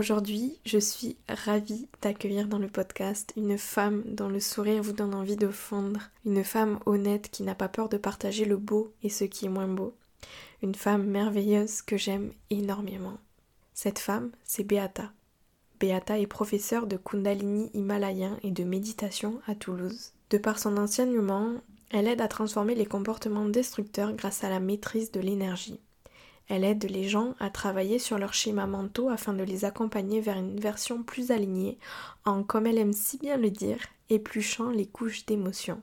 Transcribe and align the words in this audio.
Aujourd'hui, 0.00 0.58
je 0.64 0.78
suis 0.78 1.18
ravie 1.28 1.86
d'accueillir 2.00 2.48
dans 2.48 2.58
le 2.58 2.68
podcast 2.68 3.34
une 3.36 3.58
femme 3.58 4.02
dont 4.06 4.30
le 4.30 4.40
sourire 4.40 4.82
vous 4.82 4.94
donne 4.94 5.14
envie 5.14 5.36
de 5.36 5.48
fondre, 5.48 6.00
une 6.24 6.42
femme 6.42 6.78
honnête 6.86 7.28
qui 7.30 7.42
n'a 7.42 7.54
pas 7.54 7.68
peur 7.68 7.90
de 7.90 7.98
partager 7.98 8.46
le 8.46 8.56
beau 8.56 8.94
et 9.02 9.10
ce 9.10 9.24
qui 9.24 9.44
est 9.44 9.50
moins 9.50 9.68
beau, 9.68 9.94
une 10.62 10.74
femme 10.74 11.04
merveilleuse 11.04 11.82
que 11.82 11.98
j'aime 11.98 12.32
énormément. 12.48 13.18
Cette 13.74 13.98
femme, 13.98 14.30
c'est 14.42 14.64
Beata. 14.64 15.12
Beata 15.78 16.18
est 16.18 16.26
professeure 16.26 16.86
de 16.86 16.96
Kundalini 16.96 17.70
himalayen 17.74 18.38
et 18.42 18.52
de 18.52 18.64
méditation 18.64 19.42
à 19.46 19.54
Toulouse. 19.54 20.12
De 20.30 20.38
par 20.38 20.58
son 20.58 20.78
enseignement, 20.78 21.52
elle 21.90 22.08
aide 22.08 22.22
à 22.22 22.28
transformer 22.28 22.74
les 22.74 22.86
comportements 22.86 23.50
destructeurs 23.50 24.14
grâce 24.14 24.44
à 24.44 24.48
la 24.48 24.60
maîtrise 24.60 25.12
de 25.12 25.20
l'énergie. 25.20 25.78
Elle 26.50 26.64
aide 26.64 26.90
les 26.90 27.08
gens 27.08 27.36
à 27.38 27.48
travailler 27.48 28.00
sur 28.00 28.18
leurs 28.18 28.34
schémas 28.34 28.66
mentaux 28.66 29.08
afin 29.08 29.32
de 29.32 29.44
les 29.44 29.64
accompagner 29.64 30.20
vers 30.20 30.36
une 30.36 30.58
version 30.58 31.04
plus 31.04 31.30
alignée 31.30 31.78
en, 32.24 32.42
comme 32.42 32.66
elle 32.66 32.78
aime 32.78 32.92
si 32.92 33.18
bien 33.18 33.36
le 33.36 33.50
dire, 33.50 33.78
épluchant 34.08 34.70
les 34.70 34.86
couches 34.86 35.24
d'émotions. 35.26 35.80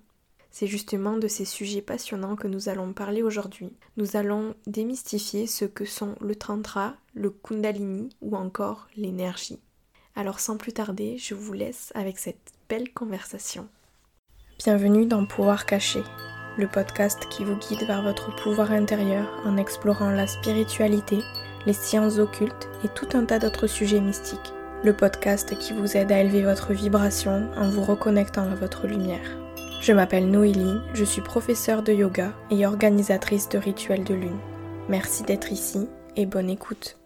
C'est 0.52 0.68
justement 0.68 1.16
de 1.16 1.30
ces 1.30 1.46
sujets 1.46 1.82
passionnants 1.82 2.36
que 2.36 2.50
nous 2.50 2.68
allons 2.68 2.92
parler 2.92 3.24
aujourd'hui. 3.24 3.72
Nous 3.96 4.18
allons 4.18 4.56
démystifier 4.66 5.48
ce 5.48 5.64
que 5.64 5.86
sont 5.86 6.16
le 6.20 6.36
tantra, 6.36 6.96
le 7.14 7.30
kundalini 7.30 8.10
ou 8.20 8.36
encore 8.36 8.90
l'énergie. 8.98 9.62
Alors 10.16 10.42
sans 10.42 10.58
plus 10.58 10.74
tarder, 10.74 11.18
je 11.18 11.34
vous 11.34 11.54
laisse 11.54 11.94
avec 11.96 12.20
cette 12.20 12.52
belle 12.68 12.92
conversation. 12.92 13.70
Bienvenue 14.60 15.06
dans 15.06 15.26
Pouvoir 15.26 15.66
caché, 15.66 16.02
le 16.58 16.68
podcast 16.68 17.28
qui 17.30 17.44
vous 17.44 17.56
guide 17.56 17.86
vers 17.86 18.02
votre 18.02 18.36
pouvoir 18.36 18.72
intérieur 18.72 19.28
en 19.46 19.58
explorant 19.58 20.10
la 20.10 20.26
spiritualité, 20.26 21.20
les 21.66 21.74
sciences 21.74 22.18
occultes 22.18 22.68
et 22.84 22.88
tout 22.90 23.10
un 23.14 23.26
tas 23.26 23.40
d'autres 23.40 23.68
sujets 23.68 24.02
mystiques. 24.02 24.54
Le 24.84 24.94
podcast 24.94 25.58
qui 25.58 25.74
vous 25.74 25.98
aide 25.98 26.12
à 26.12 26.20
élever 26.20 26.44
votre 26.44 26.74
vibration 26.74 27.50
en 27.56 27.70
vous 27.70 27.84
reconnectant 27.84 28.50
à 28.52 28.56
votre 28.56 28.88
lumière. 28.88 29.38
Je 29.82 29.94
m'appelle 29.94 30.30
Noélie, 30.30 30.80
je 30.94 31.04
suis 31.04 31.22
professeure 31.22 31.84
de 31.84 31.94
yoga 31.94 32.34
et 32.50 32.66
organisatrice 32.66 33.50
de 33.50 33.60
rituels 33.60 34.04
de 34.04 34.16
lune. 34.16 34.40
Merci 34.90 35.24
d'être 35.24 35.52
ici 35.52 35.88
et 36.16 36.26
bonne 36.26 36.50
écoute. 36.50 36.98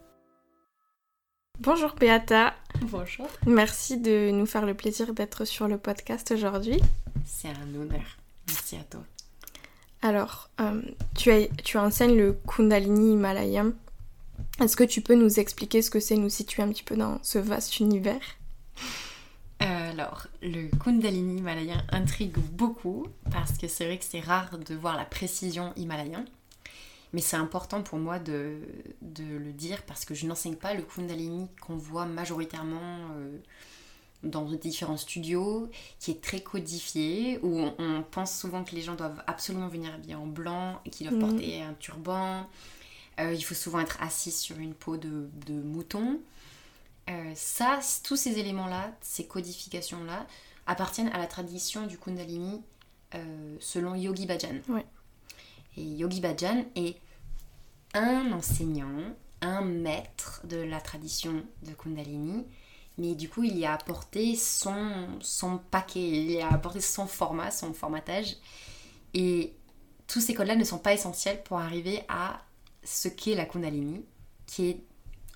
Bonjour 1.60 1.94
Beata. 2.00 2.54
Bonjour. 2.84 3.28
Merci 3.46 3.98
de 3.98 4.32
nous 4.32 4.46
faire 4.46 4.66
le 4.66 4.74
plaisir 4.74 5.14
d'être 5.14 5.46
sur 5.46 5.68
le 5.68 5.78
podcast 5.78 6.32
aujourd'hui. 6.32 6.80
C'est 7.26 7.50
un 7.50 7.80
honneur. 7.80 8.18
Merci 8.48 8.78
à 8.78 8.84
toi. 8.84 9.02
Alors, 10.02 10.50
euh, 10.60 10.82
tu, 11.16 11.32
tu 11.64 11.78
enseignes 11.78 12.18
le 12.18 12.34
Kundalini 12.48 13.14
himalayen. 13.14 13.74
Est-ce 14.60 14.76
que 14.76 14.84
tu 14.84 15.02
peux 15.02 15.16
nous 15.16 15.40
expliquer 15.40 15.82
ce 15.82 15.90
que 15.90 16.00
c'est, 16.00 16.16
nous 16.16 16.30
situer 16.30 16.64
un 16.64 16.70
petit 16.70 16.84
peu 16.84 16.96
dans 16.96 17.20
ce 17.24 17.40
vaste 17.40 17.80
univers? 17.80 18.22
Alors, 19.60 20.26
le 20.42 20.68
Kundalini 20.78 21.38
himalayen 21.38 21.84
intrigue 21.92 22.38
beaucoup 22.54 23.06
parce 23.30 23.58
que 23.58 23.68
c'est 23.68 23.86
vrai 23.86 24.00
que 24.00 24.04
c'est 24.04 24.20
rare 24.20 24.58
de 24.58 24.74
voir 24.74 24.98
la 24.98 25.06
précision 25.06 25.74
himalayen. 25.76 26.26
Mais 27.14 27.22
c'est 27.22 27.36
important 27.36 27.84
pour 27.84 28.00
moi 28.00 28.18
de, 28.18 28.58
le 29.02 29.52
dire 29.52 29.84
parce 29.84 30.06
que 30.06 30.16
je 30.16 30.26
n'enseigne 30.26 30.56
pas 30.56 30.74
le 30.74 30.82
Kundalini 30.82 31.50
qu'on 31.62 31.76
voit 31.76 32.06
majoritairement 32.06 32.80
euh, 33.18 33.38
dans 34.24 34.44
différents 34.44 34.98
studios, 34.98 35.70
qui 36.00 36.12
est 36.12 36.22
très 36.22 36.42
codifié, 36.42 37.40
où 37.42 37.60
on, 37.78 38.04
pense 38.12 38.38
souvent 38.38 38.64
que 38.64 38.76
les 38.76 38.82
gens 38.82 38.96
doivent 38.96 39.24
absolument 39.28 39.68
venir 39.68 39.94
habillés 39.94 40.16
en 40.16 40.28
blanc, 40.28 40.80
et 40.86 40.90
qu'ils 40.90 41.10
doivent 41.10 41.22
mhm. 41.22 41.30
porter 41.30 41.62
un 41.62 41.74
turban. 41.74 42.48
Euh, 43.20 43.34
il 43.34 43.42
faut 43.42 43.56
souvent 43.56 43.80
être 43.80 44.02
assis 44.02 44.32
sur 44.32 44.58
une 44.58 44.74
peau 44.74 44.98
de 44.98 45.30
mouton. 45.48 46.20
Euh, 47.10 47.32
ça, 47.36 47.80
tous 48.04 48.16
ces 48.16 48.38
éléments-là, 48.38 48.92
ces 49.02 49.26
codifications-là, 49.26 50.26
appartiennent 50.68 51.10
à 51.10 51.18
la 51.18 51.28
tradition 51.28 51.88
du 51.88 51.98
Kundalini 51.98 52.62
euh, 53.16 53.56
selon 53.60 53.96
Yogi 53.96 54.26
Bhajan. 54.26 54.60
Et 55.78 55.84
Yogi 55.84 56.22
Bhajan 56.22 56.66
est 56.76 56.98
un 57.94 58.32
enseignant, 58.32 59.16
un 59.42 59.62
maître 59.62 60.42
de 60.46 60.58
la 60.58 60.80
tradition 60.80 61.44
de 61.64 61.74
Kundalini, 61.74 62.46
mais 63.02 63.16
du 63.16 63.30
coup, 63.30 63.44
il 63.44 63.58
y 63.58 63.66
a 63.66 63.74
apporté 63.74 64.36
son, 64.36 65.08
son 65.22 65.58
paquet, 65.58 66.08
il 66.08 66.32
y 66.32 66.40
a 66.40 66.50
apporté 66.50 66.80
son 66.82 67.08
format, 67.08 67.50
son 67.50 67.74
formatage. 67.74 68.38
Et 69.16 69.54
tous 70.06 70.22
ces 70.22 70.36
codes-là 70.36 70.56
ne 70.56 70.64
sont 70.64 70.78
pas 70.78 70.94
essentiels 70.94 71.42
pour 71.42 71.58
arriver 71.58 72.04
à 72.08 72.42
ce 72.84 73.08
qu'est 73.08 73.34
la 73.34 73.46
Kundalini, 73.46 74.06
qui 74.46 74.70
est 74.70 74.84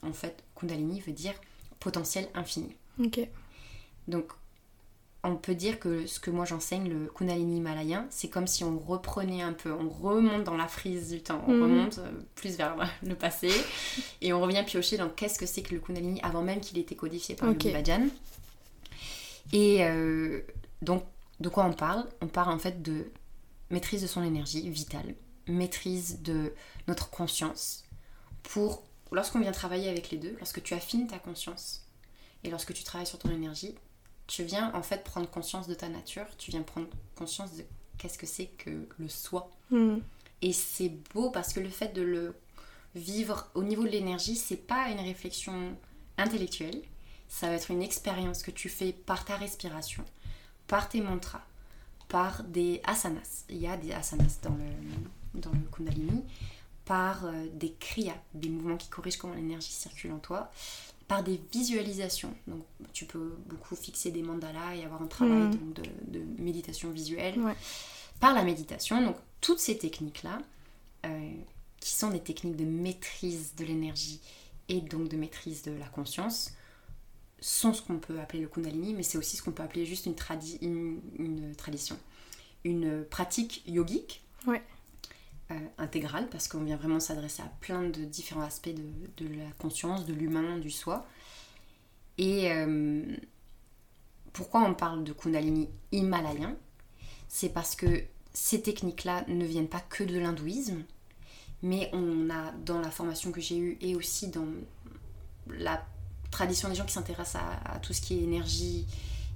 en 0.03 0.13
fait, 0.13 0.43
Kundalini 0.55 0.99
veut 0.99 1.11
dire 1.11 1.33
potentiel 1.79 2.29
infini. 2.35 2.75
Ok. 3.03 3.27
Donc, 4.07 4.31
on 5.25 5.35
peut 5.35 5.55
dire 5.55 5.79
que 5.79 6.05
ce 6.05 6.19
que 6.19 6.29
moi 6.29 6.45
j'enseigne, 6.45 6.87
le 6.87 7.07
Kundalini 7.07 7.57
himalayen, 7.57 8.05
c'est 8.09 8.29
comme 8.29 8.47
si 8.47 8.63
on 8.63 8.77
reprenait 8.77 9.41
un 9.41 9.53
peu, 9.53 9.71
on 9.71 9.89
remonte 9.89 10.43
dans 10.43 10.55
la 10.55 10.67
frise 10.67 11.09
du 11.09 11.21
temps, 11.21 11.43
on 11.47 11.53
mhm. 11.53 11.63
remonte 11.63 11.97
euh, 11.97 12.11
plus 12.35 12.57
vers 12.57 12.75
le 13.03 13.15
passé, 13.15 13.49
et 14.21 14.33
on 14.33 14.41
revient 14.41 14.63
piocher 14.65 14.97
dans 14.97 15.09
qu'est-ce 15.09 15.39
que 15.39 15.45
c'est 15.45 15.63
que 15.63 15.73
le 15.73 15.81
Kundalini 15.81 16.19
avant 16.21 16.43
même 16.43 16.59
qu'il 16.59 16.77
ait 16.77 16.81
été 16.81 16.95
codifié 16.95 17.35
par 17.35 17.49
okay. 17.49 17.73
le 17.73 18.11
Et 19.51 19.83
euh, 19.83 20.41
donc, 20.81 21.03
de 21.39 21.49
quoi 21.49 21.65
on 21.65 21.73
parle? 21.73 22.05
On 22.21 22.27
parle 22.27 22.53
en 22.53 22.59
fait 22.59 22.81
de 22.81 23.11
maîtrise 23.71 24.03
de 24.03 24.07
son 24.07 24.23
énergie 24.23 24.69
vitale, 24.69 25.15
maîtrise 25.47 26.21
de 26.21 26.53
notre 26.87 27.09
conscience 27.09 27.83
pour 28.43 28.83
lorsqu'on 29.11 29.39
vient 29.39 29.51
travailler 29.51 29.89
avec 29.89 30.11
les 30.11 30.17
deux, 30.17 30.35
lorsque 30.37 30.61
tu 30.61 30.73
affines 30.73 31.07
ta 31.07 31.17
conscience 31.17 31.87
et 32.43 32.49
lorsque 32.49 32.73
tu 32.73 32.83
travailles 32.83 33.07
sur 33.07 33.17
ton 33.17 33.31
énergie, 33.31 33.75
tu 34.27 34.43
viens 34.43 34.73
en 34.73 34.81
fait 34.81 35.03
prendre 35.03 35.29
conscience 35.29 35.67
de 35.67 35.73
ta 35.73 35.89
nature, 35.89 36.25
tu 36.37 36.51
viens 36.51 36.61
prendre 36.61 36.87
conscience 37.15 37.53
de 37.55 37.63
qu'est-ce 37.97 38.17
que 38.17 38.25
c'est 38.25 38.47
que 38.47 38.87
le 38.97 39.09
soi. 39.09 39.51
Hmm. 39.71 39.97
Et 40.41 40.53
c'est 40.53 40.91
beau 41.13 41.29
parce 41.29 41.53
que 41.53 41.59
le 41.59 41.69
fait 41.69 41.93
de 41.93 42.01
le 42.01 42.35
vivre 42.95 43.49
au 43.53 43.63
niveau 43.63 43.83
de 43.83 43.89
l'énergie, 43.89 44.35
c'est 44.35 44.55
pas 44.55 44.89
une 44.89 44.99
réflexion 44.99 45.75
intellectuelle, 46.17 46.81
ça 47.27 47.47
va 47.49 47.55
être 47.55 47.71
une 47.71 47.81
expérience 47.81 48.43
que 48.43 48.51
tu 48.51 48.69
fais 48.69 48.93
par 48.93 49.25
ta 49.25 49.35
respiration, 49.35 50.05
par 50.67 50.89
tes 50.89 51.01
mantras, 51.01 51.43
par 52.07 52.43
des 52.43 52.81
asanas. 52.85 53.45
Il 53.49 53.57
y 53.57 53.67
a 53.67 53.77
des 53.77 53.91
asanas 53.91 54.39
dans 54.43 54.55
le, 54.55 55.39
dans 55.41 55.51
le 55.51 55.59
Kundalini 55.71 56.23
par 56.85 57.25
euh, 57.25 57.47
des 57.51 57.73
kriyas, 57.73 58.13
des 58.33 58.49
mouvements 58.49 58.77
qui 58.77 58.89
corrigent 58.89 59.17
comment 59.17 59.33
l'énergie 59.33 59.71
circule 59.71 60.11
en 60.11 60.19
toi, 60.19 60.51
par 61.07 61.23
des 61.23 61.39
visualisations. 61.51 62.33
Donc 62.47 62.63
tu 62.93 63.05
peux 63.05 63.35
beaucoup 63.47 63.75
fixer 63.75 64.11
des 64.11 64.21
mandalas 64.21 64.75
et 64.75 64.83
avoir 64.83 65.01
un 65.01 65.07
travail 65.07 65.55
mm. 65.55 65.73
de, 66.07 66.19
méditation 66.39 66.89
visuelle. 66.91 67.39
Par 68.19 68.33
la 68.33 68.43
méditation, 68.43 69.01
donc 69.01 69.17
toutes 69.41 69.59
ces 69.59 69.77
techniques-là, 69.77 70.39
euh, 71.05 71.31
qui 71.79 71.91
sont 71.91 72.09
des 72.09 72.21
techniques 72.21 72.55
de 72.55 72.63
maîtrise 72.63 73.55
de 73.55 73.65
l'énergie 73.65 74.21
et 74.69 74.81
donc 74.81 75.09
de 75.09 75.17
maîtrise 75.17 75.63
de 75.63 75.71
la 75.71 75.87
conscience, 75.87 76.53
sont 77.41 77.73
ce 77.73 77.81
qu'on 77.81 77.99
peut 77.99 78.19
appeler 78.19 78.41
le 78.41 78.47
kundalini, 78.47 78.93
mais 78.93 79.03
c'est 79.03 79.17
aussi 79.17 79.37
ce 79.37 79.43
qu'on 79.43 79.51
peut 79.51 79.63
appeler 79.63 79.85
juste 79.85 80.05
une, 80.05 81.01
une, 81.19 81.55
tradition, 81.55 81.97
une 82.63 83.03
pratique 83.03 83.61
yogique. 83.67 84.23
Ouais 84.47 84.63
euh, 85.51 85.59
intégrale 85.77 86.27
parce 86.31 86.47
qu'on 86.47 86.63
vient 86.63 86.75
vraiment 86.75 86.99
s'adresser 86.99 87.43
à 87.43 87.51
plein 87.61 87.83
de 87.83 88.03
différents 88.03 88.41
aspects 88.41 88.73
de, 88.73 89.27
la 89.27 89.45
conscience, 89.59 90.07
de 90.07 90.13
l'humain, 90.13 90.57
du 90.57 90.71
soi. 90.71 91.05
Et 92.17 92.51
euh, 92.51 93.03
pourquoi 94.33 94.61
on 94.61 94.73
parle 94.73 95.03
de 95.03 95.13
Kundalini 95.13 95.69
himalayen 95.91 96.55
C'est 97.27 97.49
parce 97.49 97.75
que 97.75 97.85
ces 98.33 98.63
techniques-là 98.63 99.23
ne 99.27 99.45
viennent 99.45 99.67
pas 99.67 99.81
que 99.81 100.03
de 100.03 100.17
l'hindouisme, 100.17 100.83
mais 101.61 101.91
on 101.93 102.27
a 102.31 102.51
dans 102.65 102.79
la 102.79 102.89
formation 102.89 103.31
que 103.31 103.39
j'ai 103.39 103.59
eue 103.59 103.77
et 103.81 103.95
aussi 103.95 104.29
dans 104.29 104.47
la 105.47 105.85
tradition 106.31 106.69
des 106.69 106.75
gens 106.75 106.85
qui 106.85 106.93
s'intéressent 106.93 107.43
à, 107.43 107.75
à, 107.75 107.77
tout 107.77 107.93
ce 107.93 108.01
qui 108.01 108.15
est 108.15 108.23
énergie 108.23 108.87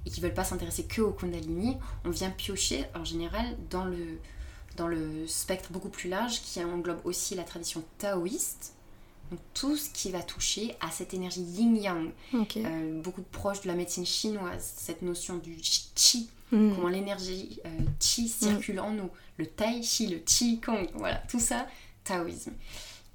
et 0.04 0.10
qui 0.10 0.20
veulent 0.20 0.34
pas 0.34 0.42
s'intéresser 0.42 0.86
que 0.86 1.02
au 1.02 1.12
Kundalini, 1.12 1.76
on 2.04 2.10
vient 2.10 2.30
piocher 2.30 2.84
en 2.96 3.04
général 3.04 3.46
dans 3.70 3.84
le 3.84 4.18
dans 4.80 4.88
le 4.88 5.26
spectre 5.26 5.70
beaucoup 5.72 5.90
plus 5.90 6.08
large 6.08 6.40
qui 6.40 6.64
englobe 6.64 7.00
aussi 7.04 7.34
la 7.34 7.44
tradition 7.44 7.84
taoïste. 7.98 8.72
Donc 9.30 9.40
tout 9.52 9.76
ce 9.76 9.90
qui 9.90 10.10
va 10.10 10.22
toucher 10.22 10.74
à 10.80 10.90
cette 10.90 11.12
énergie 11.12 11.42
yin-yang, 11.42 12.10
euh, 12.34 13.02
beaucoup 13.02 13.22
proche 13.30 13.60
de 13.60 13.68
la 13.68 13.74
médecine 13.74 14.06
chinoise, 14.06 14.72
cette 14.76 15.02
notion 15.02 15.36
du 15.36 15.56
chi, 15.62 16.30
hmm. 16.50 16.74
comment 16.74 16.88
l'énergie 16.88 17.60
euh, 17.66 17.68
chi 18.00 18.26
circule 18.26 18.76
hmm. 18.76 18.84
en 18.84 18.90
nous, 18.92 19.10
le 19.36 19.46
tai 19.46 19.82
chi, 19.82 20.08
le 20.08 20.22
chi 20.26 20.60
kong, 20.60 20.88
voilà, 20.94 21.18
tout 21.28 21.38
ça, 21.38 21.66
taoïsme. 22.02 22.52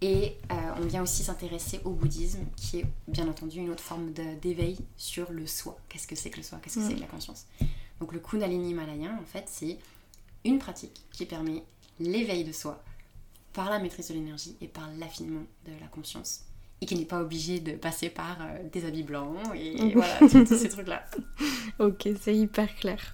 Et 0.02 0.38
euh, 0.52 0.56
on 0.78 0.86
vient 0.86 1.02
aussi 1.02 1.24
s'intéresser 1.24 1.82
au 1.84 1.90
bouddhisme, 1.90 2.46
qui 2.56 2.82
est 2.82 2.86
bien 3.08 3.28
entendu 3.28 3.60
une 3.60 3.72
autre 3.72 3.84
forme 3.84 4.14
d'éveil 4.14 4.78
sur 4.98 5.32
le 5.32 5.48
soi. 5.48 5.78
Qu'est-ce 5.90 6.06
que 6.06 6.16
c'est 6.16 6.30
que 6.30 6.38
le 6.38 6.44
soi? 6.44 6.60
Qu'est-ce 6.62 6.76
que 6.76 6.82
c'est 6.84 6.94
que 6.94 7.00
hmm. 7.00 7.02
la 7.02 7.08
conscience? 7.08 7.48
Donc 8.00 8.14
le 8.14 8.20
Kundalini 8.20 8.72
himalayen, 8.72 9.18
en 9.20 9.26
fait, 9.26 9.46
c'est 9.48 9.80
une 10.45 10.59
pratique 10.59 11.06
qui 11.12 11.25
permet 11.25 11.63
l'éveil 12.00 12.44
de 12.44 12.51
soi 12.51 12.81
par 13.53 13.69
la 13.69 13.80
maîtrise 13.80 14.09
de 14.09 14.13
l'énergie 14.13 14.56
et 14.62 14.68
par 14.68 14.89
l'affinement 14.97 15.44
de 15.65 15.71
la 15.81 15.88
conscience 15.88 16.45
et 16.81 16.86
qui 16.86 16.95
n'est 16.95 17.06
pas 17.06 17.21
obligé 17.21 17.59
de 17.59 17.74
passer 17.74 18.09
par 18.09 18.38
euh, 18.42 18.57
des 18.71 18.86
habits 18.86 19.03
blancs 19.03 19.38
et 19.56 19.94
voilà, 19.94 20.18
tous 20.19 20.57
ces 20.57 20.69
trucs-là. 20.69 21.03
Ok, 21.80 22.07
c'est 22.21 22.36
hyper 22.36 22.75
clair. 22.75 23.13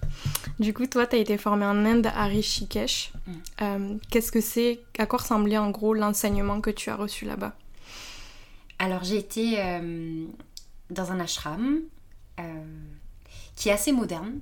Du 0.58 0.74
coup, 0.74 0.86
toi, 0.86 1.06
tu 1.06 1.16
as 1.16 1.18
été 1.18 1.38
formée 1.38 1.64
en 1.64 1.84
Inde 1.84 2.06
à 2.06 2.24
Rishikesh. 2.24 3.12
Mm. 3.26 3.32
Euh, 3.62 3.94
Qu'est-ce 4.10 4.32
que 4.32 4.40
c'est 4.40 4.80
À 4.98 5.06
quoi 5.06 5.20
ressemblait 5.20 5.58
en 5.58 5.70
gros 5.70 5.94
l'enseignement 5.94 6.60
que 6.60 6.70
tu 6.70 6.90
as 6.90 6.96
reçu 6.96 7.24
là-bas? 7.24 7.54
Alors 8.78 9.04
j'ai 9.04 9.16
été 9.16 9.60
euh, 9.60 10.26
dans 10.90 11.12
un 11.12 11.20
ashram 11.20 11.82
qui 13.54 13.68
est 13.68 13.72
assez 13.72 13.92
moderne. 13.92 14.40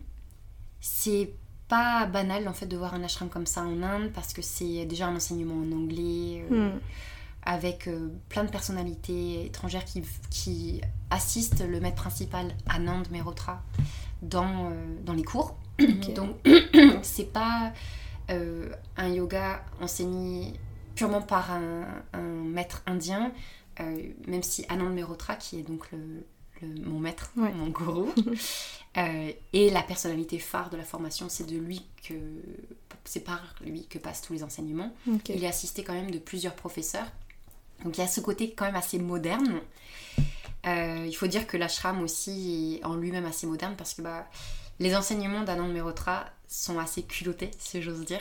C'est 0.80 1.30
pas 1.70 2.04
banal 2.06 2.46
en 2.48 2.52
fait 2.52 2.66
de 2.66 2.76
voir 2.76 2.92
un 2.94 3.02
ashram 3.04 3.28
comme 3.30 3.46
ça 3.46 3.62
en 3.62 3.82
Inde 3.82 4.10
parce 4.12 4.32
que 4.34 4.42
c'est 4.42 4.84
déjà 4.84 5.06
un 5.06 5.16
enseignement 5.16 5.54
en 5.54 5.72
anglais 5.72 6.44
euh, 6.50 6.70
Hmm. 6.74 6.78
avec 7.44 7.86
euh, 7.88 8.08
plein 8.28 8.44
de 8.44 8.50
personnalités 8.50 9.46
étrangères 9.46 9.84
qui, 9.86 10.02
qui 10.30 10.80
assistent 11.10 11.64
le 11.66 11.80
maître 11.80 11.96
principal 12.02 12.46
Anand 12.68 13.04
Mehrotra 13.10 13.62
dans, 14.20 14.66
euh, 14.70 14.96
dans 15.06 15.14
les 15.14 15.24
cours. 15.24 15.56
Ok. 15.80 16.12
Donc 16.14 16.36
c'est 17.02 17.32
pas 17.32 17.72
un 18.96 19.08
yoga 19.08 19.64
enseigné 19.80 20.52
purement 20.94 21.22
par 21.22 21.50
un, 21.50 21.84
un 22.12 22.20
maître 22.56 22.82
indien, 22.86 23.32
même 24.28 24.42
si 24.42 24.64
Anand 24.68 24.90
Mehrotra, 24.90 25.34
qui 25.34 25.58
est 25.58 25.62
donc 25.62 25.90
le, 25.90 25.98
le- 26.62 26.84
mon 26.88 27.00
maître, 27.00 27.32
Ouais. 27.36 27.52
mon 27.52 27.68
gourou, 27.70 28.12
euh, 28.96 29.32
et 29.52 29.70
la 29.70 29.82
personnalité 29.82 30.38
phare 30.38 30.70
de 30.70 30.76
la 30.76 30.84
formation, 30.84 31.28
c'est 31.28 31.46
de 31.46 31.56
lui 31.56 31.84
que 32.06 32.14
c'est 33.04 33.20
par 33.20 33.40
lui 33.60 33.86
que 33.86 33.98
passent 33.98 34.22
tous 34.22 34.32
les 34.32 34.42
enseignements. 34.42 34.92
Il 35.28 35.44
est 35.44 35.48
assisté 35.48 35.84
quand 35.84 35.92
même 35.92 36.10
de 36.10 36.18
plusieurs 36.18 36.54
professeurs. 36.54 37.06
Donc 37.84 37.96
il 37.96 38.00
y 38.00 38.04
a 38.04 38.08
ce 38.08 38.20
côté 38.20 38.52
quand 38.52 38.66
même 38.66 38.76
assez 38.76 38.98
moderne. 38.98 39.60
Euh, 40.66 41.06
il 41.06 41.14
faut 41.14 41.26
dire 41.26 41.46
que 41.46 41.56
l'ashram 41.56 42.02
aussi 42.02 42.80
est 42.80 42.84
en 42.84 42.94
lui-même 42.94 43.24
assez 43.24 43.46
moderne 43.46 43.74
parce 43.76 43.94
que 43.94 44.02
bah, 44.02 44.26
les 44.78 44.94
enseignements 44.94 45.42
d'Anand 45.42 45.68
Mehrotra 45.68 46.26
sont 46.48 46.78
assez 46.78 47.02
culottés, 47.02 47.50
si 47.58 47.80
j'ose 47.80 48.04
dire. 48.04 48.20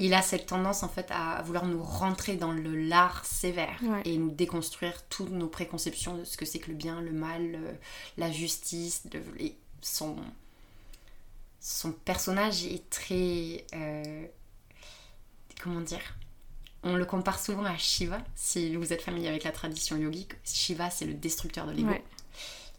Il 0.00 0.14
a 0.14 0.22
cette 0.22 0.46
tendance 0.46 0.82
en 0.84 0.88
fait 0.88 1.06
à 1.10 1.42
vouloir 1.42 1.66
nous 1.66 1.82
rentrer 1.82 2.36
dans 2.36 2.52
le 2.52 2.76
lard 2.76 3.24
sévère 3.26 3.76
Ouais. 3.82 4.02
et 4.04 4.16
nous 4.16 4.30
déconstruire 4.30 5.02
toutes 5.08 5.30
nos 5.30 5.48
préconceptions 5.48 6.16
de 6.16 6.24
ce 6.24 6.36
que 6.36 6.44
c'est 6.44 6.60
que 6.60 6.70
le 6.70 6.76
bien, 6.76 7.00
le 7.00 7.10
mal, 7.12 7.50
le- 7.52 7.76
la 8.16 8.30
justice. 8.30 9.02
son, 9.82 10.16
son 11.60 11.92
personnage 11.92 12.64
est 12.64 12.88
très... 12.90 13.64
euh, 13.74 14.26
comment 15.60 15.80
dire? 15.80 16.14
On 16.84 16.94
le 16.94 17.04
compare 17.04 17.40
souvent 17.40 17.64
à 17.64 17.76
Shiva, 17.76 18.20
si 18.36 18.76
vous 18.76 18.92
êtes 18.92 19.02
familier 19.02 19.28
avec 19.28 19.42
la 19.42 19.50
tradition 19.50 19.96
yogique. 19.96 20.32
Shiva, 20.44 20.90
c'est 20.90 21.06
le 21.06 21.14
destructeur 21.14 21.66
de 21.66 21.72
l'ego. 21.72 21.88
Ouais. 21.88 22.04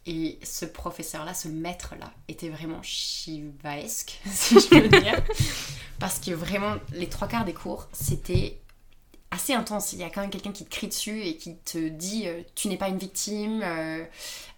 Et 0.06 0.38
ce 0.42 0.64
professeur-là, 0.64 1.34
ce 1.34 1.48
maître-là, 1.48 2.10
était 2.28 2.48
vraiment 2.48 2.82
shivaesque, 2.82 4.20
si 4.30 4.58
je 4.58 4.68
peux 4.68 4.88
dire. 4.88 5.22
Parce 5.98 6.18
que 6.18 6.30
vraiment, 6.30 6.76
les 6.92 7.08
trois 7.08 7.28
quarts 7.28 7.44
des 7.44 7.52
cours, 7.52 7.88
c'était 7.92 8.60
assez 9.30 9.52
intense. 9.52 9.92
Il 9.92 9.98
y 9.98 10.02
a 10.02 10.10
quand 10.10 10.20
même 10.20 10.30
quelqu'un 10.30 10.52
qui 10.52 10.64
te 10.64 10.70
crie 10.70 10.88
dessus 10.88 11.22
et 11.22 11.36
qui 11.36 11.56
te 11.58 11.88
dit 11.88 12.26
euh, 12.26 12.42
Tu 12.54 12.68
n'es 12.68 12.76
pas 12.76 12.88
une 12.88 12.98
victime, 12.98 13.62
euh, 13.62 14.02
euh, 14.02 14.04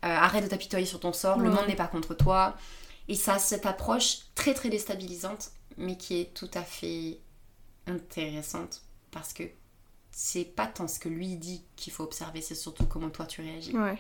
arrête 0.03 0.45
de 0.45 0.49
t'apitoyer 0.49 0.87
sur 0.87 1.01
ton 1.01 1.13
sort, 1.13 1.39
le 1.39 1.51
monde 1.51 1.67
n'est 1.67 1.77
pas 1.77 1.89
contre 1.89 2.15
toi. 2.15 2.57
Et 3.09 3.15
ça 3.15 3.39
cette 3.39 3.67
approche 3.67 4.21
très 4.35 4.55
très 4.55 4.71
déstabilisante, 4.71 5.51
mais 5.77 5.97
qui 5.97 6.21
est 6.21 6.35
tout 6.35 6.51
à 6.55 6.63
fait 6.63 7.19
intéressante 7.87 8.83
parce 9.11 9.33
que 9.33 9.43
c'est 10.13 10.45
pas 10.45 10.67
tant 10.67 10.87
ce 10.87 10.99
que 10.99 11.09
lui 11.09 11.37
dit 11.37 11.65
qu'il 11.77 11.93
faut 11.93 12.05
observer, 12.05 12.41
c'est 12.41 12.55
surtout 12.55 12.87
comment 12.87 13.11
toi 13.11 13.27
tu 13.27 13.41
réagis. 13.41 13.77
Ouais. 13.77 13.99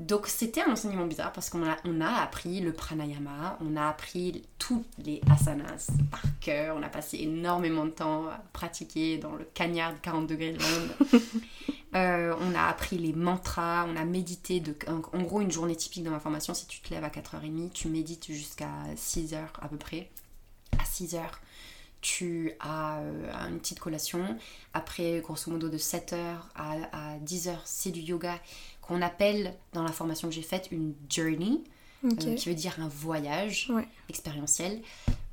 Donc 0.00 0.26
c'était 0.26 0.62
un 0.62 0.72
enseignement 0.72 1.06
bizarre 1.06 1.32
parce 1.32 1.50
qu'on 1.50 1.64
a, 1.64 1.76
on 1.84 2.00
a 2.00 2.08
appris 2.08 2.60
le 2.60 2.72
pranayama, 2.72 3.56
on 3.60 3.76
a 3.76 3.88
appris 3.88 4.42
tous 4.58 4.84
les 4.98 5.20
asanas 5.30 5.88
par 6.10 6.22
cœur, 6.40 6.76
on 6.76 6.82
a 6.82 6.88
passé 6.88 7.18
énormément 7.20 7.84
de 7.84 7.90
temps 7.90 8.26
à 8.26 8.42
pratiquer 8.52 9.18
dans 9.18 9.36
le 9.36 9.44
cagnard 9.54 9.92
de 9.94 9.98
40 9.98 10.26
degrés 10.26 10.52
de 10.52 10.58
l'onde. 10.58 11.22
Euh, 11.94 12.34
on 12.40 12.54
a 12.56 12.64
appris 12.64 12.98
les 12.98 13.12
mantras, 13.12 13.86
on 13.88 13.94
a 13.94 14.04
médité. 14.04 14.58
De, 14.58 14.74
en, 14.88 14.96
en 15.16 15.22
gros, 15.22 15.40
une 15.40 15.52
journée 15.52 15.76
typique 15.76 16.02
dans 16.02 16.10
ma 16.10 16.18
formation, 16.18 16.52
si 16.52 16.66
tu 16.66 16.80
te 16.80 16.92
lèves 16.92 17.04
à 17.04 17.08
4h30, 17.08 17.70
tu 17.70 17.86
médites 17.88 18.32
jusqu'à 18.32 18.68
6h 18.96 19.36
à 19.62 19.68
peu 19.68 19.76
près. 19.76 20.10
À 20.76 20.82
6h, 20.82 21.20
tu 22.00 22.52
as 22.58 22.98
euh, 22.98 23.48
une 23.48 23.60
petite 23.60 23.78
collation. 23.78 24.36
Après, 24.72 25.20
grosso 25.20 25.50
modo, 25.50 25.68
de 25.68 25.78
7h 25.78 26.16
à, 26.56 26.72
à 26.92 27.18
10h, 27.18 27.56
c'est 27.64 27.92
du 27.92 28.00
yoga 28.00 28.40
qu'on 28.86 29.02
appelle 29.02 29.54
dans 29.72 29.82
la 29.82 29.92
formation 29.92 30.28
que 30.28 30.34
j'ai 30.34 30.42
faite 30.42 30.68
une 30.70 30.94
journey, 31.08 31.62
euh, 32.04 32.34
qui 32.34 32.48
veut 32.48 32.54
dire 32.54 32.74
un 32.78 32.88
voyage 32.88 33.70
Ouais. 33.70 33.88
expérientiel, 34.08 34.80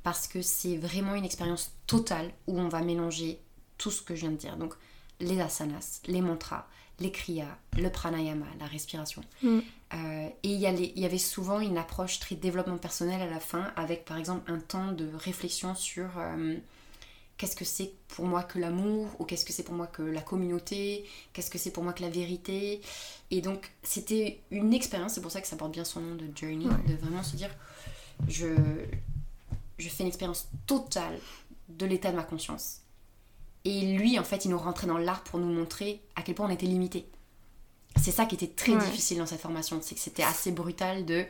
parce 0.02 0.26
que 0.26 0.42
c'est 0.42 0.76
vraiment 0.76 1.14
une 1.14 1.24
expérience 1.24 1.72
totale 1.86 2.30
où 2.46 2.58
on 2.58 2.68
va 2.68 2.80
mélanger 2.80 3.38
tout 3.78 3.90
ce 3.90 4.02
que 4.02 4.14
je 4.14 4.22
viens 4.22 4.30
de 4.30 4.36
dire. 4.36 4.56
Donc 4.56 4.74
les 5.20 5.40
asanas, 5.40 6.00
les 6.06 6.20
mantras, 6.20 6.66
les 6.98 7.10
kriyas, 7.10 7.58
le 7.78 7.90
pranayama, 7.90 8.46
la 8.58 8.66
respiration. 8.66 9.22
Mm. 9.42 9.58
Euh, 9.94 10.28
et 10.42 10.48
y, 10.48 10.64
il 10.64 11.00
y 11.00 11.04
avait 11.04 11.18
souvent 11.18 11.60
une 11.60 11.76
approche 11.76 12.18
très 12.20 12.36
développement 12.36 12.78
personnel 12.78 13.20
à 13.20 13.28
la 13.28 13.40
fin, 13.40 13.72
avec 13.76 14.04
par 14.04 14.16
exemple 14.16 14.50
un 14.50 14.58
temps 14.58 14.92
de 14.92 15.08
réflexion 15.14 15.74
sur 15.74 16.08
euh, 16.16 16.56
qu'est-ce 17.38 17.56
que 17.56 17.64
c'est 17.64 17.92
pour 18.08 18.26
moi 18.26 18.42
que 18.42 18.58
l'amour, 18.58 19.08
ou 19.18 19.24
qu'est-ce 19.24 19.44
que 19.44 19.52
c'est 19.52 19.62
pour 19.64 19.74
moi 19.74 19.86
que 19.86 20.02
la 20.02 20.20
communauté, 20.20 21.04
qu'est-ce 21.32 21.50
que 21.50 21.58
c'est 21.58 21.70
pour 21.72 21.82
moi 21.82 21.92
que 21.92 22.02
la 22.02 22.10
vérité. 22.10 22.80
Et 23.30 23.40
donc 23.40 23.70
c'était 23.82 24.40
une 24.50 24.72
expérience, 24.74 25.14
c'est 25.14 25.20
pour 25.22 25.30
ça 25.32 25.40
que 25.40 25.46
ça 25.48 25.56
porte 25.56 25.72
bien 25.72 25.84
son 25.84 26.00
nom 26.00 26.14
de 26.14 26.26
journey, 26.36 26.66
Ouais. 26.66 26.92
de 26.92 26.94
vraiment 26.96 27.22
se 27.22 27.34
dire 27.36 27.50
je, 28.28 28.46
je 29.78 29.88
fais 29.88 30.02
une 30.04 30.08
expérience 30.08 30.48
totale 30.66 31.18
de 31.68 31.86
l'état 31.86 32.10
de 32.10 32.16
ma 32.16 32.22
conscience. 32.22 32.78
Et 33.64 33.96
lui, 33.96 34.18
en 34.18 34.24
fait, 34.24 34.44
il 34.44 34.50
nous 34.50 34.58
rentrait 34.58 34.86
dans 34.88 34.98
l'art 34.98 35.22
pour 35.24 35.38
nous 35.38 35.52
montrer 35.52 36.00
à 36.16 36.22
quel 36.22 36.34
point 36.34 36.46
on 36.46 36.50
était 36.50 36.66
limité. 36.66 37.06
C'est 38.00 38.10
ça 38.10 38.26
qui 38.26 38.34
était 38.34 38.48
très 38.48 38.72
Ouais. 38.72 38.84
difficile 38.84 39.18
dans 39.18 39.26
cette 39.26 39.40
formation, 39.40 39.78
c'est 39.82 39.94
que 39.94 40.00
c'était 40.00 40.22
assez 40.24 40.50
brutal 40.50 41.04
de... 41.06 41.24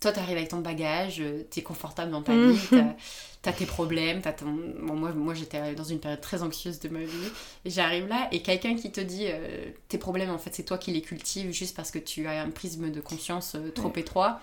Toi, 0.00 0.12
t'arrives 0.12 0.36
avec 0.36 0.48
ton 0.48 0.58
bagage, 0.58 1.20
euh, 1.20 1.42
t'es 1.50 1.62
confortable 1.62 2.10
dans 2.10 2.22
ta 2.22 2.32
Mhm. 2.32 2.50
vie, 2.52 2.66
t'as- 2.70 2.94
t'as 3.42 3.52
tes 3.52 3.64
problèmes, 3.64 4.20
ton... 4.20 4.46
Bon, 4.82 4.94
moi, 4.94 5.12
moi 5.12 5.32
j'étais 5.34 5.74
dans 5.74 5.84
une 5.84 6.00
période 6.00 6.20
très 6.20 6.42
anxieuse 6.42 6.80
de 6.80 6.88
ma 6.88 6.98
vie, 7.00 7.30
j'arrive 7.64 8.06
là, 8.06 8.28
et 8.32 8.42
quelqu'un 8.42 8.74
qui 8.76 8.90
te 8.92 9.00
dit 9.00 9.24
euh, 9.26 9.64
tes 9.88 9.96
problèmes, 9.98 10.30
en 10.30 10.38
fait, 10.38 10.50
c'est 10.54 10.64
toi 10.64 10.76
qui 10.78 10.90
les 10.92 11.00
cultives 11.00 11.50
juste 11.52 11.74
parce 11.74 11.90
que 11.90 11.98
tu 11.98 12.26
as 12.26 12.42
un 12.42 12.50
prisme 12.50 12.90
de 12.90 13.00
conscience 13.00 13.54
euh, 13.54 13.70
trop 13.70 13.88
Ouais. 13.88 14.00
étroit. 14.00 14.40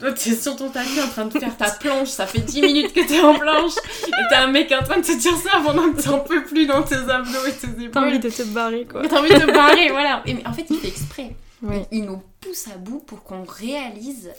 Toi, 0.00 0.10
t'es 0.12 0.34
sur 0.34 0.56
ton 0.56 0.68
tapis 0.68 1.00
en 1.00 1.06
train 1.08 1.26
de 1.26 1.38
faire 1.38 1.56
ta 1.56 1.70
planche, 1.80 2.08
ça 2.08 2.26
fait 2.26 2.40
10 2.40 2.62
minutes 2.62 2.92
que 2.92 3.06
t'es 3.06 3.20
en 3.20 3.38
planche, 3.38 3.76
et 4.08 4.10
t'as 4.30 4.42
un 4.44 4.48
mec 4.50 4.72
en 4.72 4.82
train 4.82 4.98
de 4.98 5.04
te 5.04 5.16
dire 5.16 5.36
ça 5.36 5.60
pendant 5.64 5.92
que 5.92 6.02
t'en 6.02 6.18
peux 6.20 6.42
plus 6.44 6.66
dans 6.66 6.82
tes 6.82 6.96
abdos 6.96 7.46
et 7.46 7.52
tes 7.52 7.68
épaules. 7.68 7.90
T'as 7.92 8.00
envie 8.08 8.18
de 8.18 8.30
te 8.30 8.42
barrer, 8.42 8.84
quoi. 8.84 9.06
T'as 9.06 9.20
envie 9.20 9.28
de 9.32 9.38
te 9.38 9.52
barrer, 9.52 9.90
voilà. 9.90 10.22
Et, 10.26 10.34
mais 10.34 10.44
en 10.44 10.52
fait, 10.52 10.66
il 10.70 10.78
fait 10.78 10.88
exprès. 10.88 11.36
Il 11.92 12.04
nous 12.06 12.20
pousse 12.40 12.66
à 12.74 12.76
bout 12.78 12.98
pour 12.98 13.22
qu'on 13.22 13.44
réalise 13.44 14.32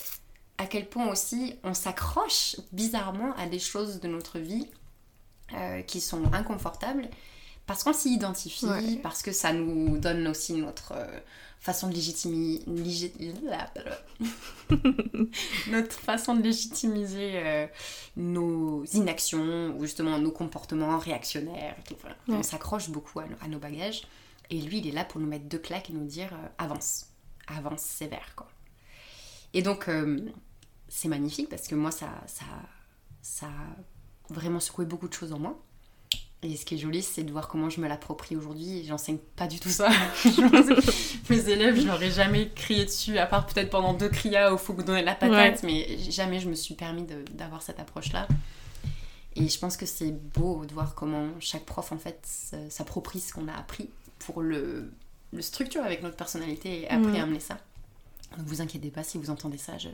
à 0.57 0.65
quel 0.67 0.87
point 0.89 1.09
aussi 1.11 1.55
on 1.63 1.73
s'accroche 1.73 2.55
bizarrement 2.71 3.33
à 3.37 3.47
des 3.47 3.59
choses 3.59 3.99
de 3.99 4.07
notre 4.07 4.39
vie 4.39 4.67
euh, 5.53 5.81
qui 5.81 5.99
sont 6.01 6.31
inconfortables 6.33 7.09
parce 7.65 7.83
qu'on 7.83 7.93
s'y 7.93 8.13
identifie, 8.13 8.65
Ouais. 8.65 8.99
parce 9.01 9.21
que 9.21 9.31
ça 9.31 9.53
nous 9.53 9.97
donne 9.97 10.27
aussi 10.27 10.53
notre 10.53 10.91
euh, 10.95 11.19
façon 11.59 11.87
de 11.87 11.93
légitimer 11.93 12.59
notre 15.69 15.99
façon 15.99 16.35
de 16.35 16.41
légitimiser 16.41 17.31
euh, 17.35 17.67
nos 18.17 18.83
inactions 18.93 19.75
ou 19.77 19.81
justement 19.85 20.17
nos 20.19 20.31
comportements 20.31 20.97
réactionnaires 20.97 21.75
et 21.79 21.83
tout. 21.87 21.95
Voilà. 22.01 22.15
Ouais. 22.27 22.35
On 22.37 22.43
s'accroche 22.43 22.89
beaucoup 22.89 23.19
à, 23.19 23.25
nos- 23.27 23.37
à 23.41 23.47
nos 23.47 23.59
bagages 23.59 24.03
et 24.49 24.59
lui 24.61 24.79
il 24.79 24.87
est 24.87 24.91
là 24.91 25.05
pour 25.05 25.21
nous 25.21 25.27
mettre 25.27 25.45
deux 25.45 25.57
claques 25.59 25.89
et 25.89 25.93
nous 25.93 26.05
dire 26.05 26.31
avance, 26.57 27.05
avance 27.47 27.81
sévère 27.81 28.33
quoi. 28.35 28.47
Et 29.53 29.61
donc 29.61 29.87
euh, 29.87 30.19
c'est 30.87 31.07
magnifique 31.07 31.49
parce 31.49 31.67
que 31.67 31.75
moi 31.75 31.91
ça, 31.91 32.09
ça, 32.27 32.45
ça 33.21 33.47
a 33.47 34.33
vraiment 34.33 34.59
secoué 34.59 34.85
beaucoup 34.85 35.07
de 35.07 35.13
choses 35.13 35.33
en 35.33 35.39
moi. 35.39 35.59
Et 36.45 36.57
ce 36.57 36.65
qui 36.65 36.75
est 36.75 36.77
joli, 36.77 37.01
c'est 37.01 37.23
de 37.23 37.31
voir 37.31 37.47
comment 37.47 37.69
je 37.69 37.79
me 37.79 37.87
l'approprie 37.87 38.35
aujourd'hui. 38.35 38.83
J'enseigne 38.85 39.17
pas 39.37 39.47
du 39.47 39.61
tout 39.61 39.69
ça. 39.69 39.89
Mes 41.29 41.49
élèves, 41.49 41.79
je 41.79 41.85
leur 41.85 42.03
ai 42.03 42.11
jamais 42.11 42.49
crié 42.49 42.83
dessus, 42.83 43.17
à 43.17 43.25
part 43.25 43.45
peut-être 43.45 43.69
pendant 43.69 43.93
deux 43.93 44.09
crias 44.09 44.51
où 44.51 44.55
il 44.55 44.59
faut 44.59 44.73
vous 44.73 44.83
donner 44.83 45.03
la 45.03 45.15
patate, 45.15 45.63
mais 45.63 45.97
jamais 46.09 46.41
je 46.41 46.49
me 46.49 46.55
suis 46.55 46.73
permis 46.75 47.05
d'avoir 47.31 47.61
cette 47.61 47.79
approche-là. 47.79 48.27
Et 49.37 49.47
je 49.47 49.57
pense 49.57 49.77
que 49.77 49.85
c'est 49.85 50.11
beau 50.11 50.65
de 50.65 50.73
voir 50.73 50.95
comment 50.95 51.29
chaque 51.39 51.63
prof, 51.65 51.93
en 51.93 51.97
fait, 51.97 52.19
s'approprie 52.69 53.21
ce 53.21 53.31
qu'on 53.33 53.47
a 53.47 53.53
appris 53.53 53.89
pour 54.19 54.41
le, 54.41 54.91
le 55.31 55.41
structurer 55.41 55.85
avec 55.85 56.03
notre 56.03 56.17
personnalité 56.17 56.81
et 56.81 56.89
après 56.89 57.13
Mhm. 57.13 57.15
amener 57.21 57.39
ça. 57.39 57.57
Ne 58.37 58.43
vous 58.45 58.61
inquiétez 58.61 58.89
pas 58.89 59.03
si 59.03 59.17
vous 59.17 59.29
entendez 59.29 59.57
ça, 59.57 59.77
je, 59.77 59.89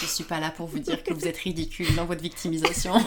Je 0.00 0.06
suis 0.06 0.24
pas 0.24 0.40
là 0.40 0.50
pour 0.50 0.66
vous 0.66 0.78
dire 0.78 1.02
que 1.02 1.14
vous 1.14 1.26
êtes 1.26 1.38
ridicule 1.38 1.94
dans 1.94 2.04
votre 2.04 2.22
victimisation. 2.22 2.94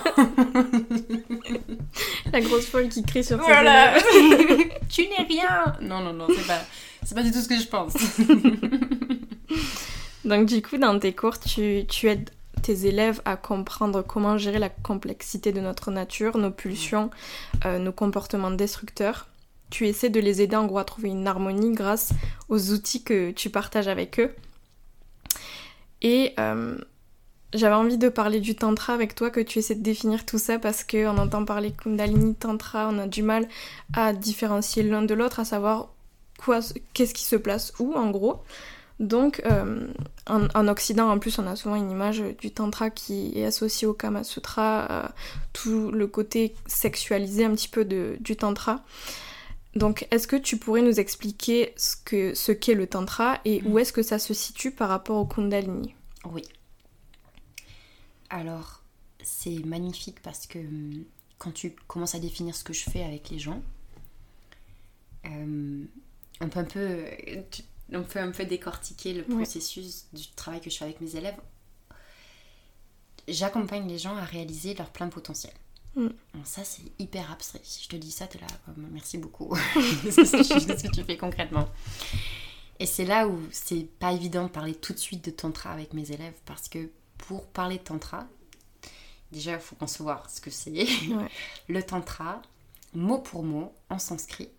La 2.33 2.41
grosse 2.41 2.65
folle 2.65 2.89
qui 2.89 3.03
crie 3.03 3.23
sur 3.23 3.37
Voilà. 3.37 3.97
tu 4.89 5.03
n'es 5.03 5.23
rien. 5.27 5.75
Non, 5.81 6.01
non, 6.01 6.13
non, 6.13 6.27
c'est 6.35 6.47
pas, 6.47 6.61
c'est 7.03 7.15
pas 7.15 7.23
du 7.23 7.31
tout 7.31 7.41
ce 7.41 7.47
que 7.47 7.59
je 7.59 7.67
pense. 7.67 7.93
Donc 10.25 10.47
du 10.47 10.61
coup, 10.61 10.77
dans 10.77 10.97
tes 10.99 11.13
cours, 11.13 11.39
tu, 11.39 11.85
tu 11.87 12.07
aides 12.07 12.29
tes 12.63 12.85
élèves 12.85 13.21
à 13.23 13.37
comprendre 13.37 14.01
comment 14.01 14.37
gérer 14.37 14.59
la 14.59 14.69
complexité 14.69 15.51
de 15.51 15.61
notre 15.61 15.91
nature, 15.91 16.37
nos 16.37 16.51
pulsions, 16.51 17.09
euh, 17.65 17.79
nos 17.79 17.93
comportements 17.93 18.51
destructeurs. 18.51 19.27
Tu 19.69 19.87
essaies 19.87 20.09
de 20.09 20.19
les 20.19 20.41
aider 20.41 20.55
en 20.55 20.65
gros 20.65 20.79
à 20.79 20.85
trouver 20.85 21.09
une 21.09 21.27
harmonie 21.27 21.73
grâce 21.73 22.11
aux 22.49 22.71
outils 22.71 23.03
que 23.03 23.31
tu 23.31 23.49
partages 23.49 23.87
avec 23.87 24.19
eux. 24.19 24.33
Et 26.01 26.33
euh, 26.39 26.77
j'avais 27.53 27.75
envie 27.75 27.97
de 27.97 28.09
parler 28.09 28.39
du 28.39 28.55
tantra 28.55 28.93
avec 28.93 29.15
toi, 29.15 29.29
que 29.29 29.39
tu 29.39 29.59
essaies 29.59 29.75
de 29.75 29.83
définir 29.83 30.25
tout 30.25 30.37
ça 30.37 30.59
parce 30.59 30.83
qu'on 30.83 31.17
entend 31.17 31.45
parler 31.45 31.71
Kundalini 31.71 32.35
Tantra, 32.35 32.89
on 32.91 32.99
a 32.99 33.07
du 33.07 33.23
mal 33.23 33.47
à 33.93 34.13
différencier 34.13 34.83
l'un 34.83 35.01
de 35.01 35.13
l'autre, 35.13 35.39
à 35.39 35.45
savoir 35.45 35.89
qu'est-ce 36.93 37.13
qui 37.13 37.23
se 37.23 37.35
place 37.35 37.73
où 37.79 37.93
en 37.93 38.11
gros. 38.11 38.41
Donc, 38.99 39.43
euh, 39.45 39.87
en, 40.27 40.47
en 40.55 40.67
Occident, 40.67 41.09
en 41.09 41.19
plus, 41.19 41.37
on 41.37 41.45
a 41.45 41.55
souvent 41.55 41.75
une 41.75 41.91
image 41.91 42.23
du 42.39 42.51
tantra 42.51 42.89
qui 42.89 43.31
est 43.35 43.45
associée 43.45 43.87
au 43.87 43.93
Kama 43.93 44.23
Sutra, 44.23 44.87
euh, 44.89 45.07
tout 45.53 45.91
le 45.91 46.07
côté 46.07 46.55
sexualisé 46.65 47.45
un 47.45 47.51
petit 47.51 47.69
peu 47.69 47.85
du 47.85 48.35
tantra. 48.35 48.83
Donc, 49.77 50.07
est-ce 50.11 50.27
que 50.27 50.35
tu 50.35 50.57
pourrais 50.57 50.81
nous 50.81 50.99
expliquer 50.99 51.73
ce 51.77 51.95
que 51.95 52.33
ce 52.33 52.51
qu'est 52.51 52.73
le 52.73 52.87
tantra 52.87 53.39
et 53.45 53.61
où 53.65 53.79
est-ce 53.79 53.93
que 53.93 54.01
ça 54.03 54.19
se 54.19 54.33
situe 54.33 54.71
par 54.71 54.89
rapport 54.89 55.17
au 55.17 55.25
Kundalini? 55.25 55.95
Oui. 56.25 56.43
Alors, 58.29 58.81
c'est 59.23 59.59
magnifique 59.65 60.21
parce 60.21 60.47
que 60.47 60.59
hum, 60.59 61.05
quand 61.37 61.51
tu 61.51 61.75
commences 61.87 62.15
à 62.15 62.19
définir 62.19 62.55
ce 62.55 62.63
que 62.63 62.73
je 62.73 62.89
fais 62.89 63.03
avec 63.03 63.29
les 63.29 63.39
gens, 63.39 63.61
euh, 65.25 65.83
on 66.41 66.49
peut 66.49 66.59
un 66.59 66.63
peu, 66.65 67.05
tu- 67.51 67.63
on 67.93 68.03
peut 68.03 68.19
un 68.19 68.31
peu 68.31 68.45
décortiquer 68.45 69.13
le 69.13 69.25
Ouais. 69.29 69.35
processus 69.35 70.07
du 70.13 70.27
travail 70.31 70.61
que 70.61 70.69
je 70.69 70.77
fais 70.77 70.85
avec 70.85 71.01
mes 71.01 71.15
élèves. 71.15 71.37
J'accompagne 73.27 73.87
les 73.87 73.97
gens 73.97 74.15
à 74.15 74.23
réaliser 74.23 74.73
leur 74.73 74.89
plein 74.89 75.09
potentiel. 75.09 75.53
Mm. 75.97 76.43
Ça, 76.43 76.63
c'est 76.63 76.83
hyper 76.99 77.31
abstrait. 77.31 77.59
Si 77.63 77.83
je 77.83 77.89
te 77.89 77.95
dis 77.95 78.11
ça, 78.11 78.27
t'es 78.27 78.39
là, 78.39 78.47
oh, 78.67 78.71
merci 78.91 79.17
beaucoup. 79.17 79.55
Tu- 79.73 80.11
qu'est-ce 80.13 80.83
que 80.83 80.91
tu 80.93 81.03
fais 81.03 81.17
concrètement 81.17 81.67
Et 82.79 82.85
c'est 82.85 83.05
là 83.05 83.27
où 83.27 83.39
c'est 83.51 83.87
pas 83.99 84.11
évident 84.13 84.43
de 84.43 84.49
parler 84.49 84.75
tout 84.75 84.93
de 84.93 84.99
suite 84.99 85.25
de 85.25 85.31
tantra 85.31 85.71
avec 85.71 85.93
mes 85.93 86.11
élèves 86.11 86.35
parce 86.45 86.69
que 86.69 86.89
pour 87.17 87.47
parler 87.47 87.79
de 87.79 87.83
tantra, 87.83 88.27
déjà 89.31 89.53
il 89.53 89.59
faut 89.59 89.75
concevoir 89.75 90.29
ce 90.29 90.39
que 90.39 90.51
c'est. 90.51 90.71
Ouais. 90.71 91.29
Le 91.67 91.81
tantra, 91.81 92.41
mot 92.93 93.17
pour 93.17 93.43
mot, 93.43 93.73
en 93.89 93.97
sanskrit, 93.97 94.49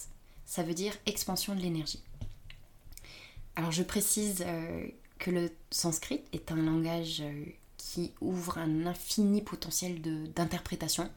ça 0.44 0.62
veut 0.64 0.74
dire 0.74 0.92
expansion 1.06 1.54
de 1.54 1.60
l'énergie. 1.60 2.02
Alors 3.54 3.70
je 3.70 3.82
précise 3.84 4.42
euh, 4.46 4.86
que 5.18 5.30
le 5.30 5.50
sanskrit 5.70 6.20
est 6.32 6.50
un 6.50 6.56
langage 6.56 7.20
euh, 7.20 7.44
qui 7.76 8.12
ouvre 8.20 8.58
un 8.58 8.86
infini 8.86 9.40
potentiel 9.42 10.00
d'interprétation. 10.32 11.08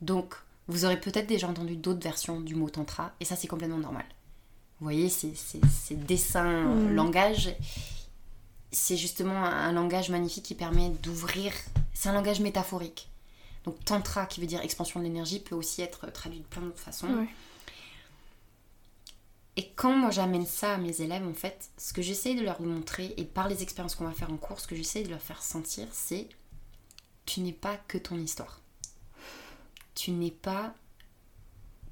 Donc 0.00 0.34
vous 0.68 0.84
aurez 0.84 1.00
peut-être 1.00 1.26
déjà 1.26 1.48
entendu 1.48 1.76
d'autres 1.76 2.02
versions 2.02 2.40
du 2.40 2.54
mot 2.54 2.70
tantra 2.70 3.12
et 3.20 3.24
ça 3.24 3.36
c'est 3.36 3.48
complètement 3.48 3.78
normal. 3.78 4.04
Vous 4.78 4.84
voyez, 4.84 5.08
ces, 5.08 5.34
ces, 5.34 5.60
ces 5.70 5.94
dessins 5.94 6.62
Mm. 6.64 6.94
langage, 6.94 7.54
c'est 8.72 8.96
justement 8.96 9.44
un, 9.44 9.68
un 9.68 9.72
langage 9.72 10.08
magnifique 10.10 10.44
qui 10.44 10.54
permet 10.54 10.88
d'ouvrir. 10.88 11.52
C'est 11.92 12.08
un 12.08 12.14
langage 12.14 12.40
métaphorique. 12.40 13.08
Donc 13.64 13.84
tantra, 13.84 14.24
qui 14.24 14.40
veut 14.40 14.46
dire 14.46 14.62
expansion 14.62 15.00
de 15.00 15.04
l'énergie, 15.04 15.38
peut 15.38 15.54
aussi 15.54 15.82
être 15.82 16.10
traduit 16.12 16.38
de 16.38 16.44
plein 16.44 16.62
d'autres 16.62 16.78
façons. 16.80 17.08
Ouais. 17.08 17.28
Et 19.56 19.68
quand 19.76 19.94
moi 19.94 20.10
j'amène 20.10 20.46
ça 20.46 20.74
à 20.74 20.78
mes 20.78 21.02
élèves, 21.02 21.26
en 21.26 21.34
fait, 21.34 21.68
ce 21.76 21.92
que 21.92 22.00
j'essaie 22.00 22.34
de 22.34 22.42
leur 22.42 22.62
montrer, 22.62 23.12
et 23.18 23.24
par 23.24 23.48
les 23.48 23.62
expériences 23.62 23.94
qu'on 23.96 24.06
va 24.06 24.12
faire 24.12 24.32
en 24.32 24.36
cours, 24.38 24.60
ce 24.60 24.66
que 24.66 24.76
j'essaie 24.76 25.02
de 25.02 25.10
leur 25.10 25.20
faire 25.20 25.42
sentir, 25.42 25.86
c'est 25.92 26.28
tu 27.26 27.40
n'es 27.40 27.52
pas 27.52 27.76
que 27.88 27.98
ton 27.98 28.16
histoire. 28.16 28.59
Tu 30.02 30.12
n'es 30.12 30.30
pas 30.30 30.72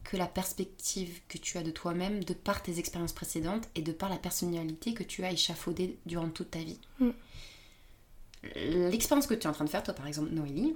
que 0.02 0.16
la 0.16 0.26
perspective 0.26 1.20
que 1.28 1.36
tu 1.36 1.58
as 1.58 1.62
de 1.62 1.70
toi-même 1.70 2.24
de 2.24 2.32
par 2.32 2.62
tes 2.62 2.78
expériences 2.78 3.12
précédentes 3.12 3.68
et 3.74 3.82
de 3.82 3.92
par 3.92 4.08
la 4.08 4.16
personnalité 4.16 4.94
que 4.94 5.02
tu 5.02 5.24
as 5.24 5.32
échafaudée 5.32 5.98
durant 6.06 6.30
toute 6.30 6.52
ta 6.52 6.58
vie. 6.60 6.78
Mm. 7.00 7.10
L'expérience 8.54 9.26
que 9.26 9.34
tu 9.34 9.42
es 9.42 9.46
en 9.46 9.52
train 9.52 9.66
de 9.66 9.68
faire, 9.70 9.82
toi 9.82 9.92
par 9.92 10.06
exemple, 10.06 10.30
Noélie, 10.32 10.74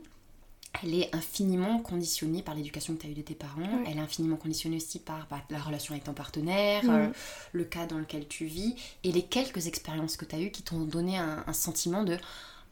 elle 0.82 0.92
est 0.94 1.14
infiniment 1.14 1.78
conditionnée 1.78 2.42
par 2.42 2.54
l'éducation 2.54 2.94
que 2.96 3.00
tu 3.00 3.06
as 3.06 3.10
eue 3.10 3.14
de 3.14 3.22
tes 3.22 3.34
parents. 3.34 3.82
Elle 3.86 3.96
est 3.96 4.00
infiniment 4.00 4.36
conditionnée 4.36 4.76
aussi 4.76 4.98
par 4.98 5.26
bah, 5.30 5.40
la 5.48 5.58
relation 5.58 5.92
avec 5.94 6.04
ton 6.04 6.12
partenaire, 6.12 6.84
Mhm. 6.84 6.90
euh, 6.90 7.08
le 7.52 7.64
cas 7.64 7.86
dans 7.86 7.98
lequel 7.98 8.28
tu 8.28 8.44
vis 8.44 8.74
et 9.04 9.12
les 9.12 9.22
quelques 9.22 9.66
expériences 9.68 10.18
que 10.18 10.26
tu 10.26 10.34
as 10.36 10.40
eues 10.40 10.50
qui 10.50 10.62
t'ont 10.62 10.80
donné 10.84 11.16
un, 11.16 11.44
un 11.46 11.52
sentiment 11.54 12.02
de 12.04 12.18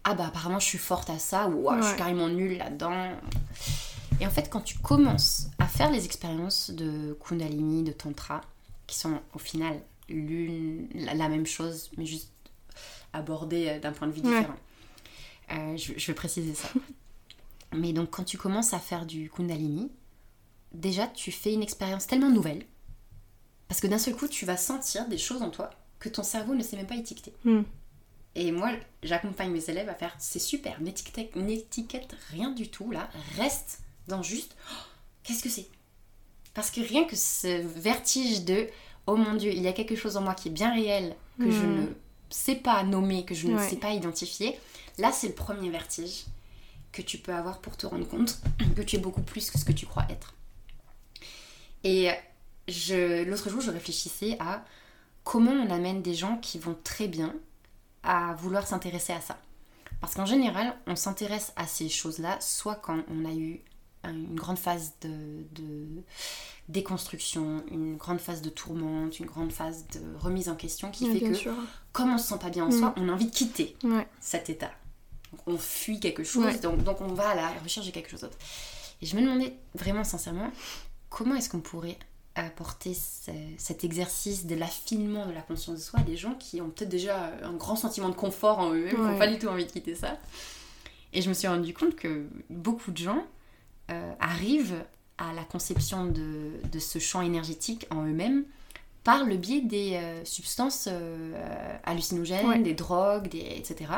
Ah 0.04 0.14
bah 0.14 0.26
apparemment 0.28 0.58
je 0.58 0.66
suis 0.66 0.78
forte 0.78 1.08
à 1.08 1.18
ça 1.18 1.48
ou 1.48 1.68
Ah, 1.70 1.78
je 1.80 1.86
suis 1.88 1.96
carrément 1.96 2.28
nulle 2.28 2.58
là-dedans. 2.58 3.12
Et 4.20 4.26
en 4.26 4.30
fait, 4.30 4.50
quand 4.50 4.60
tu 4.60 4.78
commences 4.78 5.48
à 5.58 5.66
faire 5.66 5.90
les 5.90 6.04
expériences 6.04 6.70
de 6.70 7.16
Kundalini, 7.26 7.82
de 7.82 7.92
Tantra, 7.92 8.40
qui 8.86 8.98
sont 8.98 9.20
au 9.34 9.38
final 9.38 9.80
l'une, 10.08 10.88
la, 10.94 11.14
la 11.14 11.28
même 11.28 11.46
chose, 11.46 11.90
mais 11.96 12.04
juste 12.06 12.32
abordées 13.12 13.68
euh, 13.68 13.80
d'un 13.80 13.92
point 13.92 14.08
de 14.08 14.12
vue 14.12 14.20
Ouais. 14.22 14.40
différent, 14.40 14.56
euh, 15.52 15.76
je, 15.76 15.92
je 15.96 16.06
vais 16.08 16.14
préciser 16.14 16.54
ça. 16.54 16.68
Mais 17.72 17.92
donc, 17.92 18.10
quand 18.10 18.24
tu 18.24 18.36
commences 18.36 18.74
à 18.74 18.80
faire 18.80 19.06
du 19.06 19.30
Kundalini, 19.30 19.90
déjà, 20.72 21.06
tu 21.06 21.30
fais 21.30 21.52
une 21.54 21.62
expérience 21.62 22.06
tellement 22.06 22.30
nouvelle. 22.30 22.64
Parce 23.68 23.80
que 23.80 23.86
d'un 23.86 23.98
seul 23.98 24.16
coup, 24.16 24.26
tu 24.26 24.44
vas 24.44 24.56
sentir 24.56 25.06
des 25.08 25.18
choses 25.18 25.42
en 25.42 25.50
toi 25.50 25.70
que 26.00 26.08
ton 26.08 26.24
cerveau 26.24 26.54
ne 26.56 26.62
sait 26.64 26.76
même 26.76 26.88
pas 26.88 26.96
étiqueter. 26.96 27.32
Mm. 27.44 27.60
Et 28.34 28.50
moi, 28.50 28.72
j'accompagne 29.04 29.50
mes 29.52 29.70
élèves 29.70 29.88
à 29.88 29.94
faire 29.94 30.14
c'est 30.18 30.38
super, 30.40 30.80
n'étiquette 30.80 32.16
rien 32.30 32.50
du 32.50 32.68
tout 32.68 32.90
là, 32.90 33.08
reste 33.36 33.80
dans 34.10 34.22
juste 34.22 34.56
Oh, 34.70 34.74
qu'est-ce 35.22 35.42
que 35.42 35.48
c'est? 35.48 35.68
Parce 36.54 36.70
que 36.70 36.80
rien 36.80 37.04
que 37.04 37.16
ce 37.16 37.62
vertige 37.62 38.44
de 38.44 38.68
oh 39.06 39.16
mon 39.16 39.34
dieu, 39.34 39.52
il 39.52 39.62
y 39.62 39.68
a 39.68 39.72
quelque 39.72 39.96
chose 39.96 40.16
en 40.16 40.20
moi 40.22 40.34
qui 40.34 40.48
est 40.48 40.52
bien 40.52 40.72
réel, 40.74 41.16
que 41.38 41.50
je 41.50 41.64
Mm. 41.64 41.80
ne 41.80 41.86
sais 42.28 42.56
pas 42.56 42.82
nommer, 42.84 43.24
que 43.24 43.34
je 43.34 43.48
ne 43.48 43.56
Ouais. 43.56 43.68
sais 43.68 43.76
pas 43.76 43.92
identifier, 43.92 44.58
là 44.98 45.10
c'est 45.12 45.28
le 45.28 45.34
premier 45.34 45.70
vertige 45.70 46.24
que 46.92 47.02
tu 47.02 47.18
peux 47.18 47.32
avoir 47.32 47.60
pour 47.60 47.76
te 47.76 47.86
rendre 47.86 48.06
compte 48.06 48.40
que 48.76 48.82
tu 48.82 48.96
es 48.96 48.98
beaucoup 48.98 49.22
plus 49.22 49.50
que 49.50 49.58
ce 49.58 49.64
que 49.64 49.72
tu 49.72 49.86
crois 49.86 50.04
être. 50.10 50.34
Et 51.84 52.10
je, 52.68 53.24
l'autre 53.24 53.48
jour, 53.48 53.60
je 53.60 53.70
réfléchissais 53.70 54.36
à 54.40 54.64
comment 55.24 55.52
on 55.52 55.70
amène 55.70 56.02
des 56.02 56.14
gens 56.14 56.36
qui 56.38 56.58
vont 56.58 56.76
très 56.84 57.08
bien 57.08 57.34
à 58.02 58.34
vouloir 58.34 58.66
s'intéresser 58.66 59.12
à 59.12 59.20
ça. 59.20 59.38
Parce 60.00 60.14
qu'en 60.14 60.26
général, 60.26 60.76
on 60.86 60.96
s'intéresse 60.96 61.52
à 61.56 61.66
ces 61.66 61.88
choses-là, 61.88 62.38
soit 62.40 62.76
quand 62.76 62.98
on 63.08 63.24
a 63.24 63.32
eu 63.32 63.60
une 64.04 64.34
grande 64.34 64.58
phase 64.58 64.94
de, 65.02 65.08
de 65.52 65.86
déconstruction, 66.68 67.62
une 67.70 67.96
grande 67.96 68.20
phase 68.20 68.42
de 68.42 68.48
tourmente, 68.48 69.18
une 69.18 69.26
grande 69.26 69.52
phase 69.52 69.84
de 69.92 70.00
remise 70.18 70.48
en 70.48 70.54
question 70.56 70.90
qui 70.90 71.06
fait 71.12 71.20
que, 71.20 71.34
sûr. 71.34 71.54
comme 71.92 72.12
on 72.12 72.18
se 72.18 72.28
sent 72.28 72.38
pas 72.40 72.50
bien 72.50 72.64
en 72.64 72.68
Mm. 72.68 72.78
soi, 72.78 72.94
on 72.96 73.08
a 73.08 73.12
envie 73.12 73.26
de 73.26 73.30
quitter 73.34 73.76
Ouais. 73.84 74.06
cet 74.20 74.48
état. 74.50 74.70
Donc, 75.32 75.40
on 75.46 75.58
fuit 75.58 76.00
quelque 76.00 76.24
chose, 76.24 76.44
Ouais. 76.44 76.58
donc, 76.58 76.82
donc 76.82 77.00
on 77.00 77.08
va 77.12 77.30
à 77.30 77.34
la 77.34 77.48
recherche 77.62 77.86
de 77.86 77.92
quelque 77.92 78.10
chose 78.10 78.20
d'autre. 78.22 78.38
Et 79.02 79.06
je 79.06 79.16
me 79.16 79.22
demandais 79.22 79.54
vraiment 79.74 80.04
sincèrement, 80.04 80.50
comment 81.08 81.34
est-ce 81.34 81.50
qu'on 81.50 81.60
pourrait 81.60 81.98
apporter 82.36 82.94
ce- 82.94 83.30
cet 83.58 83.82
exercice 83.84 84.46
de 84.46 84.54
l'affinement 84.54 85.26
de 85.26 85.32
la 85.32 85.42
conscience 85.42 85.76
de 85.78 85.82
soi 85.82 86.00
à 86.00 86.02
des 86.02 86.16
gens 86.16 86.34
qui 86.34 86.60
ont 86.60 86.70
peut-être 86.70 86.88
déjà 86.88 87.32
un 87.42 87.52
grand 87.54 87.76
sentiment 87.76 88.08
de 88.08 88.14
confort 88.14 88.60
en 88.60 88.70
eux-mêmes, 88.72 88.94
qui 88.94 89.00
n'ont 89.00 89.18
pas 89.18 89.26
du 89.26 89.38
tout 89.38 89.48
envie 89.48 89.66
de 89.66 89.70
quitter 89.70 89.94
ça? 89.94 90.16
Et 91.12 91.22
je 91.22 91.28
me 91.28 91.34
suis 91.34 91.48
rendu 91.48 91.74
compte 91.74 91.96
que 91.96 92.26
beaucoup 92.48 92.92
de 92.92 92.98
gens 92.98 93.24
euh, 93.90 94.12
arrivent 94.20 94.84
à 95.18 95.32
la 95.34 95.42
conception 95.44 96.06
de, 96.06 96.52
de 96.70 96.78
ce 96.78 96.98
champ 96.98 97.20
énergétique 97.22 97.86
en 97.90 98.04
eux-mêmes 98.06 98.44
par 99.04 99.24
le 99.24 99.36
biais 99.36 99.60
des 99.62 99.94
euh, 99.94 100.24
substances 100.24 100.88
euh, 100.90 101.32
hallucinogènes, 101.84 102.46
Ouais. 102.46 102.58
des 102.58 102.74
drogues, 102.74 103.28
des, 103.28 103.38
etc. 103.56 103.90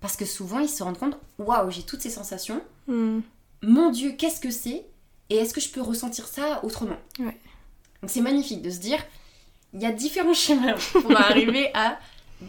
Parce 0.00 0.16
que 0.16 0.24
souvent 0.24 0.58
ils 0.60 0.68
se 0.68 0.82
rendent 0.82 0.98
compte, 0.98 1.18
waouh, 1.38 1.70
j'ai 1.70 1.82
toutes 1.82 2.02
ces 2.02 2.10
sensations, 2.10 2.60
Mm. 2.88 3.18
mon 3.62 3.90
Dieu, 3.90 4.12
qu'est-ce 4.12 4.40
que 4.40 4.50
c'est? 4.50 4.86
Et 5.28 5.36
est-ce 5.36 5.52
que 5.52 5.60
je 5.60 5.68
peux 5.70 5.80
ressentir 5.80 6.28
ça 6.28 6.60
autrement? 6.64 6.96
Ouais. 7.18 7.36
Donc 8.00 8.10
c'est 8.10 8.20
magnifique 8.20 8.62
de 8.62 8.70
se 8.70 8.78
dire, 8.78 9.02
il 9.74 9.80
y 9.82 9.86
a 9.86 9.90
différents 9.92 10.34
chemins 10.46 10.76
pour 10.92 11.16
arriver 11.16 11.70
à 11.74 11.98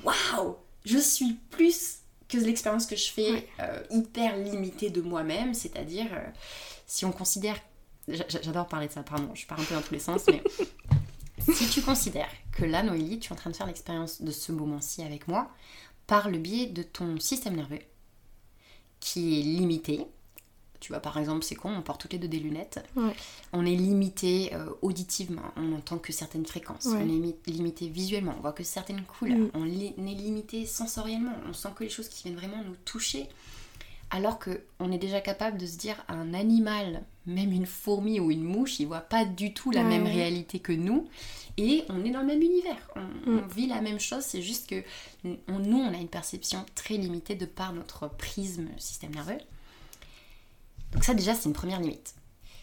waouh, 0.04 0.56
je 0.86 1.00
suis 1.00 1.34
plus 1.50 1.98
que 2.30 2.38
l'expérience 2.38 2.86
que 2.86 2.96
je 2.96 3.10
fais 3.12 3.48
euh, 3.60 3.80
hyper 3.90 4.36
limitée 4.38 4.90
de 4.90 5.02
moi-même, 5.02 5.54
c'est-à-dire 5.54 6.08
euh, 6.12 6.28
si 6.86 7.06
on 7.06 7.12
considère, 7.12 7.58
j'a- 8.08 8.26
j'adore 8.42 8.68
parler 8.68 8.88
de 8.88 8.94
ça, 8.94 9.04
pardon, 9.04 9.30
je 9.34 9.46
pars 9.48 9.60
un 9.60 9.64
peu 9.64 9.76
dans 9.76 9.82
tous 9.82 9.94
les 9.94 10.00
sens, 10.00 10.24
mais 10.28 10.42
si 11.54 11.70
tu 11.70 11.82
considères 11.82 12.30
que 12.52 12.66
là, 12.66 12.84
Noélie, 12.84 13.20
tu 13.20 13.30
es 13.30 13.34
en 13.34 13.36
train 13.36 13.50
de 13.52 13.56
faire 13.56 13.68
l'expérience 13.68 14.22
de 14.22 14.32
ce 14.32 14.52
moment-ci 14.52 15.02
avec 15.04 15.28
moi, 15.28 15.50
par 16.06 16.30
le 16.30 16.38
biais 16.38 16.68
de 16.68 16.84
ton 16.84 17.20
système 17.20 17.56
nerveux 17.56 17.80
qui 19.00 19.40
est 19.40 19.44
limité. 19.44 20.06
Tu 20.80 20.92
vois, 20.92 21.02
par 21.02 21.18
exemple, 21.18 21.44
c'est 21.44 21.56
con, 21.56 21.74
on 21.76 21.82
porte 21.82 22.02
toutes 22.02 22.14
les 22.14 22.20
deux 22.20 22.28
des 22.28 22.40
lunettes. 22.40 22.84
On 23.54 23.66
est 23.66 23.76
limité 23.76 24.54
euh, 24.54 24.70
auditivement, 24.82 25.42
on 25.56 25.64
n'entend 25.64 25.98
que 25.98 26.14
certaines 26.14 26.46
fréquences. 26.46 26.88
On 26.88 27.00
est 27.00 27.36
limité 27.48 27.88
visuellement, 27.90 28.36
on 28.38 28.42
voit 28.42 28.54
que 28.54 28.64
certaines 28.64 29.04
couleurs. 29.04 29.38
Mm. 29.38 29.52
On 29.54 29.66
est 29.66 30.16
limité 30.16 30.66
sensoriellement, 30.66 31.34
on 31.48 31.54
sent 31.54 31.70
que 31.76 31.84
les 31.84 31.90
choses 31.90 32.10
qui 32.10 32.24
viennent 32.24 32.38
vraiment 32.38 32.64
nous 32.64 32.76
toucher. 32.86 33.28
Alors 34.10 34.40
qu'on 34.40 34.92
est 34.92 34.98
déjà 34.98 35.20
capable 35.20 35.58
de 35.58 35.66
se 35.66 35.78
dire, 35.78 35.98
un 36.08 36.34
animal, 36.34 37.04
même 37.26 37.52
une 37.52 37.66
fourmi 37.66 38.22
ou 38.22 38.32
une 38.32 38.44
mouche, 38.44 38.80
il 38.80 38.88
voit 38.88 39.02
pas 39.02 39.26
du 39.26 39.54
tout 39.54 39.70
la 39.72 39.84
même 39.84 40.06
réalité 40.06 40.60
que 40.60 40.72
nous. 40.72 41.10
Et 41.58 41.84
on 41.90 42.06
est 42.06 42.12
dans 42.12 42.22
le 42.22 42.28
même 42.28 42.42
univers. 42.42 42.78
On, 42.96 43.32
mm. 43.32 43.48
vit 43.54 43.68
la 43.68 43.82
même 43.82 44.00
chose, 44.00 44.24
c'est 44.24 44.42
juste 44.42 44.70
que 44.70 44.84
nous, 45.24 45.78
on 45.78 45.94
a 45.94 45.98
une 45.98 46.08
perception 46.08 46.66
très 46.76 46.96
limitée 46.96 47.36
de 47.36 47.46
par 47.46 47.74
notre 47.74 48.08
prisme 48.08 48.68
système 48.78 49.14
nerveux. 49.14 49.40
Donc 50.98 51.04
ça 51.04 51.14
déjà, 51.14 51.36
c'est 51.36 51.46
une 51.46 51.54
première 51.54 51.80
limite. 51.80 52.16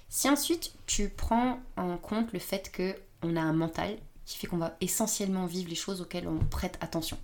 Si 0.09 0.29
ensuite 0.29 0.73
tu 0.87 1.09
prends 1.09 1.61
en 1.77 1.97
compte 1.97 2.33
le 2.33 2.41
fait 2.41 2.73
que 2.73 2.97
on 3.23 3.37
a 3.37 3.41
un 3.41 3.53
mental 3.53 3.97
qui 4.27 4.39
fait 4.39 4.49
qu'on 4.49 4.57
va 4.57 4.77
essentiellement 4.81 5.47
vivre 5.47 5.69
les 5.69 5.77
choses 5.77 6.01
auxquelles 6.01 6.27
on 6.27 6.39
prête 6.39 6.77
attention. 6.81 7.17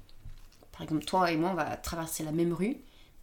Par 0.71 0.83
exemple, 0.83 1.05
toi 1.05 1.33
et 1.33 1.37
moi, 1.37 1.51
on 1.51 1.55
va 1.55 1.77
traverser 1.77 2.23
la 2.23 2.31
même 2.31 2.53
rue 2.53 2.77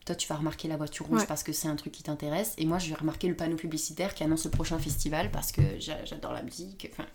toi, 0.07 0.15
tu 0.15 0.27
vas 0.29 0.35
remarquer 0.35 0.69
la 0.69 0.77
voiture 0.77 1.05
rouge 1.05 1.25
parce 1.27 1.43
que 1.43 1.51
c'est 1.51 1.67
un 1.67 1.75
truc 1.75 1.91
qui 1.91 2.01
t'intéresse. 2.01 2.53
Et 2.57 2.65
moi, 2.65 2.79
je 2.79 2.87
vais 2.87 2.95
remarquer 2.95 3.27
le 3.27 3.35
panneau 3.35 3.57
publicitaire 3.57 4.15
qui 4.15 4.23
annonce 4.23 4.45
le 4.45 4.51
prochain 4.51 4.79
festival 4.79 5.31
parce 5.31 5.51
que 5.51 5.61
j'adore 5.79 6.31
la 6.31 6.43
musique. 6.43 6.89
Enfin, 6.93 7.05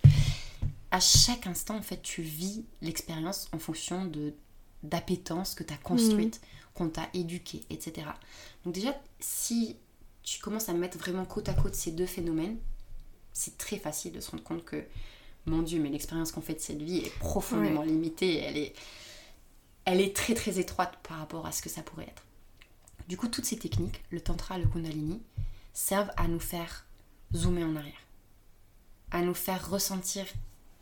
à 0.91 1.01
chaque 1.01 1.47
instant, 1.47 1.77
en 1.77 1.83
fait, 1.83 2.03
tu 2.03 2.21
vis 2.21 2.67
l'expérience 2.83 3.49
en 3.53 3.59
fonction 3.59 4.05
de 4.05 4.35
d'appétence 4.83 5.55
que 5.55 5.63
tu 5.63 5.73
as 5.73 5.77
construite, 5.79 6.41
mm. 6.43 6.47
qu'on 6.75 6.89
t'a 6.89 7.09
éduqué, 7.15 7.63
etc. 7.71 8.09
Donc 8.65 8.75
déjà, 8.75 9.01
si 9.21 9.77
tu 10.23 10.41
commences 10.41 10.69
à 10.69 10.73
mettre 10.73 10.99
vraiment 10.99 11.25
côte 11.25 11.49
à 11.49 11.55
côte 11.55 11.75
ces 11.75 11.91
deux 11.91 12.07
phénomènes, 12.07 12.59
c'est 13.33 13.59
très 13.59 13.79
facile 13.79 14.13
de 14.13 14.21
se 14.21 14.31
rendre 14.31 14.43
compte 14.43 14.65
que, 14.65 14.85
mon 15.47 15.63
Dieu, 15.63 15.81
mais 15.81 15.89
l'expérience 15.89 16.31
qu'on 16.31 16.41
fait 16.41 16.55
de 16.55 16.61
cette 16.61 16.83
vie 16.83 16.99
est 16.99 17.19
profondément 17.19 17.83
limitée. 17.83 18.37
Elle 18.37 18.57
est, 18.57 18.75
elle 19.85 20.01
est 20.01 20.15
très 20.15 20.35
très 20.35 20.61
étroite 20.61 20.99
par 21.03 21.19
rapport 21.19 21.47
à 21.47 21.53
ce 21.53 21.63
que 21.63 21.69
ça 21.69 21.83
pourrait 21.83 22.07
être. 22.07 22.23
Du 23.09 23.17
coup, 23.17 23.27
toutes 23.27 23.45
ces 23.45 23.59
techniques, 23.59 24.05
le 24.11 24.21
tantra, 24.21 24.59
le 24.59 24.69
kundalini, 24.69 25.21
servent 25.73 26.13
à 26.17 26.29
nous 26.29 26.39
faire 26.39 26.87
zoomer 27.35 27.65
en 27.65 27.75
arrière, 27.75 28.07
à 29.11 29.23
nous 29.23 29.35
faire 29.35 29.69
ressentir 29.69 30.25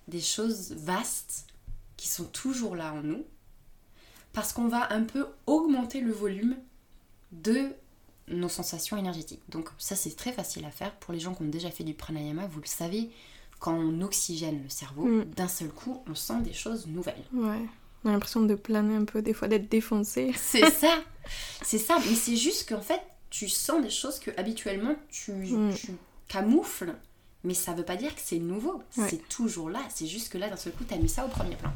des 0.08 0.20
choses 0.20 0.72
vastes 0.72 1.46
qui 1.96 2.08
sont 2.08 2.24
toujours 2.24 2.76
là 2.76 2.92
en 2.92 3.02
nous, 3.02 3.24
parce 4.32 4.52
qu'on 4.52 4.68
va 4.68 4.92
un 4.92 5.04
peu 5.04 5.26
augmenter 5.46 6.00
le 6.00 6.12
volume 6.12 6.56
de 7.32 7.72
nos 8.30 8.48
sensations 8.48 8.96
énergétiques. 8.96 9.42
Donc 9.48 9.68
ça 9.78 9.96
c'est 9.96 10.16
très 10.16 10.32
facile 10.32 10.64
à 10.64 10.70
faire 10.70 10.94
pour 10.96 11.12
les 11.12 11.20
gens 11.20 11.34
qui 11.34 11.42
ont 11.42 11.48
déjà 11.48 11.70
fait 11.70 11.84
du 11.84 11.94
pranayama, 11.94 12.46
vous 12.46 12.60
le 12.60 12.66
savez, 12.66 13.10
quand 13.58 13.74
on 13.74 14.00
oxygène 14.00 14.62
le 14.62 14.68
cerveau, 14.68 15.04
mm. 15.04 15.24
d'un 15.36 15.48
seul 15.48 15.68
coup 15.68 16.02
on 16.08 16.14
sent 16.14 16.40
des 16.42 16.52
choses 16.52 16.86
nouvelles. 16.86 17.24
Ouais. 17.32 17.66
On 18.04 18.08
a 18.08 18.12
l'impression 18.12 18.40
de 18.40 18.54
planer 18.54 18.96
un 18.96 19.04
peu, 19.04 19.20
des 19.20 19.34
fois 19.34 19.48
d'être 19.48 19.68
défoncé. 19.68 20.32
C'est 20.36 20.70
ça, 20.70 21.02
c'est 21.62 21.78
ça. 21.78 21.98
Mais 21.98 22.14
c'est 22.14 22.36
juste 22.36 22.68
qu'en 22.68 22.80
fait, 22.80 23.00
tu 23.28 23.48
sens 23.48 23.82
des 23.82 23.90
choses 23.90 24.18
que 24.18 24.30
habituellement 24.38 24.96
tu, 25.10 25.32
mm. 25.32 25.74
camoufles, 26.26 26.94
mais 27.44 27.54
ça 27.54 27.72
veut 27.72 27.84
pas 27.84 27.96
dire 27.96 28.14
que 28.14 28.20
c'est 28.22 28.38
nouveau. 28.38 28.82
C'est 28.90 29.28
toujours 29.28 29.70
là. 29.70 29.80
C'est 29.94 30.06
juste 30.06 30.30
que 30.30 30.38
là, 30.38 30.48
d'un 30.48 30.56
seul 30.56 30.72
coup, 30.72 30.84
tu 30.84 30.94
as 30.94 30.98
mis 30.98 31.08
ça 31.08 31.24
au 31.24 31.28
premier 31.28 31.56
plan. 31.56 31.72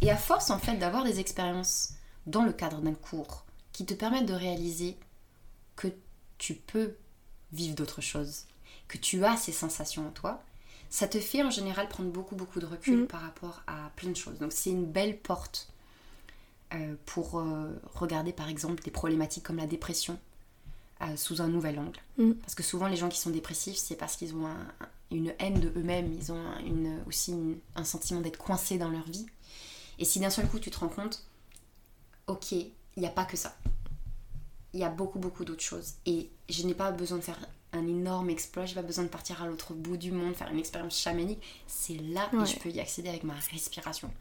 Et 0.00 0.10
à 0.10 0.16
force, 0.16 0.50
en 0.50 0.58
fait, 0.58 0.76
d'avoir 0.76 1.04
des 1.04 1.20
expériences 1.20 1.94
dans 2.26 2.44
le 2.44 2.52
cadre 2.52 2.80
d'un 2.80 2.94
cours 2.94 3.44
qui 3.72 3.84
te 3.84 3.94
permettent 3.94 4.26
de 4.26 4.34
réaliser 4.34 4.96
que 5.76 5.88
tu 6.38 6.54
peux 6.54 6.94
vivre 7.52 7.74
d'autres 7.74 8.00
choses, 8.00 8.44
que 8.88 8.98
tu 8.98 9.24
as 9.24 9.36
ces 9.36 9.52
sensations 9.52 10.06
en 10.06 10.10
toi, 10.10 10.42
ça 10.90 11.08
te 11.08 11.18
fait 11.18 11.42
en 11.42 11.50
général 11.50 11.88
prendre 11.88 12.10
beaucoup 12.10 12.36
beaucoup 12.36 12.60
de 12.60 12.66
recul 12.66 13.02
mm. 13.02 13.06
par 13.06 13.20
rapport 13.20 13.62
à 13.66 13.90
plein 13.96 14.10
de 14.10 14.16
choses. 14.16 14.38
Donc 14.38 14.52
c'est 14.52 14.70
une 14.70 14.86
belle 14.86 15.18
porte 15.18 15.68
euh, 16.74 16.94
pour 17.06 17.38
euh, 17.38 17.72
regarder 17.94 18.32
par 18.32 18.48
exemple 18.48 18.82
des 18.82 18.90
problématiques 18.90 19.44
comme 19.44 19.56
la 19.56 19.66
dépression 19.66 20.18
euh, 21.02 21.16
sous 21.16 21.42
un 21.42 21.48
nouvel 21.48 21.78
angle. 21.78 22.00
Mm. 22.18 22.32
Parce 22.34 22.54
que 22.54 22.62
souvent 22.62 22.88
les 22.88 22.96
gens 22.96 23.08
qui 23.08 23.18
sont 23.18 23.30
dépressifs, 23.30 23.76
c'est 23.76 23.96
parce 23.96 24.16
qu'ils 24.16 24.34
ont 24.34 24.48
une 25.10 25.34
haine 25.38 25.60
de 25.60 25.68
eux-mêmes, 25.76 26.12
ils 26.12 26.32
ont 26.32 26.58
une, 26.64 27.02
aussi 27.06 27.34
un 27.74 27.84
sentiment 27.84 28.20
d'être 28.20 28.38
coincés 28.38 28.78
dans 28.78 28.88
leur 28.90 29.04
vie. 29.04 29.26
Et 29.98 30.04
si 30.04 30.20
d'un 30.20 30.30
seul 30.30 30.48
coup 30.48 30.58
tu 30.58 30.70
te 30.70 30.78
rends 30.78 30.88
compte, 30.88 31.24
ok, 32.26 32.52
il 32.52 32.72
n'y 32.96 33.06
a 33.06 33.10
pas 33.10 33.24
que 33.24 33.36
ça. 33.36 33.56
Il 34.76 34.80
y 34.80 34.84
a 34.84 34.90
beaucoup 34.90 35.18
beaucoup 35.18 35.46
d'autres 35.46 35.62
choses. 35.62 35.94
Et 36.04 36.28
je 36.50 36.66
n'ai 36.66 36.74
pas 36.74 36.90
besoin 36.90 37.16
de 37.16 37.22
faire 37.22 37.38
un 37.72 37.86
énorme 37.86 38.28
exploit, 38.28 38.66
j'ai 38.66 38.74
pas 38.74 38.82
besoin 38.82 39.04
de 39.04 39.08
partir 39.08 39.42
à 39.42 39.46
l'autre 39.46 39.72
bout 39.72 39.96
du 39.96 40.12
monde, 40.12 40.34
faire 40.34 40.50
une 40.50 40.58
expérience 40.58 40.98
chamanique. 40.98 41.42
C'est 41.66 41.96
là 41.96 42.28
que 42.30 42.44
je 42.44 42.58
peux 42.58 42.68
y 42.68 42.78
accéder 42.78 43.08
avec 43.08 43.24
ma 43.24 43.32
respiration. 43.50 44.12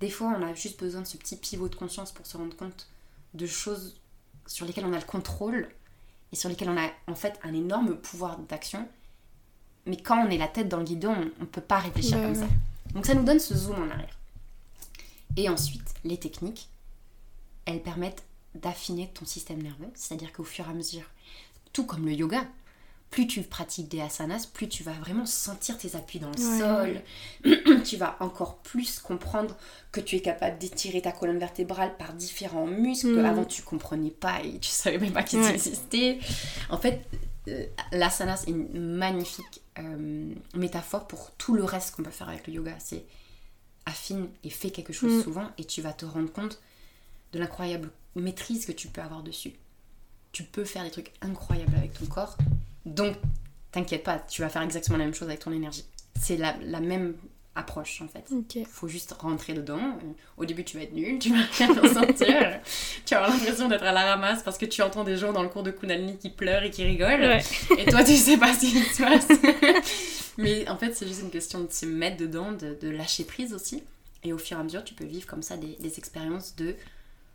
Des 0.00 0.08
fois, 0.08 0.34
on 0.38 0.42
a 0.42 0.54
juste 0.54 0.80
besoin 0.80 1.02
de 1.02 1.06
ce 1.06 1.18
petit 1.18 1.36
pivot 1.36 1.68
de 1.68 1.74
conscience 1.74 2.10
pour 2.10 2.24
se 2.24 2.38
rendre 2.38 2.56
compte 2.56 2.88
de 3.34 3.44
choses 3.44 4.00
sur 4.46 4.64
lesquelles 4.64 4.86
on 4.86 4.94
a 4.94 4.98
le 4.98 5.04
contrôle 5.04 5.68
et 6.32 6.36
sur 6.36 6.48
lesquelles 6.48 6.70
on 6.70 6.78
a 6.78 6.88
en 7.06 7.14
fait 7.14 7.38
un 7.42 7.52
énorme 7.52 7.94
pouvoir 7.96 8.38
d'action. 8.38 8.88
Mais 9.84 9.98
quand 9.98 10.26
on 10.26 10.30
est 10.30 10.38
la 10.38 10.48
tête 10.48 10.70
dans 10.70 10.78
le 10.78 10.84
guidon, 10.84 11.14
on, 11.38 11.42
ne 11.42 11.46
peut 11.46 11.60
pas 11.60 11.80
réfléchir 11.80 12.16
comme 12.16 12.34
ça. 12.34 12.48
Donc 12.94 13.04
ça 13.04 13.12
nous 13.12 13.24
donne 13.24 13.40
ce 13.40 13.54
zoom 13.54 13.76
en 13.76 13.90
arrière. 13.90 14.18
Et 15.36 15.50
ensuite, 15.50 15.92
les 16.02 16.18
techniques, 16.18 16.70
elles 17.66 17.82
permettent 17.82 18.24
d'affiner 18.54 19.10
ton 19.14 19.24
système 19.24 19.62
nerveux, 19.62 19.90
c'est-à-dire 19.94 20.32
qu'au 20.32 20.44
fur 20.44 20.66
et 20.66 20.70
à 20.70 20.74
mesure, 20.74 21.04
tout 21.72 21.84
comme 21.84 22.06
le 22.06 22.12
yoga, 22.12 22.46
plus 23.12 23.26
tu 23.26 23.42
pratiques 23.42 23.88
des 23.88 24.00
asanas, 24.00 24.48
plus 24.52 24.68
tu 24.68 24.82
vas 24.82 24.92
vraiment 24.92 25.26
sentir 25.26 25.76
tes 25.76 25.94
appuis 25.96 26.18
dans 26.18 26.30
le 26.30 26.38
sol. 26.38 27.02
tu 27.84 27.96
vas 27.98 28.16
encore 28.20 28.56
plus 28.58 28.98
comprendre 29.00 29.54
que 29.92 30.00
tu 30.00 30.16
es 30.16 30.20
capable 30.20 30.58
d'étirer 30.58 31.02
ta 31.02 31.12
colonne 31.12 31.38
vertébrale 31.38 31.94
par 31.98 32.14
différents 32.14 32.66
muscles 32.66 33.14
que 33.14 33.20
mm. 33.20 33.26
avant 33.26 33.44
tu 33.44 33.60
comprenais 33.60 34.10
pas 34.10 34.42
et 34.42 34.58
tu 34.58 34.70
savais 34.70 34.98
même 34.98 35.12
pas 35.12 35.22
qu'ils 35.22 35.44
existaient. 35.44 36.18
En 36.70 36.78
fait, 36.78 37.04
euh, 37.48 37.66
l'asana 37.92 38.36
c'est 38.36 38.50
une 38.50 38.96
magnifique 38.96 39.60
euh, 39.78 40.34
métaphore 40.54 41.06
pour 41.06 41.32
tout 41.32 41.54
le 41.54 41.64
reste 41.64 41.94
qu'on 41.94 42.02
peut 42.02 42.10
faire 42.10 42.30
avec 42.30 42.46
le 42.46 42.54
yoga. 42.54 42.74
C'est 42.78 43.04
affine 43.84 44.28
et 44.42 44.48
fais 44.48 44.70
quelque 44.70 44.94
chose 44.94 45.12
mm. 45.12 45.22
souvent 45.22 45.50
et 45.58 45.66
tu 45.66 45.82
vas 45.82 45.92
te 45.92 46.06
rendre 46.06 46.32
compte 46.32 46.62
de 47.32 47.38
l'incroyable 47.38 47.90
maîtrise 48.16 48.66
que 48.66 48.72
tu 48.72 48.88
peux 48.88 49.00
avoir 49.00 49.22
dessus. 49.22 49.52
Tu 50.32 50.44
peux 50.44 50.64
faire 50.64 50.84
des 50.84 50.90
trucs 50.90 51.12
incroyables 51.20 51.76
avec 51.76 51.92
ton 51.92 52.06
corps 52.06 52.36
donc, 52.84 53.16
t'inquiète 53.70 54.02
pas, 54.02 54.18
tu 54.18 54.42
vas 54.42 54.48
faire 54.48 54.62
exactement 54.62 54.98
la 54.98 55.04
même 55.04 55.14
chose 55.14 55.28
avec 55.28 55.40
ton 55.40 55.52
énergie. 55.52 55.84
C'est 56.20 56.36
la, 56.36 56.54
même 56.80 57.14
approche 57.54 58.00
en 58.00 58.08
fait. 58.08 58.24
Il 58.54 58.66
faut 58.66 58.88
juste 58.88 59.12
rentrer 59.12 59.54
dedans. 59.54 59.98
Au 60.36 60.44
début, 60.44 60.64
tu 60.64 60.76
vas 60.76 60.84
être 60.84 60.94
nul, 60.94 61.18
tu 61.18 61.30
vas 61.30 61.44
rien 61.58 61.72
ressentir. 61.80 62.60
tu 63.04 63.14
vas 63.14 63.20
avoir 63.22 63.30
l'impression 63.36 63.68
d'être 63.68 63.84
à 63.84 63.92
la 63.92 64.14
ramasse 64.14 64.42
parce 64.42 64.58
que 64.58 64.66
tu 64.66 64.82
entends 64.82 65.04
des 65.04 65.16
gens 65.16 65.32
dans 65.32 65.42
le 65.42 65.48
cours 65.48 65.62
de 65.62 65.70
Kundalini 65.70 66.16
qui 66.16 66.30
pleurent 66.30 66.62
et 66.62 66.70
qui 66.70 66.84
rigolent. 66.84 67.40
Et 67.78 67.84
toi, 67.86 68.04
tu 68.04 68.16
sais 68.16 68.36
pas 68.36 68.52
ce 68.54 68.60
qui 68.60 68.70
se 68.70 69.02
passe. 69.02 69.28
Mais 70.38 70.68
en 70.68 70.76
fait, 70.76 70.94
c'est 70.94 71.06
juste 71.06 71.22
une 71.22 71.30
question 71.30 71.60
de 71.60 71.70
se 71.70 71.84
mettre 71.84 72.16
dedans, 72.16 72.52
de, 72.52 72.88
lâcher 72.88 73.24
prise 73.24 73.52
aussi. 73.52 73.82
Et 74.24 74.32
au 74.32 74.38
fur 74.38 74.56
et 74.56 74.60
à 74.60 74.62
mesure, 74.64 74.84
tu 74.84 74.94
peux 74.94 75.04
vivre 75.04 75.26
comme 75.26 75.42
ça 75.42 75.56
des, 75.56 75.76
des 75.80 75.98
expériences 75.98 76.56
de 76.56 76.74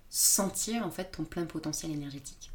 sentir 0.09 0.85
en 0.85 0.91
fait 0.91 1.11
ton 1.11 1.23
plein 1.23 1.45
potentiel 1.45 1.91
énergétique. 1.91 2.51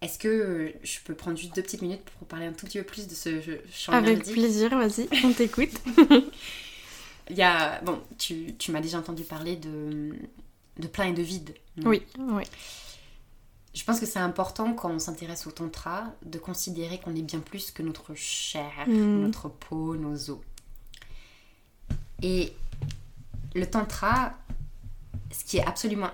Est-ce 0.00 0.18
que 0.18 0.74
je 0.82 0.98
peux 1.04 1.14
prendre 1.14 1.38
juste 1.38 1.54
deux 1.54 1.62
petites 1.62 1.80
minutes 1.80 2.04
pour 2.18 2.28
parler 2.28 2.46
un 2.46 2.52
tout 2.52 2.66
petit 2.66 2.78
peu 2.78 2.84
plus 2.84 3.08
de 3.08 3.14
ce 3.14 3.58
champ 3.72 3.92
Avec 3.92 4.24
plaisir, 4.24 4.70
vas-y, 4.76 5.08
on 5.24 5.32
t'écoute. 5.32 5.70
Il 7.30 7.36
y 7.36 7.42
a... 7.42 7.80
Bon, 7.80 8.02
tu, 8.18 8.54
tu 8.58 8.70
m'as 8.70 8.82
déjà 8.82 8.98
entendu 8.98 9.22
parler 9.22 9.56
de, 9.56 10.14
de 10.78 10.86
plein 10.88 11.06
et 11.06 11.14
de 11.14 11.22
vide. 11.22 11.54
Oui, 11.84 12.02
oui. 12.18 12.42
Je 13.74 13.82
pense 13.82 13.98
que 13.98 14.06
c'est 14.06 14.20
important 14.20 14.74
quand 14.74 14.90
on 14.90 14.98
s'intéresse 14.98 15.46
au 15.46 15.50
tantra 15.50 16.12
de 16.24 16.38
considérer 16.38 17.00
qu'on 17.00 17.16
est 17.16 17.22
bien 17.22 17.40
plus 17.40 17.70
que 17.72 17.82
notre 17.82 18.14
chair, 18.14 18.70
mm. 18.86 19.22
notre 19.22 19.48
peau, 19.48 19.96
nos 19.96 20.30
os. 20.30 20.38
Et 22.22 22.52
le 23.54 23.66
tantra, 23.66 24.34
ce 25.32 25.44
qui 25.44 25.58
est 25.58 25.66
absolument 25.66 26.10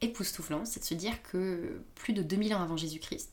époustouflant, 0.00 0.64
c'est 0.64 0.80
de 0.80 0.84
se 0.84 0.94
dire 0.94 1.22
que 1.22 1.80
plus 1.94 2.12
de 2.12 2.22
2000 2.22 2.54
ans 2.54 2.62
avant 2.62 2.76
Jésus-Christ, 2.76 3.30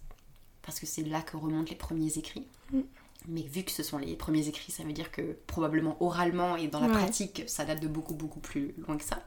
parce 0.63 0.79
que 0.79 0.85
c'est 0.85 1.03
là 1.03 1.21
que 1.21 1.37
remontent 1.37 1.69
les 1.69 1.75
premiers 1.75 2.17
écrits, 2.17 2.47
mm. 2.71 2.79
mais 3.27 3.41
vu 3.41 3.63
que 3.63 3.71
ce 3.71 3.83
sont 3.83 3.97
les 3.97 4.15
premiers 4.15 4.47
écrits, 4.47 4.71
ça 4.71 4.83
veut 4.83 4.93
dire 4.93 5.11
que 5.11 5.37
probablement 5.47 5.97
oralement 6.01 6.55
et 6.55 6.67
dans 6.67 6.79
la 6.79 6.89
pratique, 6.89 7.43
ça 7.47 7.65
date 7.65 7.81
de 7.81 7.87
beaucoup 7.87 8.15
beaucoup 8.15 8.39
plus 8.39 8.73
loin 8.87 8.97
que 8.97 9.03
ça. 9.03 9.23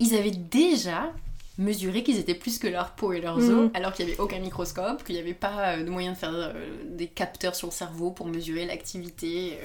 Ils 0.00 0.14
avaient 0.14 0.30
déjà 0.30 1.12
mesuré 1.58 2.02
qu'ils 2.02 2.18
étaient 2.18 2.34
plus 2.34 2.58
que 2.58 2.66
leur 2.66 2.92
peau 2.92 3.12
et 3.12 3.20
leurs 3.20 3.38
mm. 3.38 3.58
os, 3.58 3.70
alors 3.74 3.92
qu'il 3.92 4.06
n'y 4.06 4.12
avait 4.12 4.20
aucun 4.20 4.40
microscope, 4.40 5.04
qu'il 5.04 5.14
n'y 5.14 5.20
avait 5.20 5.34
pas 5.34 5.74
euh, 5.74 5.84
de 5.84 5.90
moyen 5.90 6.12
de 6.12 6.16
faire 6.16 6.32
euh, 6.34 6.52
des 6.88 7.06
capteurs 7.06 7.54
sur 7.54 7.68
le 7.68 7.72
cerveau 7.72 8.10
pour 8.10 8.26
mesurer 8.26 8.66
l'activité. 8.66 9.58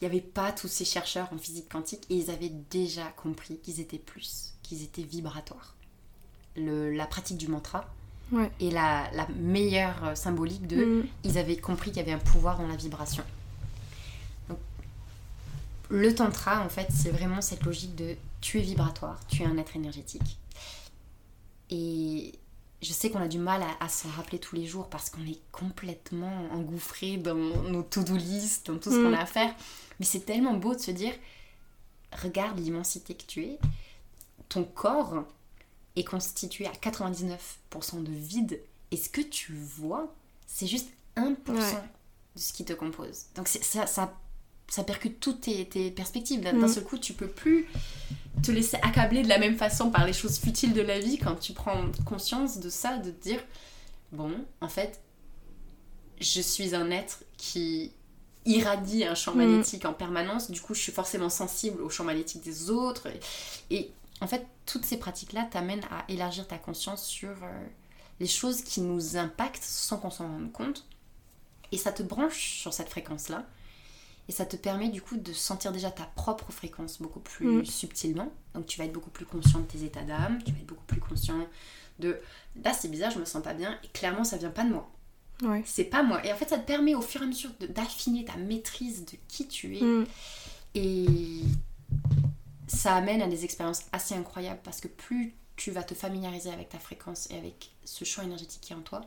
Il 0.00 0.04
n'y 0.04 0.10
avait 0.10 0.20
pas 0.20 0.52
tous 0.52 0.68
ces 0.68 0.84
chercheurs 0.84 1.28
en 1.32 1.38
physique 1.38 1.68
quantique 1.70 2.04
et 2.10 2.16
ils 2.16 2.30
avaient 2.30 2.52
déjà 2.70 3.04
compris 3.16 3.58
qu'ils 3.58 3.80
étaient 3.80 3.98
plus, 3.98 4.52
qu'ils 4.62 4.82
étaient 4.82 5.02
vibratoires. 5.02 5.74
Le, 6.56 6.92
la 6.94 7.06
pratique 7.06 7.38
du 7.38 7.48
mantra 7.48 7.86
Ouais. 8.32 8.50
est 8.60 8.70
la, 8.70 9.08
la 9.12 9.28
meilleure 9.36 10.16
symbolique 10.16 10.66
de 10.66 10.84
Mm. 10.84 11.06
ils 11.22 11.38
avaient 11.38 11.56
compris 11.56 11.90
qu'il 11.92 11.98
y 11.98 12.02
avait 12.02 12.12
un 12.12 12.18
pouvoir 12.18 12.58
dans 12.58 12.66
la 12.66 12.74
vibration. 12.74 13.22
Donc, 14.48 14.58
le 15.90 16.12
tantra, 16.12 16.64
en 16.64 16.68
fait, 16.68 16.88
c'est 16.90 17.10
vraiment 17.10 17.40
cette 17.40 17.62
logique 17.62 17.94
de 17.94 18.16
tu 18.40 18.58
es 18.58 18.62
vibratoire, 18.62 19.20
tu 19.28 19.42
es 19.42 19.46
un 19.46 19.56
être 19.58 19.76
énergétique. 19.76 20.38
Et 21.70 22.32
je 22.86 22.92
sais 22.92 23.10
qu'on 23.10 23.20
a 23.20 23.28
du 23.28 23.38
mal 23.38 23.62
à, 23.62 23.84
à 23.84 23.88
s'en 23.88 24.08
rappeler 24.10 24.38
tous 24.38 24.54
les 24.56 24.66
jours 24.66 24.88
parce 24.88 25.10
qu'on 25.10 25.24
est 25.26 25.40
complètement 25.52 26.48
engouffré 26.52 27.16
dans 27.16 27.34
nos 27.34 27.82
to-do 27.82 28.16
list, 28.16 28.66
dans 28.70 28.78
tout 28.78 28.90
ce 28.90 28.96
Mm. 28.96 29.02
qu'on 29.04 29.12
a 29.14 29.20
à 29.22 29.26
faire. 29.26 29.54
Mais 29.98 30.06
c'est 30.06 30.20
tellement 30.20 30.54
beau 30.54 30.74
de 30.74 30.80
se 30.80 30.90
dire 30.90 31.12
regarde 32.22 32.58
l'immensité 32.58 33.14
que 33.14 33.24
tu 33.24 33.44
es. 33.44 33.58
Ton 34.48 34.64
corps 34.64 35.24
est 35.96 36.04
constitué 36.04 36.66
à 36.66 36.72
99% 36.72 38.02
de 38.02 38.12
vide. 38.12 38.60
Et 38.92 38.96
ce 38.96 39.08
que 39.08 39.20
tu 39.20 39.52
vois, 39.52 40.14
c'est 40.46 40.66
juste 40.66 40.88
1% 41.16 41.52
Ouais. 41.54 41.82
de 42.36 42.40
ce 42.40 42.52
qui 42.52 42.64
te 42.64 42.72
compose. 42.72 43.24
Donc 43.34 43.48
ça, 43.48 44.14
ça 44.68 44.82
percute 44.84 45.20
toutes 45.20 45.42
tes, 45.42 45.64
tes 45.68 45.90
perspectives. 45.90 46.40
D'un 46.40 46.52
Mm. 46.54 46.68
seul 46.68 46.84
coup, 46.84 46.98
tu 46.98 47.12
peux 47.12 47.28
plus 47.28 47.66
te 48.42 48.50
laisser 48.52 48.76
accabler 48.82 49.22
de 49.22 49.28
la 49.28 49.38
même 49.38 49.56
façon 49.56 49.90
par 49.90 50.04
les 50.06 50.12
choses 50.12 50.38
futiles 50.38 50.72
de 50.74 50.82
la 50.82 50.98
vie 50.98 51.18
quand 51.18 51.36
tu 51.36 51.52
prends 51.52 51.84
conscience 52.04 52.58
de 52.58 52.68
ça, 52.68 52.98
de 52.98 53.10
te 53.10 53.22
dire, 53.22 53.40
bon, 54.12 54.32
en 54.60 54.68
fait, 54.68 55.00
je 56.20 56.40
suis 56.40 56.74
un 56.74 56.90
être 56.90 57.22
qui 57.36 57.92
irradie 58.44 59.04
un 59.04 59.14
champ 59.14 59.34
Mm. 59.34 59.38
magnétique 59.38 59.84
en 59.84 59.92
permanence, 59.92 60.50
du 60.50 60.60
coup 60.60 60.72
je 60.74 60.80
suis 60.80 60.92
forcément 60.92 61.28
sensible 61.30 61.82
au 61.82 61.90
champ 61.90 62.04
magnétique 62.04 62.42
des 62.42 62.70
autres. 62.70 63.08
Et, 63.70 63.76
et 63.76 63.90
en 64.20 64.26
fait, 64.26 64.46
toutes 64.66 64.84
ces 64.84 64.98
pratiques-là 64.98 65.48
t'amènent 65.50 65.84
à 65.90 66.04
élargir 66.10 66.46
ta 66.46 66.56
conscience 66.58 67.04
sur 67.06 67.30
euh, 67.30 67.66
les 68.20 68.26
choses 68.26 68.62
qui 68.62 68.80
nous 68.80 69.16
impactent 69.16 69.64
sans 69.64 69.96
qu'on 69.98 70.10
s'en 70.10 70.28
rende 70.28 70.52
compte. 70.52 70.86
Et 71.72 71.76
ça 71.76 71.90
te 71.92 72.02
branche 72.04 72.60
sur 72.60 72.72
cette 72.72 72.88
fréquence-là. 72.88 73.44
Et 74.28 74.32
ça 74.32 74.44
te 74.44 74.56
permet 74.56 74.88
du 74.88 75.00
coup 75.02 75.16
de 75.16 75.32
sentir 75.32 75.70
déjà 75.72 75.90
ta 75.90 76.04
propre 76.04 76.50
fréquence 76.52 77.00
beaucoup 77.00 77.20
plus 77.20 77.46
Mm. 77.46 77.64
subtilement. 77.64 78.32
Donc 78.54 78.66
tu 78.66 78.78
vas 78.78 78.84
être 78.84 78.92
beaucoup 78.92 79.10
plus 79.10 79.24
conscient 79.26 79.60
de 79.60 79.64
tes 79.66 79.84
états 79.84 80.02
d'âme, 80.02 80.42
tu 80.44 80.50
vas 80.52 80.58
être 80.58 80.66
beaucoup 80.66 80.84
plus 80.86 81.00
conscient 81.00 81.46
de 82.00 82.18
là 82.64 82.72
c'est 82.72 82.88
bizarre, 82.88 83.10
je 83.12 83.18
me 83.18 83.24
sens 83.24 83.42
pas 83.42 83.54
bien, 83.54 83.78
et 83.84 83.88
clairement 83.88 84.24
ça 84.24 84.36
vient 84.36 84.50
pas 84.50 84.64
de 84.64 84.70
moi. 84.70 84.90
Ouais. 85.42 85.62
C'est 85.66 85.84
pas 85.84 86.02
moi. 86.02 86.24
Et 86.26 86.32
en 86.32 86.36
fait 86.36 86.48
ça 86.48 86.58
te 86.58 86.66
permet 86.66 86.94
au 86.94 87.02
fur 87.02 87.20
et 87.20 87.24
à 87.24 87.26
mesure 87.28 87.50
d'affiner 87.70 88.24
ta 88.24 88.36
maîtrise 88.36 89.04
de 89.04 89.12
qui 89.28 89.46
tu 89.46 89.76
es. 89.76 89.82
Mm. 89.82 90.06
Et 90.74 91.06
ça 92.66 92.94
amène 92.96 93.22
à 93.22 93.28
des 93.28 93.44
expériences 93.44 93.82
assez 93.92 94.14
incroyables 94.14 94.60
parce 94.64 94.80
que 94.80 94.88
plus 94.88 95.34
tu 95.56 95.70
vas 95.70 95.82
te 95.82 95.94
familiariser 95.94 96.50
avec 96.50 96.68
ta 96.68 96.78
fréquence 96.78 97.30
et 97.30 97.36
avec 97.38 97.70
ce 97.84 98.04
champ 98.04 98.22
énergétique 98.22 98.60
qui 98.60 98.72
est 98.72 98.76
en 98.76 98.80
toi, 98.82 99.02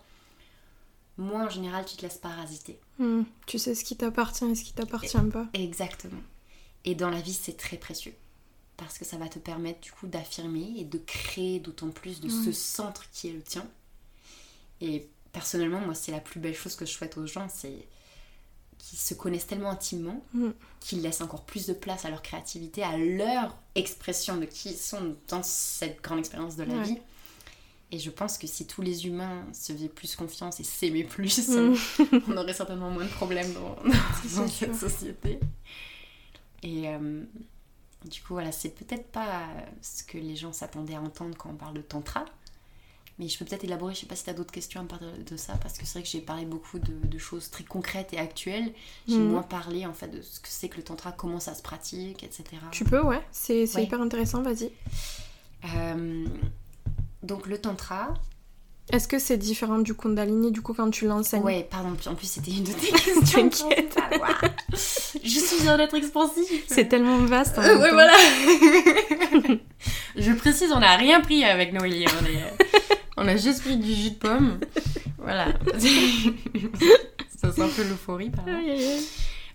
moins 1.20 1.46
en 1.46 1.50
général 1.50 1.86
tu 1.86 1.96
te 1.96 2.02
laisses 2.02 2.18
parasiter. 2.18 2.80
Mm. 2.98 3.22
Tu 3.46 3.60
sais 3.60 3.76
ce 3.76 3.84
qui 3.84 3.96
t'appartient 3.96 4.46
et 4.46 4.56
ce 4.56 4.64
qui 4.64 4.74
t'appartient 4.74 5.18
pas. 5.32 5.48
Exactement. 5.54 6.20
Et 6.86 6.96
dans 6.96 7.10
la 7.10 7.22
vie, 7.22 7.34
c'est 7.34 7.58
très 7.58 7.78
précieux. 7.78 8.14
Parce 8.78 8.98
que 8.98 9.04
ça 9.06 9.18
va 9.18 9.28
te 9.28 9.38
permettre 9.40 9.82
du 9.82 9.92
coup 9.92 10.08
d'affirmer 10.08 10.74
et 10.78 10.86
de 10.86 10.98
créer 10.98 11.60
d'autant 11.60 11.90
plus 11.90 12.22
de 12.22 12.30
ce 12.30 12.52
centre 12.54 13.04
qui 13.12 13.28
est 13.28 13.34
le 13.34 13.42
tien. 13.42 13.68
Et 14.82 15.08
personnellement, 15.34 15.82
moi, 15.82 15.94
c'est 15.94 16.12
la 16.14 16.22
plus 16.22 16.40
belle 16.40 16.56
chose 16.56 16.76
que 16.76 16.86
je 16.86 16.92
souhaite 16.92 17.18
aux 17.18 17.28
gens, 17.28 17.48
c'est 17.50 17.86
qu'ils 18.78 18.98
se 18.98 19.14
connaissent 19.14 19.48
tellement 19.48 19.70
intimement 19.72 20.24
Mm. 20.34 20.52
qu'ils 20.80 21.02
laissent 21.02 21.20
encore 21.20 21.44
plus 21.44 21.66
de 21.68 21.74
place 21.74 22.06
à 22.06 22.10
leur 22.10 22.22
créativité, 22.22 22.82
à 22.82 22.96
leur 22.98 23.58
expression 23.76 24.38
de 24.38 24.46
qui 24.46 24.70
ils 24.70 24.78
sont 24.78 25.18
dans 25.28 25.44
cette 25.44 26.02
grande 26.02 26.20
expérience 26.20 26.56
de 26.56 26.64
la 26.64 26.76
Ouais. 26.76 26.84
vie. 26.84 26.98
Et 27.92 27.98
je 28.00 28.12
pense 28.12 28.38
que 28.38 28.46
si 28.46 28.68
tous 28.68 28.82
les 28.84 29.08
humains 29.08 29.46
se 29.52 29.74
faisaient 29.74 29.90
plus 29.90 30.16
confiance 30.16 30.60
et 30.60 30.64
s'aimaient 30.64 31.04
plus, 31.16 31.48
Mm. 31.50 31.76
on 32.28 32.38
aurait 32.38 32.54
certainement 32.54 32.92
moins 32.92 33.06
de 33.06 33.10
problèmes 33.10 33.52
dans, 33.54 33.76
dans 34.36 34.48
cette 34.48 34.76
société. 34.76 35.40
Et 36.62 36.88
euh, 36.90 37.24
du 38.06 38.22
coup, 38.22 38.34
voilà, 38.34 38.52
c'est 38.52 38.70
peut-être 38.70 39.08
pas 39.12 39.48
ce 39.82 40.04
que 40.04 40.18
les 40.18 40.36
gens 40.36 40.54
s'attendaient 40.54 40.96
à 40.96 41.02
entendre 41.02 41.36
quand 41.38 41.50
on 41.50 41.56
parle 41.56 41.74
de 41.76 41.82
tantra. 41.82 42.26
Mais 43.18 43.28
je 43.28 43.38
peux 43.38 43.44
peut-être 43.44 43.66
élaborer, 43.66 43.94
je 43.96 44.02
sais 44.02 44.06
pas 44.06 44.16
si 44.16 44.24
tu 44.24 44.30
as 44.30 44.34
d'autres 44.34 44.52
questions 44.52 44.80
à 44.80 44.86
part 44.86 45.00
de, 45.00 45.36
ça, 45.38 45.54
parce 45.62 45.78
que 45.78 45.86
c'est 45.86 45.94
vrai 46.00 46.04
que 46.04 46.08
j'ai 46.10 46.22
parlé 46.22 46.46
beaucoup 46.46 46.80
de, 46.80 46.94
de 47.06 47.18
choses 47.18 47.50
très 47.50 47.66
concrètes 47.66 48.14
et 48.14 48.18
actuelles. 48.18 48.72
J'ai 49.10 49.18
Mhm. 49.18 49.32
moins 49.32 49.42
parlé 49.44 49.86
en 49.86 49.94
fait 49.94 50.08
de 50.08 50.22
ce 50.22 50.40
que 50.40 50.48
c'est 50.48 50.70
que 50.70 50.78
le 50.78 50.84
tantra, 50.84 51.12
comment 51.12 51.42
ça 51.42 51.54
se 51.54 51.62
pratique, 51.62 52.24
etc. 52.24 52.44
Tu 52.72 52.86
peux, 52.86 53.02
ouais. 53.02 53.22
C'est 53.34 53.66
c'est 53.66 53.80
Ouais. 53.80 53.84
hyper 53.86 54.00
intéressant, 54.02 54.42
vas-y. 54.42 54.72
Euh, 55.66 56.26
donc 57.24 57.48
le 57.48 57.58
tantra, 57.60 58.14
Est-ce 58.92 59.08
que 59.08 59.20
c'est 59.20 59.38
différent 59.38 59.78
du 59.80 59.94
Kundalini, 59.94 60.52
du 60.52 60.62
coup, 60.62 60.74
quand 60.74 60.90
tu 60.90 61.06
l'enseignes? 61.06 61.44
Ouais, 61.44 61.68
pardon, 61.70 61.96
en 62.08 62.16
plus 62.16 62.26
c'était 62.28 62.52
une 62.52 62.64
de 62.64 62.72
tes 62.72 62.88
questions. 62.92 63.50
T'inquiète. 63.50 63.96
principales. 63.96 64.56
Je 65.24 65.40
suis 65.40 65.68
un 65.68 65.78
être 65.78 65.94
expansif. 65.96 66.64
C'est 66.68 66.88
tellement 66.90 67.18
vaste. 67.20 67.58
en 67.60 67.62
Euh, 67.62 67.78
ouais, 67.78 67.90
temps. 67.90 67.94
voilà. 67.94 68.14
Je 70.16 70.32
précise, 70.34 70.72
on 70.72 70.80
n'a 70.80 70.96
rien 70.96 71.22
pris 71.22 71.44
avec 71.44 71.72
Noélie. 71.74 72.06
On, 72.22 72.26
est- 72.26 72.68
on 73.18 73.28
a 73.28 73.36
juste 73.38 73.62
pris 73.62 73.78
du 73.78 73.94
jus 73.94 74.12
de 74.12 74.16
pomme. 74.16 74.60
Voilà. 75.20 75.48
Ça 77.38 77.52
sent 77.52 77.62
un 77.62 77.68
peu 77.70 77.84
l'euphorie, 77.84 78.30
par 78.32 78.46
là. 78.46 78.60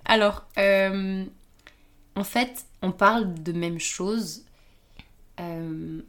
Alors, 0.04 0.44
euh, 0.58 1.24
en 2.16 2.24
fait, 2.24 2.64
on 2.82 2.92
parle 2.92 3.34
de 3.42 3.52
même 3.52 3.78
chose 3.80 4.44
euh, 5.40 6.00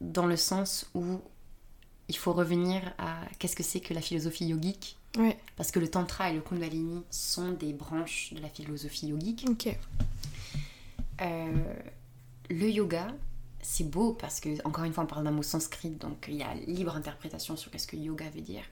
dans 0.00 0.26
le 0.26 0.36
sens 0.36 0.86
où 0.94 1.20
il 2.08 2.16
faut 2.16 2.32
revenir 2.32 2.82
à 2.98 3.20
qu'est-ce 3.38 3.56
que 3.56 3.62
c'est 3.62 3.80
que 3.80 3.94
la 3.94 4.00
philosophie 4.00 4.46
yogique. 4.46 4.96
Ouais, 5.18 5.36
Parce 5.56 5.70
que 5.70 5.78
le 5.80 5.88
tantra 5.88 6.30
et 6.30 6.34
le 6.34 6.40
kundalini 6.42 7.02
sont 7.10 7.52
des 7.52 7.72
branches 7.72 8.32
de 8.34 8.40
la 8.40 8.48
philosophie 8.48 9.08
yogique. 9.08 9.46
Euh, 11.22 11.74
le 12.50 12.70
yoga, 12.70 13.14
c'est 13.62 13.88
beau 13.90 14.12
parce 14.12 14.40
que, 14.40 14.50
encore 14.66 14.84
une 14.84 14.92
fois, 14.92 15.04
on 15.04 15.06
parle 15.06 15.24
d'un 15.24 15.30
mot 15.30 15.42
sanskrit, 15.42 15.90
donc 15.90 16.26
il 16.28 16.36
y 16.36 16.42
a 16.42 16.54
libre 16.54 16.94
interprétation 16.94 17.56
sur 17.56 17.70
qu'est-ce 17.70 17.86
que 17.86 17.96
yoga 17.96 18.28
veut 18.30 18.42
dire. 18.42 18.62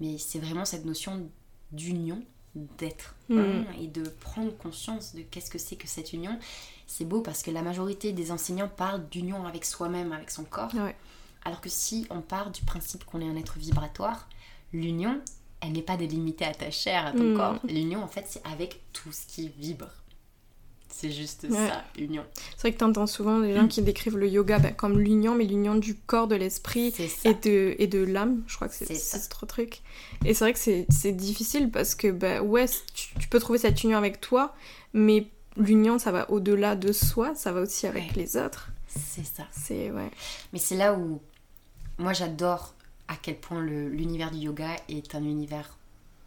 Mais 0.00 0.18
c'est 0.18 0.38
vraiment 0.38 0.64
cette 0.64 0.84
notion 0.84 1.28
d'union, 1.70 2.22
d'être 2.54 3.14
Mm. 3.28 3.38
un 3.38 3.72
et 3.80 3.86
de 3.86 4.02
prendre 4.04 4.54
conscience 4.56 5.14
de 5.14 5.22
qu'est-ce 5.22 5.50
que 5.50 5.58
c'est 5.58 5.76
que 5.76 5.88
cette 5.88 6.12
union. 6.12 6.38
C'est 6.86 7.04
beau 7.04 7.20
parce 7.20 7.42
que 7.42 7.50
la 7.50 7.62
majorité 7.62 8.12
des 8.12 8.30
enseignants 8.30 8.68
parlent 8.68 9.08
d'union 9.08 9.46
avec 9.46 9.64
soi-même, 9.64 10.12
avec 10.12 10.30
son 10.30 10.44
corps. 10.44 10.74
Ouais. 10.74 10.94
Alors 11.44 11.60
que 11.60 11.68
si 11.68 12.06
on 12.10 12.20
part 12.20 12.50
du 12.50 12.62
principe 12.62 13.04
qu'on 13.04 13.20
est 13.20 13.28
un 13.28 13.36
être 13.36 13.58
vibratoire, 13.58 14.28
l'union, 14.72 15.20
elle 15.60 15.72
n'est 15.72 15.82
pas 15.82 15.96
délimitée 15.96 16.44
à 16.44 16.54
ta 16.54 16.70
chair, 16.70 17.06
à 17.06 17.12
ton 17.12 17.32
Mm. 17.32 17.36
corps. 17.36 17.58
L'union, 17.68 18.02
en 18.02 18.08
fait, 18.08 18.24
c'est 18.28 18.42
avec 18.46 18.80
tout 18.92 19.12
ce 19.12 19.26
qui 19.26 19.48
vibre. 19.58 19.88
C'est 20.88 21.10
juste 21.10 21.46
Ouais. 21.50 21.56
ça, 21.68 21.82
l'union. 21.98 22.24
C'est 22.52 22.60
vrai 22.60 22.72
que 22.72 22.78
t'entends 22.78 23.08
souvent 23.08 23.40
des 23.40 23.52
gens 23.54 23.66
qui 23.66 23.82
décrivent 23.82 24.16
le 24.16 24.28
yoga 24.28 24.60
ben, 24.60 24.72
comme 24.72 25.00
l'union, 25.00 25.34
mais 25.34 25.44
l'union 25.44 25.74
du 25.74 25.96
corps, 25.96 26.28
de 26.28 26.36
l'esprit 26.36 26.94
et 27.24 27.34
de, 27.34 27.74
et 27.80 27.88
de 27.88 27.98
l'âme. 27.98 28.44
Je 28.46 28.54
crois 28.54 28.68
que 28.68 28.74
c'est 28.74 28.94
ce 28.94 29.28
truc. 29.28 29.82
Et 30.24 30.34
c'est 30.34 30.44
vrai 30.44 30.52
que 30.52 30.58
c'est 30.60 30.86
c'est 30.90 31.10
difficile 31.12 31.70
parce 31.72 31.96
que, 31.96 32.12
ben, 32.12 32.40
ouais, 32.42 32.66
tu, 32.94 33.08
tu 33.18 33.28
peux 33.28 33.40
trouver 33.40 33.58
cette 33.58 33.82
union 33.82 33.98
avec 33.98 34.20
toi, 34.20 34.54
mais 34.92 35.26
l'union, 35.56 35.98
ça 35.98 36.12
va 36.12 36.30
au-delà 36.30 36.76
de 36.76 36.92
soi, 36.92 37.34
ça 37.34 37.52
va 37.52 37.60
aussi 37.62 37.86
avec 37.86 38.04
Ouais. 38.10 38.12
les 38.16 38.36
autres. 38.36 38.68
C'est 38.88 39.24
ça. 39.24 39.44
C'est, 39.52 39.90
ouais. 39.90 40.10
Mais 40.52 40.58
c'est 40.58 40.76
là 40.76 40.94
où 40.94 41.20
moi 41.98 42.12
j'adore 42.12 42.74
à 43.08 43.16
quel 43.16 43.38
point 43.38 43.60
l'univers 43.62 44.30
du 44.30 44.38
yoga 44.38 44.76
est 44.88 45.14
un 45.14 45.22
univers 45.24 45.76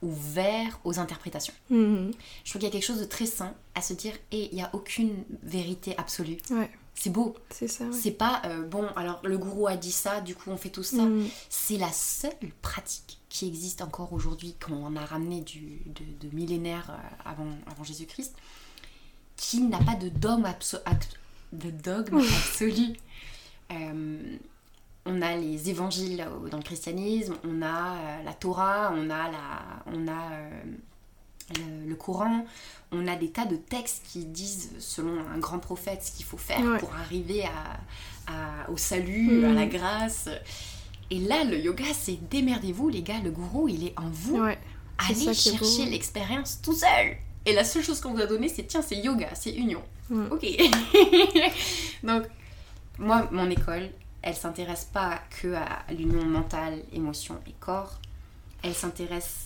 ouvert 0.03 0.79
aux 0.83 0.99
interprétations. 0.99 1.53
Mhm. 1.69 2.11
Je 2.43 2.49
trouve 2.51 2.59
qu'il 2.59 2.67
y 2.67 2.71
a 2.71 2.71
quelque 2.71 2.85
chose 2.85 2.99
de 2.99 3.05
très 3.05 3.25
sain 3.25 3.53
à 3.73 3.81
se 3.81 3.93
dire 3.93 4.13
et 4.31 4.49
il 4.51 4.55
n'y 4.55 4.61
a 4.61 4.69
aucune 4.73 5.23
vérité 5.43 5.95
absolue. 5.97 6.37
Ouais, 6.51 6.69
C'est 6.93 7.09
beau. 7.09 7.35
c'est 7.49 7.67
ça. 7.67 7.85
ouais. 7.85 7.91
C'est 7.93 8.11
pas 8.11 8.41
euh, 8.45 8.63
bon, 8.67 8.85
alors 8.95 9.19
le 9.23 9.37
gourou 9.39 9.67
a 9.67 9.75
dit 9.75 9.91
ça, 9.91 10.21
du 10.21 10.35
coup 10.35 10.51
on 10.51 10.57
fait 10.57 10.69
tout 10.69 10.83
ça. 10.83 11.01
Mhm. 11.03 11.27
C'est 11.49 11.77
la 11.77 11.91
seule 11.91 12.31
pratique 12.61 13.17
qui 13.29 13.47
existe 13.47 13.81
encore 13.81 14.13
aujourd'hui, 14.13 14.55
qu'on 14.63 14.95
a 14.95 15.05
ramené 15.05 15.41
du, 15.41 15.81
de, 15.87 16.27
de 16.27 16.35
millénaires 16.35 16.91
euh, 16.91 17.29
avant, 17.29 17.47
avant 17.65 17.83
Jésus-Christ, 17.83 18.35
qui 19.37 19.61
n'a 19.61 19.77
pas 19.79 19.95
de 19.95 20.09
dogme, 20.09 20.45
abso- 20.45 20.81
ab- 20.85 20.97
de 21.53 21.69
dogme 21.71 22.17
absolu. 22.19 22.93
Euh, 23.71 24.37
on 25.05 25.21
a 25.21 25.35
les 25.37 25.69
évangiles 25.69 26.25
dans 26.51 26.57
le 26.57 26.63
christianisme, 26.63 27.35
on 27.45 27.61
a 27.61 27.95
euh, 27.95 28.23
la 28.25 28.33
Torah, 28.33 28.91
on 28.93 29.09
a, 29.09 29.31
la, 29.31 29.83
on 29.85 30.07
a 30.07 30.31
euh, 30.33 30.61
le, 31.55 31.89
le 31.89 31.95
Coran, 31.95 32.45
on 32.91 33.07
a 33.07 33.15
des 33.15 33.29
tas 33.29 33.45
de 33.45 33.55
textes 33.55 34.03
qui 34.11 34.25
disent, 34.25 34.71
selon 34.79 35.21
un 35.33 35.37
grand 35.37 35.59
prophète, 35.59 36.03
ce 36.03 36.11
qu'il 36.11 36.25
faut 36.25 36.37
faire 36.37 36.59
Ouais. 36.61 36.77
pour 36.79 36.93
arriver 36.95 37.45
à, 37.45 37.79
à- 38.65 38.69
au 38.69 38.75
salut, 38.77 39.45
à 39.45 39.53
la 39.53 39.65
grâce. 39.65 40.27
Et 41.09 41.19
là, 41.19 41.45
le 41.45 41.57
yoga, 41.57 41.85
c'est 41.93 42.17
démerdez-vous, 42.29 42.89
les 42.89 43.01
gars, 43.01 43.19
le 43.23 43.31
gourou, 43.31 43.69
il 43.69 43.85
est 43.87 43.93
en 43.97 44.09
vous. 44.09 44.39
Ouais, 44.41 44.57
Allez 44.97 45.29
est 45.29 45.33
chercher 45.33 45.85
l'expérience 45.85 46.59
tout 46.61 46.73
seul. 46.73 47.15
Et 47.47 47.53
la 47.53 47.63
seule 47.63 47.83
chose 47.83 47.99
qu'on 48.01 48.13
vous 48.13 48.21
a 48.21 48.25
donné, 48.27 48.49
c'est 48.49 48.63
tiens, 48.63 48.81
c'est 48.81 48.97
yoga, 48.97 49.33
c'est 49.33 49.51
union. 49.53 49.81
Mm. 50.09 50.27
Ok. 50.31 50.45
Donc, 52.03 52.23
moi, 52.99 53.27
mon 53.31 53.49
école, 53.49 53.89
elle 54.21 54.35
s'intéresse 54.35 54.85
pas 54.91 55.21
que 55.41 55.53
à 55.53 55.85
l'union 55.91 56.25
mentale, 56.25 56.83
émotion 56.91 57.39
et 57.47 57.53
corps. 57.59 57.99
Elle 58.63 58.75
s'intéresse. 58.75 59.45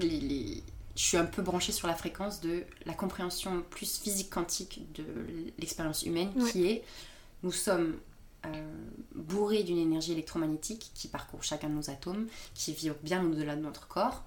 les- 0.00 0.20
les- 0.20 0.62
Je 0.94 1.02
suis 1.02 1.16
un 1.16 1.24
peu 1.24 1.40
branchée 1.42 1.72
sur 1.72 1.86
la 1.88 1.94
fréquence 1.94 2.40
de 2.42 2.64
la 2.84 2.92
compréhension 2.92 3.62
plus 3.70 3.98
physique 3.98 4.28
quantique 4.30 4.82
de 4.94 5.04
l'expérience 5.58 6.02
humaine, 6.02 6.30
Ouais. 6.36 6.50
qui 6.50 6.66
est 6.68 6.84
nous 7.42 7.52
sommes 7.52 7.96
euh, 8.44 8.50
bourrés 9.14 9.62
d'une 9.62 9.78
énergie 9.78 10.12
électromagnétique 10.12 10.90
qui 10.94 11.06
parcourt 11.08 11.42
chacun 11.44 11.68
de 11.68 11.74
nos 11.74 11.88
atomes, 11.90 12.26
qui 12.54 12.72
vibre 12.74 12.96
bien 13.02 13.24
au-delà 13.24 13.54
de 13.56 13.62
notre 13.62 13.86
corps. 13.88 14.22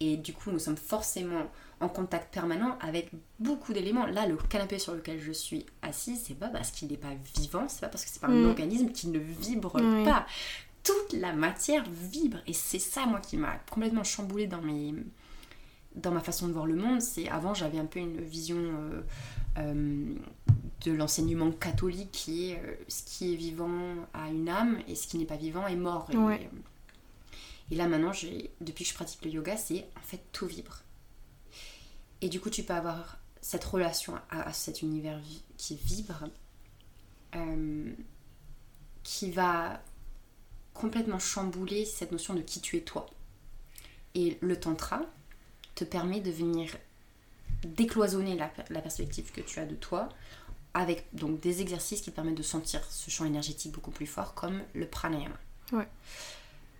Et 0.00 0.16
du 0.16 0.32
coup, 0.32 0.50
nous 0.50 0.58
sommes 0.58 0.76
forcément 0.78 1.44
en 1.80 1.88
contact 1.88 2.32
permanent 2.32 2.76
avec 2.80 3.10
beaucoup 3.38 3.72
d'éléments. 3.72 4.06
Là, 4.06 4.26
le 4.26 4.36
canapé 4.36 4.78
sur 4.78 4.94
lequel 4.94 5.18
je 5.20 5.32
suis 5.32 5.64
assise, 5.82 6.22
c'est 6.26 6.34
pas 6.34 6.48
parce 6.48 6.70
qu'il 6.70 6.88
n'est 6.88 6.96
pas 6.98 7.14
vivant, 7.36 7.66
c'est 7.68 7.80
pas 7.80 7.88
parce 7.88 8.04
que 8.04 8.10
c'est 8.10 8.20
pas 8.20 8.26
un 8.28 8.42
Mm. 8.44 8.48
organisme 8.48 8.90
qui 8.92 9.08
ne 9.08 9.18
vibre 9.18 9.72
pas. 10.04 10.26
Toute 10.82 11.12
la 11.12 11.32
matière 11.32 11.84
vibre. 11.90 12.38
Et 12.46 12.52
c'est 12.52 12.78
ça, 12.78 13.04
moi, 13.06 13.20
qui 13.20 13.36
m'a 13.36 13.56
complètement 13.70 14.04
chamboulée 14.04 14.46
dans 14.46 14.62
mes 14.62 14.94
dans 15.96 16.12
ma 16.12 16.20
façon 16.20 16.46
de 16.46 16.52
voir 16.52 16.66
le 16.66 16.76
monde, 16.76 17.02
c'est 17.02 17.28
avant 17.28 17.52
j'avais 17.52 17.78
un 17.78 17.84
peu 17.84 17.98
une 17.98 18.20
vision 18.20 18.56
euh, 18.58 19.02
euh, 19.58 20.14
de 20.84 20.92
l'enseignement 20.92 21.50
catholique 21.50 22.12
qui 22.12 22.50
est 22.52 22.58
euh, 22.64 22.76
ce 22.86 23.02
qui 23.02 23.32
est 23.32 23.36
vivant 23.36 23.96
a 24.14 24.28
une 24.28 24.48
âme 24.48 24.78
et 24.86 24.94
ce 24.94 25.08
qui 25.08 25.18
n'est 25.18 25.24
pas 25.24 25.36
vivant 25.36 25.66
est 25.66 25.74
mort. 25.74 26.06
Et, 26.12 26.16
Ouais. 26.16 26.48
et 27.72 27.74
là 27.74 27.88
maintenant, 27.88 28.12
depuis 28.60 28.84
que 28.84 28.90
je 28.90 28.94
pratique 28.94 29.24
le 29.24 29.32
yoga, 29.32 29.56
c'est 29.56 29.84
en 29.98 30.02
fait 30.02 30.20
tout 30.30 30.46
vibre. 30.46 30.78
Et 32.22 32.28
du 32.28 32.40
coup, 32.40 32.50
tu 32.50 32.62
peux 32.62 32.74
avoir 32.74 33.18
cette 33.40 33.64
relation 33.64 34.18
à, 34.30 34.52
cet 34.52 34.82
univers 34.82 35.20
qui 35.56 35.76
vibre, 35.76 36.24
euh, 37.34 37.92
qui 39.02 39.30
va 39.30 39.80
complètement 40.74 41.18
chambouler 41.18 41.84
cette 41.84 42.12
notion 42.12 42.34
de 42.34 42.42
qui 42.42 42.60
tu 42.60 42.76
es 42.76 42.82
toi. 42.82 43.06
Et 44.14 44.38
le 44.40 44.58
tantra 44.58 45.02
te 45.74 45.84
permet 45.84 46.20
de 46.20 46.30
venir 46.30 46.76
décloisonner 47.64 48.36
la, 48.36 48.80
perspective 48.80 49.32
que 49.32 49.40
tu 49.40 49.58
as 49.58 49.66
de 49.66 49.74
toi 49.74 50.08
avec 50.72 51.06
donc 51.12 51.40
des 51.40 51.60
exercices 51.60 52.00
qui 52.00 52.10
permettent 52.10 52.36
de 52.36 52.42
sentir 52.42 52.84
ce 52.84 53.10
champ 53.10 53.24
énergétique 53.24 53.72
beaucoup 53.72 53.90
plus 53.90 54.06
fort 54.06 54.34
comme 54.34 54.62
le 54.74 54.86
pranayama. 54.86 55.36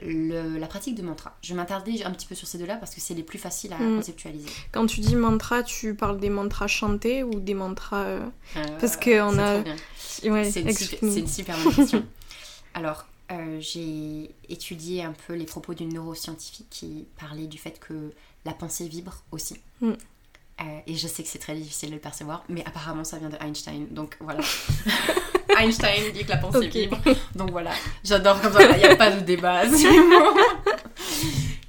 Le- 0.03 0.57
la 0.59 0.67
pratique 0.67 0.95
de 0.95 1.03
mantra. 1.03 1.37
Je 1.43 1.55
m'attarder 1.55 2.03
un 2.05 2.11
petit 2.11 2.27
peu 2.27 2.35
sur 2.35 2.49
ces 2.49 2.57
deux-là 2.59 2.77
parce 2.77 2.95
que 2.95 3.01
c'est 3.01 3.15
les 3.15 3.23
plus 3.23 3.39
faciles 3.39 3.73
à 3.73 3.79
Mm. 3.79 3.97
conceptualiser. 3.97 4.49
Quand 4.73 4.87
tu 4.87 5.01
dis 5.01 5.15
mantra, 5.17 5.63
tu 5.63 5.95
parles 5.95 6.19
des 6.19 6.31
mantras 6.31 6.67
chantés 6.69 7.23
ou 7.23 7.39
des 7.41 7.55
mantras. 7.55 8.05
euh, 8.05 8.27
Euh, 8.57 8.65
Parce 8.81 8.97
que 8.97 9.21
on 9.21 9.33
c'est 9.33 10.29
a-. 10.29 10.33
Ouais, 10.33 10.45
une, 10.47 10.73
c'est 10.73 11.19
une 11.21 11.27
super 11.29 11.57
bonne 11.63 11.75
question. 11.75 12.05
Alors, 12.75 13.07
euh, 13.33 13.59
j'ai 13.61 14.31
étudié 14.49 15.03
un 15.05 15.13
peu 15.27 15.35
les 15.35 15.45
propos 15.45 15.75
d'une 15.75 15.93
neuroscientifique 15.93 16.67
qui 16.71 17.07
parlait 17.19 17.47
du 17.47 17.59
fait 17.59 17.79
que 17.79 18.13
la 18.45 18.53
pensée 18.53 18.89
vibre 18.89 19.23
aussi. 19.33 19.57
Mm. 19.81 19.91
Euh, 19.91 20.65
et 20.87 20.95
je 20.95 21.07
sais 21.09 21.23
que 21.23 21.29
c'est 21.29 21.39
très 21.39 21.55
difficile 21.55 21.89
de 21.91 21.95
le 21.95 22.01
percevoir, 22.01 22.45
mais 22.51 22.63
apparemment 22.67 23.05
ça 23.05 23.19
vient 23.19 23.31
de 23.31 23.37
Einstein, 23.41 23.87
donc 23.91 24.17
voilà. 24.21 24.41
Einstein 25.59 26.13
dit 26.13 26.25
que 26.25 26.31
la 26.31 26.37
pensée 26.39 26.59
Ok. 26.67 26.73
vibre, 26.73 26.99
donc 27.35 27.51
voilà. 27.51 27.71
J'adore 28.05 28.41
comme 28.41 28.53
ça, 28.53 28.63
il 28.71 28.79
n'y 28.79 28.85
a 28.85 28.97
pas 28.97 29.11
de 29.11 29.21
débat. 29.21 29.63
bon. 29.67 30.35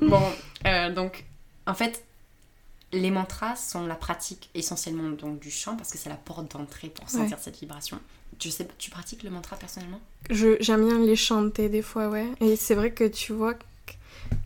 bon, 0.02 0.22
euh, 0.68 0.90
donc 0.94 1.24
en 1.68 1.74
fait, 1.74 2.04
les 2.94 3.12
mantras 3.12 3.56
sont 3.56 3.86
la 3.88 3.96
pratique 3.96 4.50
essentiellement 4.54 5.10
donc 5.10 5.40
du 5.40 5.50
chant 5.52 5.76
parce 5.78 5.92
que 5.92 5.98
c'est 5.98 6.10
la 6.10 6.16
porte 6.16 6.52
d'entrée 6.52 6.90
pour 6.90 7.10
sentir 7.10 7.38
cette 7.40 7.58
vibration. 7.60 8.00
Je 8.44 8.50
sais, 8.50 8.68
tu 8.78 8.90
pratiques 8.90 9.24
le 9.24 9.30
mantra 9.30 9.56
personnellement? 9.56 10.00
Je- 10.30 10.58
J'aime 10.62 10.88
bien 10.88 11.00
les 11.00 11.16
chanter 11.16 11.70
des 11.70 11.82
fois, 11.82 12.10
ouais. 12.10 12.26
Et 12.40 12.56
c'est 12.56 12.76
vrai 12.76 12.92
que 12.92 13.04
tu 13.08 13.34
vois, 13.34 13.54
que 13.54 13.60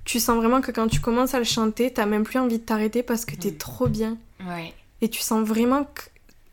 tu 0.03 0.19
sens 0.19 0.35
vraiment 0.37 0.59
que 0.61 0.71
quand 0.71 0.87
tu 0.87 0.99
commences 0.99 1.33
à 1.33 1.39
le 1.39 1.45
chanter, 1.45 1.91
t'as 1.93 2.05
même 2.05 2.23
plus 2.23 2.39
envie 2.39 2.57
de 2.59 2.63
t'arrêter 2.63 3.03
parce 3.03 3.25
que 3.25 3.35
t'es 3.35 3.51
Mm. 3.51 3.57
trop 3.57 3.87
bien. 3.87 4.17
Ouais. 4.45 4.73
Et 5.01 5.09
tu 5.09 5.21
sens 5.21 5.47
vraiment 5.47 5.85
que. 5.85 6.01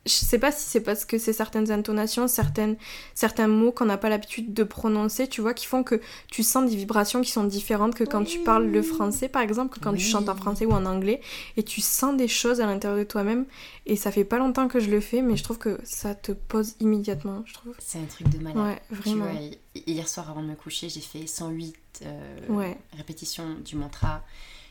Je 0.04 0.12
sais 0.12 0.38
pas 0.40 0.50
si 0.50 0.68
c'est 0.68 0.80
parce 0.80 1.04
que 1.04 1.16
c'est 1.16 1.32
certaines 1.32 1.70
intonations, 1.70 2.26
certaines, 2.26 2.76
certains 3.14 3.46
mots 3.46 3.70
qu'on 3.70 3.84
n'a 3.84 3.96
pas 3.98 4.08
l'habitude 4.08 4.52
de 4.52 4.64
prononcer, 4.64 5.28
tu 5.28 5.40
vois, 5.40 5.54
qui 5.54 5.64
font 5.66 5.84
que 5.84 6.00
tu 6.28 6.42
sens 6.42 6.68
des 6.68 6.74
vibrations 6.76 7.20
qui 7.22 7.30
sont 7.30 7.44
différentes 7.44 7.94
que 7.94 8.02
quand 8.02 8.24
tu 8.24 8.40
parles 8.40 8.66
le 8.66 8.82
français, 8.82 9.28
par 9.28 9.42
exemple, 9.42 9.76
que 9.78 9.80
quand 9.84 9.94
tu 9.94 10.04
chantes 10.04 10.28
en 10.28 10.34
français 10.34 10.66
ou 10.66 10.72
en 10.72 10.86
anglais, 10.86 11.20
et 11.56 11.62
tu 11.62 11.80
sens 11.80 12.16
des 12.16 12.26
choses 12.26 12.60
à 12.60 12.66
l'intérieur 12.66 12.98
de 12.98 13.04
toi-même. 13.04 13.46
Et 13.86 13.94
ça 13.94 14.10
fait 14.10 14.24
pas 14.24 14.38
longtemps 14.38 14.66
que 14.66 14.80
je 14.80 14.90
le 14.90 15.00
fais, 15.00 15.22
mais 15.22 15.36
je 15.36 15.44
trouve 15.44 15.58
que 15.58 15.78
ça 15.84 16.16
te 16.16 16.32
pose 16.32 16.74
immédiatement, 16.80 17.44
je 17.46 17.54
trouve. 17.54 17.74
C'est 17.78 17.98
un 17.98 18.04
truc 18.06 18.28
de 18.28 18.38
malade. 18.38 18.58
Ouais, 18.64 18.82
Tu 18.88 18.94
vraiment. 18.96 19.24
vois, 19.30 19.40
hier 19.86 20.08
soir 20.08 20.28
avant 20.30 20.42
de 20.42 20.48
me 20.48 20.56
coucher, 20.56 20.88
j'ai 20.88 21.00
fait 21.00 21.28
108 21.28 21.76
euh, 22.04 22.46
Ouais. 22.48 22.76
répétitions 22.96 23.54
du 23.64 23.76
mantra 23.76 24.24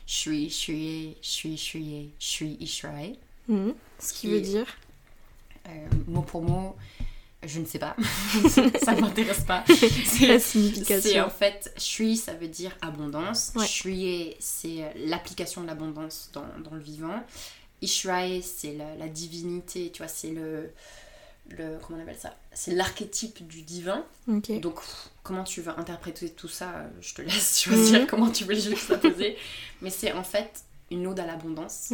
Shui, 0.06 0.50
Shui, 0.50 1.16
Shui, 1.22 1.56
Shui, 1.56 2.10
Shui, 2.18 2.56
Ishrae. 2.60 3.16
Mhm. 3.48 3.74
Ce 3.98 4.12
qui 4.12 4.20
Qui- 4.20 4.30
veut 4.30 4.40
dire. 4.40 4.66
Euh, 5.68 5.70
mot 6.08 6.22
pour 6.22 6.42
mot, 6.42 6.76
je 7.44 7.60
ne 7.60 7.64
sais 7.66 7.78
pas. 7.78 7.96
ça 8.84 8.94
m'intéresse 8.96 9.40
pas. 9.44 9.64
La 9.68 9.74
C'est 9.76 9.88
c'est 9.88 10.38
signification. 10.38 11.24
en 11.26 11.30
fait, 11.30 11.72
Shui, 11.78 12.16
ça 12.16 12.34
veut 12.34 12.48
dire 12.48 12.76
abondance. 12.82 13.52
Ouais. 13.54 13.66
C'est 14.40 14.92
l'application 15.06 15.62
de 15.62 15.66
l'abondance 15.68 16.30
dans, 16.32 16.44
dans 16.64 16.74
le 16.74 16.80
vivant. 16.82 17.22
Ishrae, 17.80 18.40
c'est 18.42 18.74
la, 18.74 18.94
la 18.96 19.08
divinité, 19.08 19.90
tu 19.92 19.98
vois, 20.02 20.08
c'est 20.08 20.30
le, 20.30 20.70
le. 21.50 21.78
Comment 21.84 21.98
on 21.98 22.02
appelle 22.02 22.16
ça? 22.18 22.36
C'est 22.52 22.74
l'archétype 22.74 23.44
du 23.46 23.62
divin. 23.62 24.04
Donc, 24.28 24.78
comment 25.24 25.42
tu 25.44 25.62
vas 25.62 25.76
interpréter 25.78 26.30
tout 26.30 26.48
ça? 26.48 26.70
Euh, 26.70 26.88
Je 27.00 27.14
te 27.14 27.22
laisse 27.22 27.60
choisir 27.64 28.00
Mhm. 28.02 28.06
comment 28.06 28.30
tu 28.30 28.44
veux 28.44 28.54
le 28.54 28.60
juxtaposer. 28.60 29.36
Mais 29.80 29.90
c'est 29.90 30.12
en 30.12 30.22
fait 30.22 30.62
une 30.92 31.06
ode 31.06 31.18
à 31.20 31.26
l'abondance. 31.26 31.92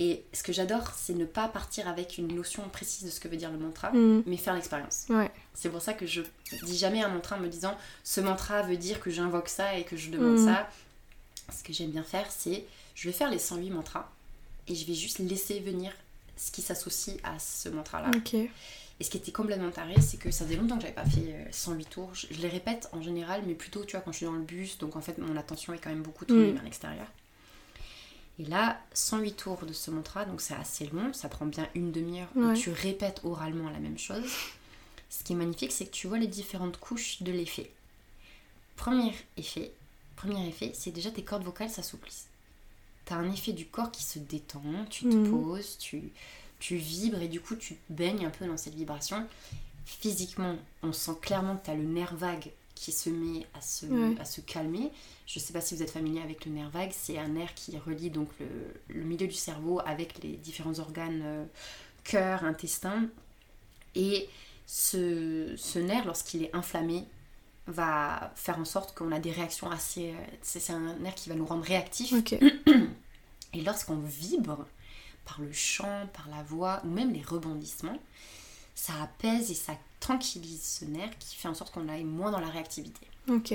Et 0.00 0.22
ce 0.32 0.42
que 0.42 0.52
j'adore, 0.52 0.92
c'est 0.96 1.14
ne 1.14 1.24
pas 1.24 1.48
partir 1.48 1.88
avec 1.88 2.18
une 2.18 2.34
notion 2.34 2.68
précise 2.68 3.04
de 3.04 3.10
ce 3.10 3.20
que 3.20 3.28
veut 3.28 3.36
dire 3.36 3.50
le 3.50 3.58
mantra, 3.58 3.90
Mhm. 3.92 4.24
mais 4.26 4.36
faire 4.36 4.54
l'expérience. 4.54 5.06
Ouais. 5.08 5.30
C'est 5.54 5.68
pour 5.70 5.80
ça 5.80 5.94
que 5.94 6.06
je 6.06 6.22
dis 6.64 6.76
jamais 6.76 7.02
un 7.02 7.08
mantra 7.08 7.36
en 7.36 7.40
me 7.40 7.48
disant 7.48 7.76
ce 8.04 8.20
mantra 8.20 8.62
veut 8.62 8.76
dire 8.76 9.00
que 9.00 9.10
j'invoque 9.10 9.48
ça 9.48 9.76
et 9.78 9.84
que 9.84 9.96
je 9.96 10.10
demande 10.10 10.38
Mhm. 10.38 10.46
ça. 10.46 10.68
Ce 11.52 11.62
que 11.62 11.72
j'aime 11.72 11.90
bien 11.90 12.02
faire, 12.02 12.26
c'est 12.30 12.64
je 12.94 13.08
vais 13.08 13.12
faire 13.12 13.30
les 13.30 13.38
108 13.38 13.70
mantras 13.70 14.10
et 14.68 14.74
je 14.74 14.86
vais 14.86 14.94
juste 14.94 15.18
laisser 15.18 15.60
venir 15.60 15.92
ce 16.36 16.50
qui 16.50 16.62
s'associe 16.62 17.16
à 17.24 17.38
ce 17.38 17.68
mantra-là. 17.68 18.10
Et 19.00 19.04
ce 19.04 19.10
qui 19.10 19.16
était 19.16 19.32
complètement 19.32 19.70
taré, 19.70 19.94
c'est 20.00 20.16
que 20.18 20.30
ça 20.30 20.44
faisait 20.44 20.56
longtemps 20.56 20.76
que 20.76 20.82
j'avais 20.82 20.94
pas 20.94 21.04
fait 21.04 21.20
euh, 21.26 21.44
108 21.50 21.88
tours. 21.90 22.10
Je, 22.14 22.26
je 22.30 22.40
les 22.40 22.48
répète 22.48 22.88
en 22.92 23.02
général, 23.02 23.42
mais 23.46 23.54
plutôt, 23.54 23.84
tu 23.84 23.92
vois, 23.96 24.00
quand 24.00 24.12
je 24.12 24.18
suis 24.18 24.26
dans 24.26 24.32
le 24.32 24.42
bus, 24.42 24.78
donc 24.78 24.94
en 24.96 25.00
fait, 25.00 25.18
mon 25.18 25.36
attention 25.36 25.72
est 25.72 25.78
quand 25.78 25.90
même 25.90 26.02
beaucoup 26.02 26.24
tournée 26.24 26.50
Mm. 26.50 26.54
vers 26.54 26.62
l'extérieur. 26.62 27.06
Et 28.38 28.44
là, 28.46 28.80
108 28.94 29.32
tours 29.36 29.66
de 29.66 29.72
ce 29.72 29.90
mantra, 29.90 30.24
donc 30.24 30.40
c'est 30.40 30.54
assez 30.54 30.86
long, 30.86 31.12
ça 31.12 31.28
prend 31.28 31.46
bien 31.46 31.68
une 31.74 31.92
demi-heure 31.92 32.28
où 32.34 32.40
tu 32.54 32.70
répètes 32.70 33.20
oralement 33.24 33.68
la 33.70 33.78
même 33.78 33.98
chose. 33.98 34.24
Ce 35.10 35.22
qui 35.22 35.34
est 35.34 35.36
magnifique, 35.36 35.72
c'est 35.72 35.84
que 35.86 35.90
tu 35.90 36.06
vois 36.06 36.18
les 36.18 36.26
différentes 36.26 36.78
couches 36.78 37.22
de 37.22 37.30
l'effet. 37.30 37.70
Premier 38.76 39.12
effet, 39.36 39.72
premier 40.16 40.48
effet, 40.48 40.72
c'est 40.74 40.90
déjà 40.90 41.10
tes 41.10 41.22
cordes 41.22 41.44
vocales 41.44 41.70
s'assouplissent. 41.70 42.26
T'as 43.04 43.16
un 43.16 43.30
effet 43.30 43.52
du 43.52 43.66
corps 43.66 43.90
qui 43.92 44.02
se 44.02 44.18
détend, 44.18 44.62
tu 44.88 45.04
te 45.04 45.14
Mhm. 45.14 45.30
poses, 45.30 45.76
tu, 45.78 46.10
tu 46.58 46.76
vibres 46.76 47.20
et 47.20 47.28
du 47.28 47.40
coup 47.40 47.56
tu 47.56 47.76
baignes 47.90 48.24
un 48.24 48.30
peu 48.30 48.46
dans 48.46 48.56
cette 48.56 48.74
vibration. 48.74 49.26
Physiquement, 49.84 50.56
on 50.82 50.92
sent 50.92 51.16
clairement 51.20 51.56
que 51.56 51.64
tu 51.66 51.70
as 51.70 51.74
le 51.74 51.82
nerf 51.82 52.14
vague 52.16 52.50
qui 52.74 52.92
se 52.92 53.10
met 53.10 53.46
à 53.54 53.60
se, 53.60 53.86
Ouais. 53.86 54.18
à 54.20 54.24
se 54.24 54.40
calmer. 54.40 54.90
Je 55.32 55.38
sais 55.38 55.54
pas 55.54 55.62
si 55.62 55.74
vous 55.74 55.82
êtes 55.82 55.90
familier 55.90 56.20
avec 56.20 56.44
le 56.44 56.52
nerf 56.52 56.68
vague, 56.68 56.92
c'est 56.92 57.16
un 57.18 57.28
nerf 57.28 57.54
qui 57.54 57.78
relie 57.78 58.10
donc 58.10 58.28
le, 58.38 58.46
le 58.94 59.02
milieu 59.02 59.26
du 59.26 59.32
cerveau 59.32 59.80
avec 59.86 60.22
les 60.22 60.36
différents 60.36 60.78
organes 60.78 61.22
euh, 61.24 61.44
cœur, 62.04 62.44
intestin. 62.44 63.06
Et 63.94 64.28
ce, 64.66 65.54
ce 65.56 65.78
nerf, 65.78 66.04
lorsqu'il 66.04 66.42
est 66.42 66.54
inflammé, 66.54 67.06
va 67.66 68.30
faire 68.36 68.58
en 68.58 68.66
sorte 68.66 68.94
qu'on 68.94 69.10
a 69.10 69.20
des 69.20 69.30
réactions 69.30 69.70
assez... 69.70 70.10
euh, 70.10 70.24
C'est 70.42 70.70
un 70.70 70.96
nerf 70.98 71.14
qui 71.14 71.30
va 71.30 71.34
nous 71.34 71.46
rendre 71.46 71.64
réactifs. 71.64 72.12
Et 73.54 73.62
lorsqu'on 73.62 73.96
vibre 74.00 74.66
par 75.24 75.40
le 75.40 75.50
chant, 75.52 76.08
par 76.12 76.28
la 76.28 76.42
voix 76.42 76.82
ou 76.84 76.88
même 76.88 77.10
les 77.10 77.22
rebondissements, 77.22 77.98
ça 78.74 78.92
apaise 79.02 79.50
et 79.50 79.54
ça 79.54 79.78
tranquillise 79.98 80.62
ce 80.62 80.84
nerf 80.84 81.16
qui 81.18 81.36
fait 81.36 81.48
en 81.48 81.54
sorte 81.54 81.72
qu'on 81.72 81.88
aille 81.88 82.04
moins 82.04 82.30
dans 82.30 82.40
la 82.40 82.48
réactivité. 82.50 83.06
Ok. 83.28 83.54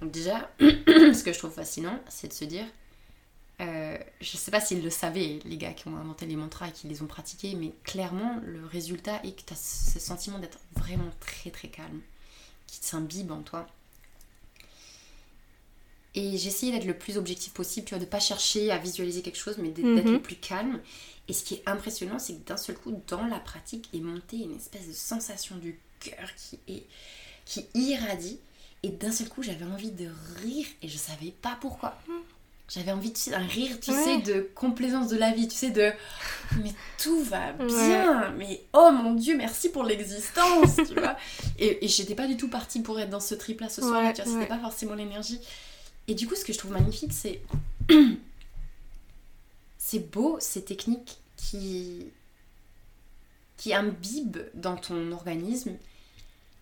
Donc 0.00 0.10
déjà, 0.10 0.50
ce 0.60 1.22
que 1.22 1.32
je 1.32 1.38
trouve 1.38 1.52
fascinant, 1.52 1.98
c'est 2.08 2.28
de 2.28 2.32
se 2.32 2.44
dire, 2.44 2.64
euh, 3.60 3.98
je 4.20 4.36
sais 4.36 4.50
pas 4.50 4.60
s'ils 4.60 4.82
le 4.82 4.90
savaient, 4.90 5.40
les 5.44 5.56
gars 5.56 5.72
qui 5.72 5.88
ont 5.88 5.96
inventé 5.96 6.26
les 6.26 6.36
mantras 6.36 6.68
et 6.68 6.72
qui 6.72 6.86
les 6.86 7.02
ont 7.02 7.06
pratiqués, 7.06 7.54
mais 7.54 7.72
clairement, 7.84 8.40
le 8.44 8.64
résultat 8.64 9.20
est 9.24 9.32
que 9.32 9.42
tu 9.46 9.52
as 9.52 9.56
ce 9.56 9.98
sentiment 9.98 10.38
d'être 10.38 10.58
vraiment 10.76 11.10
très 11.20 11.50
très 11.50 11.68
calme, 11.68 12.00
qui 12.66 12.78
s'imbibe 12.80 13.32
en 13.32 13.42
toi. 13.42 13.66
Et 16.14 16.36
j'ai 16.38 16.48
essayé 16.48 16.72
d'être 16.72 16.86
le 16.86 16.96
plus 16.96 17.16
objectif 17.16 17.52
possible, 17.52 17.86
tu 17.86 17.94
vois, 17.94 18.02
de 18.04 18.08
pas 18.08 18.18
chercher 18.20 18.70
à 18.70 18.78
visualiser 18.78 19.22
quelque 19.22 19.38
chose, 19.38 19.58
mais 19.58 19.68
d'être 19.68 19.84
Mhm. 20.06 20.12
le 20.14 20.22
plus 20.22 20.36
calme. 20.36 20.80
Et 21.28 21.32
ce 21.32 21.44
qui 21.44 21.54
est 21.54 21.62
impressionnant, 21.68 22.18
c'est 22.18 22.34
que 22.34 22.46
d'un 22.48 22.56
seul 22.56 22.76
coup, 22.76 23.02
dans 23.08 23.24
la 23.26 23.38
pratique, 23.38 23.88
est 23.92 24.00
montée 24.00 24.38
une 24.38 24.56
espèce 24.56 24.88
de 24.88 24.92
sensation 24.92 25.56
du 25.56 25.78
cœur 26.00 26.30
qui 26.36 26.58
est 26.68 26.84
qui 27.44 27.66
irradie. 27.74 28.38
Et 28.82 28.90
d'un 28.90 29.10
seul 29.12 29.28
coup, 29.28 29.42
j'avais 29.42 29.64
envie 29.64 29.90
de 29.90 30.08
rire 30.42 30.66
et 30.82 30.88
je 30.88 30.96
savais 30.96 31.32
pas 31.42 31.56
pourquoi. 31.60 31.98
J'avais 32.68 32.92
envie, 32.92 33.12
tu 33.12 33.18
sais, 33.20 33.30
d'un 33.30 33.38
rire, 33.46 33.78
tu 33.80 33.90
Ouais. 33.90 34.04
sais, 34.04 34.18
de 34.18 34.50
complaisance 34.54 35.08
de 35.08 35.16
la 35.16 35.32
vie, 35.32 35.48
tu 35.48 35.56
sais, 35.56 35.70
de 35.70 35.90
mais 36.62 36.72
tout 37.02 37.22
va 37.24 37.52
bien, 37.54 38.30
mais 38.32 38.62
oh 38.74 38.90
mon 38.92 39.14
dieu, 39.14 39.36
merci 39.36 39.70
pour 39.70 39.84
l'existence, 39.84 40.76
tu 40.76 40.94
vois. 40.94 41.16
Et, 41.58 41.84
et 41.84 41.88
j'étais 41.88 42.14
pas 42.14 42.26
du 42.26 42.36
tout 42.36 42.48
partie 42.48 42.80
pour 42.80 43.00
être 43.00 43.08
dans 43.10 43.20
ce 43.20 43.34
trip-là 43.34 43.68
ce 43.70 43.80
soir-là, 43.80 44.08
Ouais, 44.08 44.12
tu 44.12 44.22
vois, 44.22 44.32
c'était 44.32 44.46
pas 44.46 44.58
forcément 44.60 44.94
l'énergie. 44.94 45.40
Et 46.08 46.14
du 46.14 46.28
coup, 46.28 46.34
ce 46.36 46.44
que 46.44 46.52
je 46.52 46.58
trouve 46.58 46.72
magnifique, 46.72 47.12
c'est. 47.12 47.40
c'est 49.78 50.10
beau, 50.10 50.36
ces 50.40 50.62
techniques 50.64 51.18
qui. 51.36 52.06
qui 53.56 53.72
imbibent 53.74 54.44
dans 54.54 54.76
ton 54.76 55.10
organisme 55.12 55.72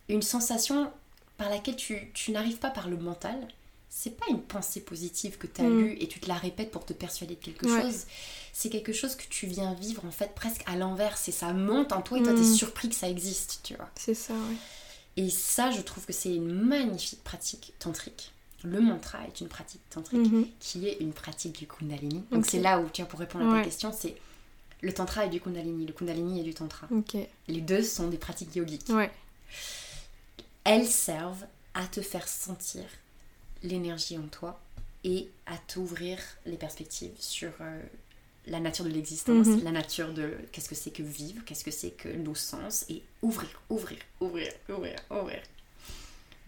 une 0.09 0.23
sensation 0.23 0.91
par 1.39 1.49
laquelle 1.51 1.77
tu, 1.77 2.11
tu 2.15 2.31
n'arrives 2.33 2.59
pas 2.59 2.71
par 2.71 2.89
le 2.89 2.97
mental. 2.97 3.37
C'est 3.89 4.17
pas 4.19 4.27
une 4.29 4.43
pensée 4.43 4.81
positive 4.81 5.39
que 5.39 5.47
tu 5.47 5.61
as 5.63 5.65
Mm. 5.65 5.79
lue 5.81 5.97
et 6.01 6.09
tu 6.09 6.21
te 6.21 6.29
la 6.29 6.35
répètes 6.35 6.71
pour 6.71 6.85
te 6.85 6.93
persuader 6.93 7.35
de 7.37 7.41
quelque 7.41 7.67
Ouais. 7.67 7.83
chose. 7.83 8.05
C'est 8.53 8.69
quelque 8.71 8.93
chose 8.93 9.15
que 9.17 9.25
tu 9.29 9.47
viens 9.47 9.73
vivre 9.75 10.05
en 10.05 10.11
fait 10.11 10.35
presque 10.35 10.63
à 10.67 10.77
l'envers. 10.77 11.17
Et 11.29 11.33
ça 11.33 11.53
monte 11.53 11.93
en 11.93 12.03
toi 12.03 12.19
et 12.19 12.23
toi 12.23 12.33
t'es 12.33 12.41
Mm. 12.41 12.55
surpris 12.55 12.89
que 12.91 12.95
ça 12.95 13.09
existe, 13.09 13.61
tu 13.63 13.75
vois. 13.75 13.89
C'est 13.97 14.15
ça, 14.15 14.35
ouais. 14.35 14.57
Et 15.19 15.31
ça, 15.31 15.71
je 15.71 15.81
trouve 15.81 16.05
que 16.05 16.13
c'est 16.13 16.35
une 16.35 16.53
magnifique 16.53 17.25
pratique 17.25 17.73
tantrique. 17.79 18.33
Le 18.65 18.81
mantra 18.81 19.19
est 19.27 19.41
une 19.41 19.49
pratique 19.49 19.81
tantrique 19.89 20.31
Mhm. 20.31 20.47
qui 20.61 20.89
est 20.89 20.99
une 21.01 21.13
pratique 21.13 21.59
du 21.59 21.67
kundalini. 21.67 22.23
Donc 22.33 22.45
c'est 22.47 22.61
là 22.61 22.81
où 22.81 22.89
tu 22.91 23.01
vois 23.03 23.09
pour 23.09 23.21
répondre 23.21 23.47
à 23.47 23.49
ta 23.51 23.55
Ouais. 23.59 23.65
question, 23.65 23.93
c'est 23.99 24.17
le 24.83 24.93
tantra 24.93 25.25
et 25.25 25.29
du 25.31 25.41
kundalini, 25.41 25.87
le 25.87 25.93
kundalini 25.93 26.41
et 26.41 26.43
du 26.43 26.53
tantra. 26.53 26.87
Les 27.49 27.61
deux 27.63 27.83
sont 27.83 28.09
des 28.09 28.19
pratiques 28.19 28.55
yogiques. 28.57 28.89
Ouais. 28.91 29.11
Elles 30.67 30.89
servent 30.89 31.47
à 31.75 31.87
te 31.87 32.01
faire 32.01 32.27
sentir 32.27 32.83
l'énergie 33.63 34.19
en 34.19 34.27
toi 34.27 34.59
et 35.05 35.29
à 35.47 35.57
t'ouvrir 35.59 36.19
les 36.45 36.57
perspectives 36.57 37.15
sur 37.21 37.51
euh, 37.61 37.81
la 38.49 38.59
nature 38.59 38.85
de 38.85 38.91
l'existence, 38.91 39.47
Mhm. 39.47 39.63
la 39.63 39.71
nature 39.71 40.13
de 40.13 40.37
qu'est-ce 40.51 40.69
que 40.69 40.75
c'est 40.75 40.91
que 40.91 41.03
vivre, 41.05 41.45
qu'est-ce 41.45 41.63
que 41.65 41.71
c'est 41.71 41.91
que 41.93 42.09
nos 42.09 42.35
sens 42.35 42.85
et 42.89 43.03
ouvrir, 43.23 43.49
ouvrir, 43.71 43.99
ouvrir, 44.21 44.53
ouvrir, 44.69 44.97
ouvrir. 45.11 45.41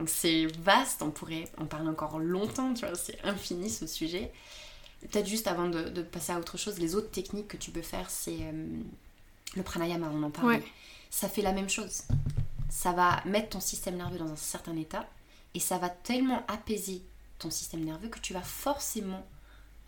Donc 0.01 0.09
c'est 0.09 0.47
vaste, 0.61 1.03
on 1.03 1.11
pourrait 1.11 1.45
en 1.57 1.67
parler 1.67 1.89
encore 1.89 2.19
longtemps, 2.19 2.75
tu 2.75 2.87
vois, 2.87 2.97
c'est 2.97 3.19
infini 3.25 3.71
ce 3.71 3.87
sujet. 3.87 4.33
Peut-être 5.01 5.27
juste 5.29 5.47
avant 5.47 5.69
de, 5.69 5.89
de 5.91 6.03
passer 6.03 6.33
à 6.33 6.39
autre 6.41 6.57
chose, 6.59 6.79
les 6.81 6.97
autres 6.97 7.11
techniques 7.11 7.47
que 7.49 7.57
tu 7.57 7.71
peux 7.71 7.83
faire, 7.83 8.11
c'est 8.11 8.39
euh, 8.41 8.67
le 9.57 9.63
pranayama, 9.63 10.11
on 10.13 10.23
en 10.25 10.31
parlait. 10.31 10.57
Ouais. 10.59 10.65
Ça 11.11 11.29
fait 11.29 11.43
la 11.43 11.53
même 11.53 11.69
chose. 11.71 12.03
Ça 12.69 12.93
va 12.93 13.23
mettre 13.25 13.51
ton 13.51 13.61
système 13.61 13.97
nerveux 13.97 14.19
dans 14.19 14.31
un 14.31 14.37
certain 14.37 14.77
état 14.77 15.09
et 15.55 15.61
ça 15.61 15.79
va 15.79 15.89
tellement 15.89 16.45
apaiser 16.49 17.03
ton 17.39 17.51
système 17.51 17.85
nerveux 17.85 18.09
que 18.09 18.19
tu 18.19 18.33
vas 18.33 18.43
forcément 18.43 19.27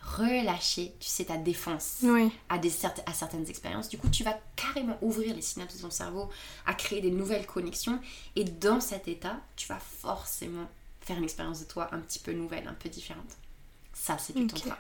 relâcher, 0.01 0.95
tu 0.99 1.09
sais, 1.09 1.27
ta 1.27 1.37
défense 1.37 2.03
à, 2.49 2.57
des, 2.59 2.73
à 3.07 3.13
certaines 3.13 3.49
expériences. 3.51 3.91
Du 3.91 3.99
coup, 3.99 4.09
tu 4.09 4.25
vas 4.25 4.39
carrément 4.57 4.97
ouvrir 5.03 5.35
les 5.35 5.43
synapses 5.43 5.77
de 5.77 5.83
ton 5.83 5.91
cerveau 5.91 6.31
à 6.65 6.73
créer 6.73 7.03
des 7.03 7.11
nouvelles 7.11 7.47
connexions. 7.47 8.01
Et 8.35 8.45
dans 8.45 8.81
cet 8.81 9.09
état, 9.09 9.41
tu 9.57 9.69
vas 9.69 9.79
forcément 9.79 10.67
faire 11.03 11.19
une 11.19 11.25
expérience 11.25 11.61
de 11.61 11.67
toi 11.67 11.89
un 11.93 11.99
petit 12.01 12.19
peu 12.19 12.33
nouvelle, 12.33 12.67
un 12.67 12.73
peu 12.75 12.89
différente. 12.89 13.37
Ça, 13.93 14.17
c'est 14.17 14.33
du 14.35 14.45
Ok. 14.45 14.55
tantra. 14.55 14.79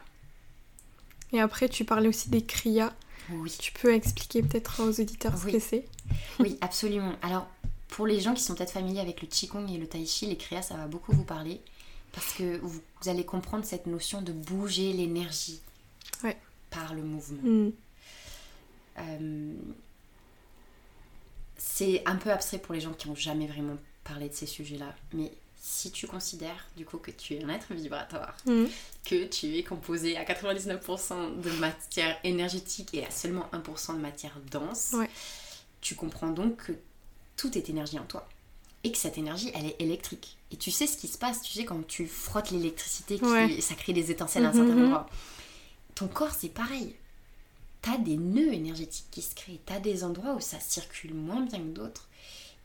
Et 1.33 1.41
après, 1.41 1.69
tu 1.69 1.85
parlais 1.85 2.09
aussi 2.09 2.31
des 2.31 2.45
kriyas. 2.45 2.93
Oui. 3.31 3.55
Tu 3.61 3.73
peux 3.73 3.93
expliquer 3.93 4.43
peut-être 4.43 4.81
aux 4.83 5.01
auditeurs 5.01 5.37
ce 5.39 5.45
Oui. 5.45 5.53
que 5.53 5.59
c'est? 5.61 5.87
Oui, 6.39 6.57
absolument. 6.63 7.13
Alors, 7.23 7.47
pour 7.91 8.07
les 8.07 8.21
gens 8.21 8.35
qui 8.35 8.43
sont 8.43 8.55
peut-être 8.55 8.73
familiers 8.73 9.01
avec 9.01 9.21
le 9.23 9.29
Qigong 9.29 9.69
et 9.69 9.79
le 9.79 9.87
Tai 9.87 10.05
Chi, 10.07 10.27
les 10.27 10.37
Kriyas, 10.37 10.63
ça 10.63 10.77
va 10.77 10.87
beaucoup 10.87 11.13
vous 11.13 11.25
parler. 11.25 11.61
Parce 12.13 12.33
que 12.33 12.59
vous, 12.59 12.81
vous 13.03 13.09
allez 13.09 13.25
comprendre 13.25 13.65
cette 13.65 13.87
notion 13.87 14.21
de 14.23 14.33
bouger 14.33 14.93
l'énergie 14.93 15.61
Ouais. 16.25 16.37
par 16.71 16.95
le 16.95 17.03
mouvement. 17.03 17.43
Mm. 17.43 17.73
Euh, 18.99 19.55
c'est 21.57 22.03
un 22.07 22.17
peu 22.17 22.31
abstrait 22.31 22.59
pour 22.59 22.75
les 22.75 22.81
gens 22.81 22.93
qui 22.93 23.09
n'ont 23.09 23.15
jamais 23.15 23.47
vraiment 23.47 23.77
parlé 24.05 24.29
de 24.29 24.35
ces 24.35 24.47
sujets-là. 24.47 24.95
Mais 25.13 25.31
si 25.57 25.91
tu 25.91 26.07
considères 26.07 26.67
du 26.77 26.85
coup 26.87 26.99
que 26.99 27.11
tu 27.11 27.35
es 27.35 27.45
un 27.45 27.49
être 27.51 27.73
vibratoire, 27.75 28.37
Mm. 28.47 28.65
que 29.05 29.25
tu 29.27 29.57
es 29.57 29.63
composé 29.63 30.17
à 30.17 30.25
99% 30.25 31.41
de 31.41 31.51
matière 31.59 32.19
énergétique 32.25 32.95
et 32.95 33.05
à 33.05 33.11
seulement 33.11 33.47
1% 33.53 33.95
de 33.95 34.01
matière 34.01 34.37
dense, 34.51 34.93
Ouais. 34.95 35.11
tu 35.81 35.95
comprends 35.95 36.31
donc 36.31 36.57
que 36.67 36.73
tout 37.41 37.57
est 37.57 37.71
énergie 37.71 37.99
en 37.99 38.05
toi. 38.05 38.29
Et 38.85 38.93
que 38.93 38.99
cette 38.99 39.17
énergie, 39.19 39.51
elle 39.55 39.67
est 39.67 39.77
électrique. 39.81 40.37
Et 40.53 40.57
tu 40.57 40.71
sais 40.71 40.87
ce 40.87 40.97
qui 40.97 41.09
se 41.09 41.17
passe, 41.19 41.41
tu 41.43 41.53
sais, 41.53 41.65
quand 41.65 41.87
tu 41.87 42.07
frottes 42.07 42.51
l'électricité, 42.51 43.19
qui- 43.19 43.25
Ouais. 43.25 43.61
ça 43.61 43.75
crée 43.75 43.93
des 43.95 44.11
étincelles 44.11 44.45
à 44.45 44.51
un 44.51 44.53
certain 44.53 44.75
Mhm. 44.75 44.85
endroit. 44.85 45.07
Ton 45.95 46.09
corps, 46.09 46.35
c'est 46.39 46.49
pareil. 46.49 46.95
T'as 47.83 47.97
des 47.99 48.17
nœuds 48.17 48.53
énergétiques 48.53 49.07
qui 49.11 49.23
se 49.23 49.35
créent. 49.35 49.61
T'as 49.65 49.81
des 49.81 50.05
endroits 50.05 50.35
où 50.35 50.41
ça 50.41 50.61
circule 50.61 51.15
moins 51.15 51.41
bien 51.43 51.59
que 51.59 51.65
d'autres. 51.75 52.09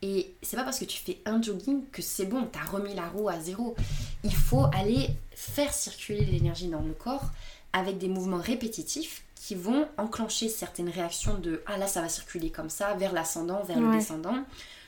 Et 0.02 0.34
c'est 0.42 0.58
pas 0.58 0.64
parce 0.64 0.80
que 0.80 0.86
tu 0.86 0.98
fais 1.00 1.20
un 1.26 1.42
jogging 1.42 1.84
que 1.92 2.02
c'est 2.02 2.26
bon, 2.26 2.48
t'as 2.52 2.64
remis 2.66 2.94
la 2.94 3.08
roue 3.10 3.30
à 3.30 3.40
zéro. 3.40 3.76
Il 4.24 4.36
faut 4.36 4.66
aller 4.74 5.10
faire 5.34 5.74
circuler 5.74 6.26
l'énergie 6.26 6.68
dans 6.68 6.82
le 6.82 6.94
corps 6.94 7.30
avec 7.74 7.98
des 7.98 8.08
mouvements 8.10 8.42
répétitifs 8.42 9.24
qui 9.46 9.54
vont 9.54 9.88
enclencher 9.98 10.50
certaines 10.50 10.90
réactions 10.90 11.36
de 11.38 11.62
ah 11.68 11.78
là 11.78 11.86
ça 11.86 12.02
va 12.02 12.10
circuler 12.10 12.50
comme 12.50 12.70
ça 12.72 12.96
vers 12.96 13.14
l'ascendant, 13.14 13.62
vers 13.64 13.80
le 13.80 13.92
descendant. 13.96 14.38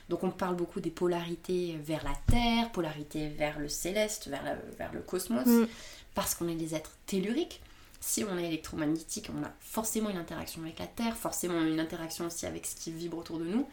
Donc 0.08 0.24
on 0.24 0.30
parle 0.30 0.56
beaucoup 0.56 0.80
des 0.80 0.90
polarités 0.90 1.78
vers 1.80 2.02
la 2.02 2.14
Terre, 2.26 2.72
polarités 2.72 3.28
vers 3.28 3.60
le 3.60 3.68
céleste, 3.68 4.26
vers, 4.26 4.42
la- 4.42 4.56
vers 4.76 4.92
le 4.92 5.00
cosmos, 5.00 5.46
Mm. 5.46 5.66
parce 6.14 6.34
qu'on 6.34 6.48
est 6.48 6.56
des 6.56 6.74
êtres 6.74 6.90
telluriques. 7.06 7.60
Si 8.00 8.24
on 8.24 8.36
est 8.38 8.46
électromagnétique, 8.48 9.28
on 9.38 9.44
a 9.44 9.50
forcément 9.60 10.10
une 10.10 10.16
interaction 10.16 10.62
avec 10.62 10.78
la 10.80 10.86
Terre, 10.88 11.16
forcément 11.16 11.60
une 11.60 11.78
interaction 11.78 12.26
aussi 12.26 12.44
avec 12.46 12.66
ce 12.66 12.74
qui 12.74 12.90
vibre 12.90 13.18
autour 13.18 13.38
de 13.38 13.44
nous. 13.44 13.68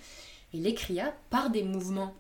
Et 0.54 0.58
les 0.58 0.74
kriyas, 0.76 1.14
par 1.32 1.50
des 1.50 1.64
mouvements 1.64 2.14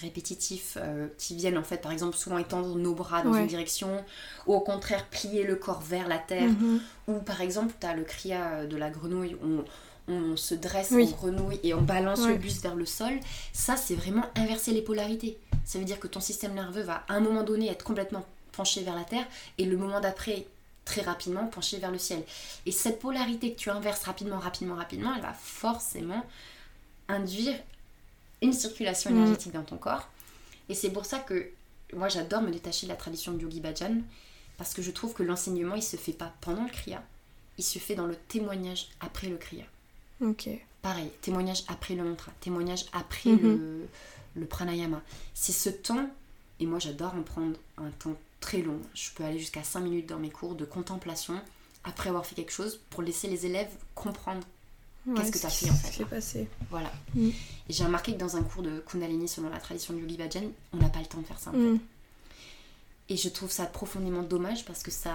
répétitifs 0.00 0.76
euh, 0.80 1.08
qui 1.18 1.34
viennent 1.36 1.58
en 1.58 1.62
fait 1.62 1.78
par 1.78 1.92
exemple 1.92 2.16
souvent 2.16 2.38
étendre 2.38 2.74
nos 2.76 2.94
bras 2.94 3.22
dans 3.22 3.32
Ouais. 3.32 3.40
une 3.40 3.46
direction 3.46 4.04
ou 4.46 4.54
au 4.54 4.60
contraire 4.60 5.06
plier 5.06 5.44
le 5.44 5.56
corps 5.56 5.80
vers 5.80 6.08
la 6.08 6.18
terre 6.18 6.48
Mhm. 6.50 6.80
ou 7.08 7.14
par 7.20 7.40
exemple 7.40 7.74
tu 7.80 7.86
as 7.86 7.94
le 7.94 8.04
kriya 8.04 8.66
de 8.66 8.76
la 8.76 8.90
grenouille 8.90 9.36
on, 9.42 9.64
on 10.12 10.36
se 10.36 10.54
dresse 10.54 10.90
Oui. 10.92 11.04
en 11.12 11.16
grenouille 11.16 11.60
et 11.62 11.74
on 11.74 11.82
balance 11.82 12.20
Ouais. 12.20 12.32
le 12.32 12.38
buste 12.38 12.62
vers 12.62 12.74
le 12.74 12.86
sol 12.86 13.18
ça 13.52 13.76
c'est 13.76 13.94
vraiment 13.94 14.24
inverser 14.36 14.72
les 14.72 14.82
polarités 14.82 15.38
ça 15.64 15.78
veut 15.78 15.84
dire 15.84 16.00
que 16.00 16.08
ton 16.08 16.20
système 16.20 16.54
nerveux 16.54 16.82
va 16.82 17.04
à 17.08 17.14
un 17.14 17.20
moment 17.20 17.42
donné 17.42 17.68
être 17.70 17.84
complètement 17.84 18.24
penché 18.52 18.82
vers 18.82 18.94
la 18.96 19.04
terre 19.04 19.26
et 19.58 19.64
le 19.64 19.76
moment 19.76 20.00
d'après 20.00 20.46
très 20.84 21.02
rapidement 21.02 21.46
penché 21.46 21.78
vers 21.78 21.92
le 21.92 21.98
ciel 21.98 22.22
et 22.66 22.72
cette 22.72 22.98
polarité 22.98 23.52
que 23.52 23.58
tu 23.58 23.70
inverses 23.70 24.02
rapidement 24.04 24.38
rapidement 24.38 24.74
rapidement 24.74 25.12
elle 25.14 25.22
va 25.22 25.34
forcément 25.34 26.24
induire 27.08 27.54
une 28.42 28.52
circulation 28.52 29.10
Mm. 29.10 29.16
énergétique 29.16 29.52
dans 29.52 29.62
ton 29.64 29.76
corps. 29.76 30.08
Et 30.68 30.74
c'est 30.74 30.90
pour 30.90 31.04
ça 31.06 31.18
que 31.18 31.50
moi 31.94 32.08
j'adore 32.08 32.42
me 32.42 32.50
détacher 32.50 32.86
de 32.86 32.90
la 32.92 32.96
tradition 32.96 33.32
de 33.32 33.42
Yogi 33.42 33.60
Bhajan, 33.60 33.98
parce 34.56 34.74
que 34.74 34.82
je 34.82 34.90
trouve 34.90 35.12
que 35.14 35.22
l'enseignement 35.22 35.74
il 35.74 35.82
se 35.82 35.96
fait 35.96 36.12
pas 36.12 36.32
pendant 36.40 36.64
le 36.64 36.70
Kriya, 36.70 37.02
il 37.58 37.64
se 37.64 37.78
fait 37.78 37.94
dans 37.94 38.06
le 38.06 38.16
témoignage 38.16 38.88
après 39.00 39.28
le 39.28 39.36
Kriya. 39.36 39.64
Ok. 40.22 40.48
Pareil, 40.82 41.10
témoignage 41.20 41.64
après 41.68 41.94
le 41.94 42.04
mantra, 42.04 42.32
témoignage 42.40 42.86
après 42.92 43.30
Mhm. 43.30 43.40
le, 43.42 43.88
le 44.36 44.46
pranayama. 44.46 45.02
C'est 45.34 45.52
ce 45.52 45.68
temps, 45.70 46.08
et 46.60 46.66
moi 46.66 46.78
j'adore 46.78 47.14
en 47.14 47.22
prendre 47.22 47.56
un 47.78 47.90
temps 47.90 48.16
très 48.40 48.62
long. 48.62 48.80
Je 48.94 49.10
peux 49.14 49.24
aller 49.24 49.38
jusqu'à 49.38 49.62
5 49.64 49.80
minutes 49.80 50.06
dans 50.08 50.18
mes 50.18 50.30
cours 50.30 50.54
de 50.54 50.64
contemplation 50.64 51.38
après 51.84 52.08
avoir 52.10 52.24
fait 52.24 52.34
quelque 52.34 52.52
chose 52.52 52.80
pour 52.90 53.02
laisser 53.02 53.28
les 53.28 53.44
élèves 53.46 53.70
comprendre 53.94 54.46
Qu'est-ce 55.16 55.32
que 55.32 55.38
t'as 55.38 55.48
qui 55.48 55.64
fait, 55.66 55.70
en 55.70 55.74
fait, 55.74 55.92
s'est 55.92 56.02
là? 56.02 56.08
passé 56.08 56.48
Voilà. 56.70 56.92
Mm. 57.14 57.28
Et 57.28 57.72
j'ai 57.72 57.84
remarqué 57.84 58.12
que 58.14 58.18
dans 58.18 58.36
un 58.36 58.42
cours 58.42 58.62
de 58.62 58.80
Kundalini, 58.80 59.28
selon 59.28 59.48
la 59.48 59.58
tradition 59.58 59.94
de 59.94 60.00
Yogi 60.00 60.16
Bhajan, 60.16 60.42
on 60.72 60.76
n'a 60.76 60.88
pas 60.88 61.00
le 61.00 61.06
temps 61.06 61.18
de 61.20 61.26
faire 61.26 61.38
ça. 61.38 61.50
en 61.50 61.54
fait. 61.54 61.58
Mm. 61.58 61.78
Et 63.08 63.16
je 63.16 63.28
trouve 63.28 63.50
ça 63.50 63.66
profondément 63.66 64.22
dommage 64.22 64.64
parce 64.66 64.82
que 64.82 64.90
ça, 64.90 65.14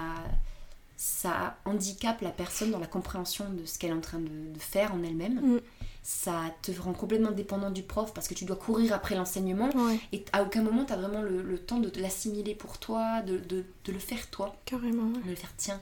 ça 0.96 1.56
handicape 1.64 2.20
la 2.20 2.30
personne 2.30 2.70
dans 2.70 2.78
la 2.78 2.86
compréhension 2.86 3.48
de 3.50 3.64
ce 3.64 3.78
qu'elle 3.78 3.90
est 3.90 3.94
en 3.94 4.00
train 4.00 4.18
de, 4.18 4.28
de 4.52 4.58
faire 4.58 4.92
en 4.94 5.02
elle-même. 5.02 5.40
Mm. 5.56 5.60
Ça 6.02 6.40
te 6.62 6.70
rend 6.80 6.92
complètement 6.92 7.32
dépendant 7.32 7.70
du 7.70 7.82
prof 7.82 8.12
parce 8.14 8.28
que 8.28 8.34
tu 8.34 8.44
dois 8.44 8.54
courir 8.56 8.92
après 8.92 9.16
l'enseignement 9.16 9.70
Ouais, 9.74 9.98
et 10.12 10.24
à 10.32 10.42
aucun 10.44 10.62
moment 10.62 10.84
tu 10.84 10.92
as 10.92 10.96
vraiment 10.96 11.20
le, 11.20 11.42
le 11.42 11.58
temps 11.58 11.80
de 11.80 11.90
l'assimiler 12.00 12.54
pour 12.54 12.78
toi, 12.78 13.22
de, 13.22 13.38
de- 13.38 13.64
le 13.92 13.98
faire 13.98 14.30
toi, 14.30 14.54
carrément. 14.66 15.04
ouais. 15.16 15.22
de 15.24 15.30
le 15.30 15.34
faire 15.36 15.54
tien. 15.56 15.80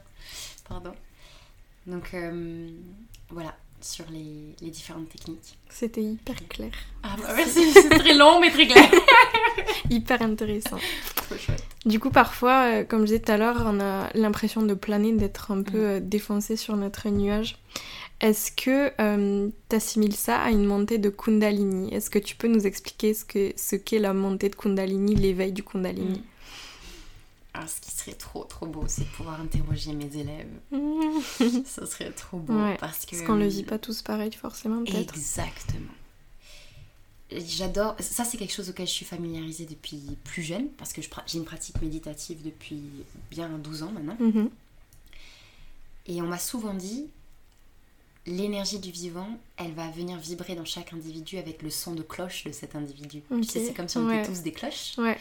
Pardon. 0.67 0.93
Donc 1.87 2.15
euh, 2.15 2.71
voilà, 3.29 3.55
sur 3.85 4.05
les, 4.11 4.55
les 4.63 4.71
différentes 4.71 5.09
techniques. 5.09 5.59
C'était 5.69 6.03
hyper 6.03 6.37
clair. 6.49 6.71
Ah 7.03 7.17
bah 7.21 7.35
c'est 7.47 7.89
très 7.99 8.15
long 8.15 8.41
mais 8.41 8.51
très 8.51 8.67
clair. 8.67 8.91
Hyper 9.91 10.23
intéressant. 10.23 10.79
Trop 11.15 11.37
chouette. 11.37 11.63
Du 11.85 12.01
coup, 12.01 12.11
parfois, 12.11 12.63
euh, 12.81 12.85
comme 12.85 13.01
je 13.01 13.07
disais 13.07 13.19
tout 13.21 13.31
à 13.33 13.37
l'heure, 13.37 13.63
on 13.67 13.79
a 13.81 14.09
l'impression 14.15 14.63
de 14.63 14.73
planer, 14.75 15.13
d'être 15.13 15.51
un 15.51 15.63
peu 15.63 15.79
Mhm. 15.79 15.85
euh, 15.85 16.01
défoncé 16.01 16.57
sur 16.57 16.77
notre 16.77 17.09
nuage. 17.11 17.57
Est-ce 18.21 18.51
que 18.53 18.89
tu 19.69 19.77
assimiles 19.77 20.15
ça 20.17 20.39
à 20.41 20.51
une 20.51 20.65
montée 20.65 20.99
de 20.99 21.11
Kundalini? 21.11 21.93
Est-ce 21.95 22.09
que 22.09 22.19
tu 22.19 22.37
peux 22.37 22.49
nous 22.49 22.67
expliquer 22.67 23.13
ce 23.13 23.25
que 23.25 23.53
ce 23.57 23.77
qu'est 23.77 23.99
la 23.99 24.15
montée 24.15 24.49
de 24.49 24.55
Kundalini, 24.57 25.15
l'éveil 25.15 25.53
du 25.53 25.63
Kundalini? 25.63 26.23
Alors, 27.55 27.69
ce 27.69 27.81
qui 27.81 27.93
serait 27.93 28.15
trop 28.15 28.43
trop 28.45 28.67
beau, 28.67 28.85
c'est 28.89 29.05
de 29.05 29.09
pouvoir 29.09 29.41
interroger 29.41 29.93
mes 29.93 30.17
élèves. 30.17 30.51
Ce 31.67 31.87
serait 31.87 32.11
trop 32.11 32.39
beau 32.39 32.53
Ouais, 32.53 32.77
parce 32.79 33.07
que. 33.07 33.13
Parce 33.13 33.23
qu'on 33.23 33.37
le 33.37 33.47
vit 33.47 33.63
pas 33.63 33.79
tous 33.79 34.03
pareil, 34.03 34.33
forcément, 34.33 34.83
peut-être. 34.83 35.15
Exactement. 35.15 35.93
J'adore. 37.31 37.95
Ça, 38.01 38.25
c'est 38.25 38.37
quelque 38.37 38.53
chose 38.53 38.71
auquel 38.71 38.89
je 38.89 38.93
suis 38.93 39.05
familiarisée 39.05 39.67
depuis 39.67 40.03
plus 40.25 40.43
jeune 40.43 40.69
parce 40.71 40.93
que 40.93 41.01
j'ai 41.01 41.39
une 41.39 41.45
pratique 41.45 41.81
méditative 41.81 42.43
depuis 42.45 42.83
bien 43.31 43.49
12 43.49 43.85
ans 43.85 43.93
maintenant. 43.93 44.17
Mhm. 44.19 44.51
Et 46.07 46.21
on 46.21 46.27
m'a 46.27 46.39
souvent 46.39 46.75
dit 46.75 47.07
l'énergie 48.27 48.79
du 48.79 48.91
vivant, 48.91 49.29
elle 49.59 49.73
va 49.73 49.89
venir 49.91 50.17
vibrer 50.19 50.55
dans 50.55 50.65
chaque 50.65 50.93
individu 50.95 51.37
avec 51.37 51.61
le 51.63 51.69
son 51.71 51.93
de 51.93 52.03
cloche 52.03 52.45
de 52.45 52.53
cet 52.53 52.75
individu. 52.75 53.23
Ok, 53.31 53.43
Tu 53.43 53.49
sais, 53.49 53.67
c'est 53.67 53.75
comme 53.75 53.89
si 53.89 53.99
on 53.99 54.07
ouais. 54.07 54.21
était 54.21 54.29
tous 54.33 54.41
des 54.41 54.53
cloches. 54.53 54.95
Ouais. 54.99 55.19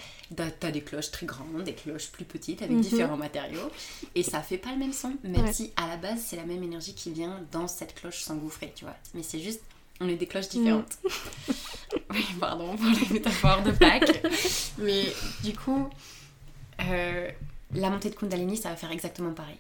T'as 0.60 0.72
des 0.72 0.82
cloches 0.82 1.12
très 1.12 1.26
grandes, 1.26 1.64
des 1.66 1.74
cloches 1.74 2.08
plus 2.12 2.24
petites 2.26 2.62
avec 2.62 2.76
Mhm. 2.78 2.82
différents 2.82 3.18
matériaux. 3.18 3.70
Et 4.16 4.24
ça 4.24 4.42
fait 4.42 4.58
pas 4.58 4.72
le 4.72 4.78
même 4.78 4.94
son, 4.94 5.16
même 5.24 5.44
Ouais. 5.46 5.52
si 5.54 5.72
à 5.76 5.88
la 5.88 5.98
base 5.98 6.22
c'est 6.26 6.38
la 6.38 6.46
même 6.46 6.64
énergie 6.64 6.94
qui 6.96 7.12
vient 7.12 7.42
dans 7.52 7.68
cette 7.68 7.94
cloche 7.96 8.22
s'engouffrer, 8.22 8.72
tu 8.76 8.86
vois. 8.86 8.96
Mais 9.14 9.24
c'est 9.24 9.40
juste, 9.40 9.62
on 10.00 10.08
est 10.08 10.16
des 10.16 10.28
cloches 10.28 10.50
différentes. 10.50 10.98
oui, 12.12 12.26
pardon 12.40 12.76
pour 12.78 12.86
les 12.86 13.14
métaphores 13.16 13.64
de 13.64 13.72
Pâques. 13.72 14.22
Mais 14.78 15.04
du 15.44 15.54
coup, 15.54 15.90
euh, 16.82 17.30
la 17.74 17.90
montée 17.90 18.10
de 18.10 18.16
Kundalini, 18.16 18.56
ça 18.56 18.70
va 18.70 18.76
faire 18.78 18.92
exactement 18.92 19.34
pareil. 19.34 19.58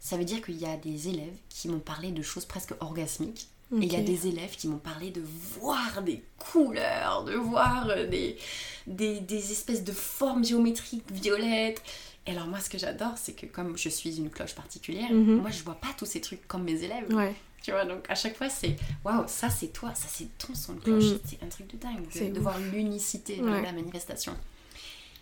Ça 0.00 0.16
veut 0.16 0.24
dire 0.24 0.42
qu'il 0.42 0.56
y 0.58 0.64
a 0.66 0.76
des 0.76 1.08
élèves 1.08 1.36
qui 1.48 1.68
m'ont 1.68 1.80
parlé 1.80 2.10
de 2.12 2.22
choses 2.22 2.44
presque 2.44 2.72
orgasmiques. 2.80 3.48
Et 3.70 3.84
il 3.84 3.92
y 3.92 3.96
a 3.96 4.00
des 4.00 4.26
élèves 4.28 4.56
qui 4.56 4.66
m'ont 4.66 4.78
parlé 4.78 5.10
de 5.10 5.20
voir 5.60 6.02
des 6.02 6.22
couleurs, 6.38 7.24
de 7.24 7.34
voir 7.34 7.90
euh, 7.90 8.06
des, 8.06 8.38
des, 8.86 9.20
des 9.20 9.52
espèces 9.52 9.84
de 9.84 9.92
formes 9.92 10.42
géométriques 10.42 11.04
violettes. 11.12 11.82
Et 12.26 12.30
alors 12.30 12.46
moi 12.46 12.60
ce 12.60 12.70
que 12.70 12.78
j'adore 12.78 13.12
c'est 13.16 13.34
que 13.34 13.44
comme 13.44 13.76
je 13.76 13.90
suis 13.90 14.16
une 14.16 14.30
cloche 14.30 14.54
particulière, 14.54 15.12
Mhm. 15.12 15.42
moi 15.42 15.50
je 15.50 15.62
vois 15.64 15.74
pas 15.74 15.88
tous 15.98 16.06
ces 16.06 16.22
trucs 16.22 16.48
comme 16.48 16.62
mes 16.64 16.82
élèves. 16.82 17.12
Ouais. 17.12 17.34
Tu 17.62 17.70
vois, 17.72 17.84
donc 17.84 18.08
à 18.08 18.14
chaque 18.14 18.38
fois 18.38 18.48
c'est 18.48 18.74
waouh, 19.04 19.24
ça 19.26 19.50
c'est 19.50 19.68
toi, 19.68 19.94
ça 19.94 20.06
c'est 20.10 20.28
ton 20.38 20.54
son 20.54 20.72
de 20.74 20.80
cloche. 20.80 21.04
Mhm. 21.04 21.18
C'est 21.26 21.42
un 21.42 21.48
truc 21.48 21.66
de 21.70 21.76
dingue 21.76 22.06
de, 22.10 22.32
de 22.34 22.40
voir 22.40 22.58
l'unicité 22.58 23.36
de 23.36 23.42
Ouais. 23.50 23.60
la 23.62 23.72
manifestation. 23.72 24.34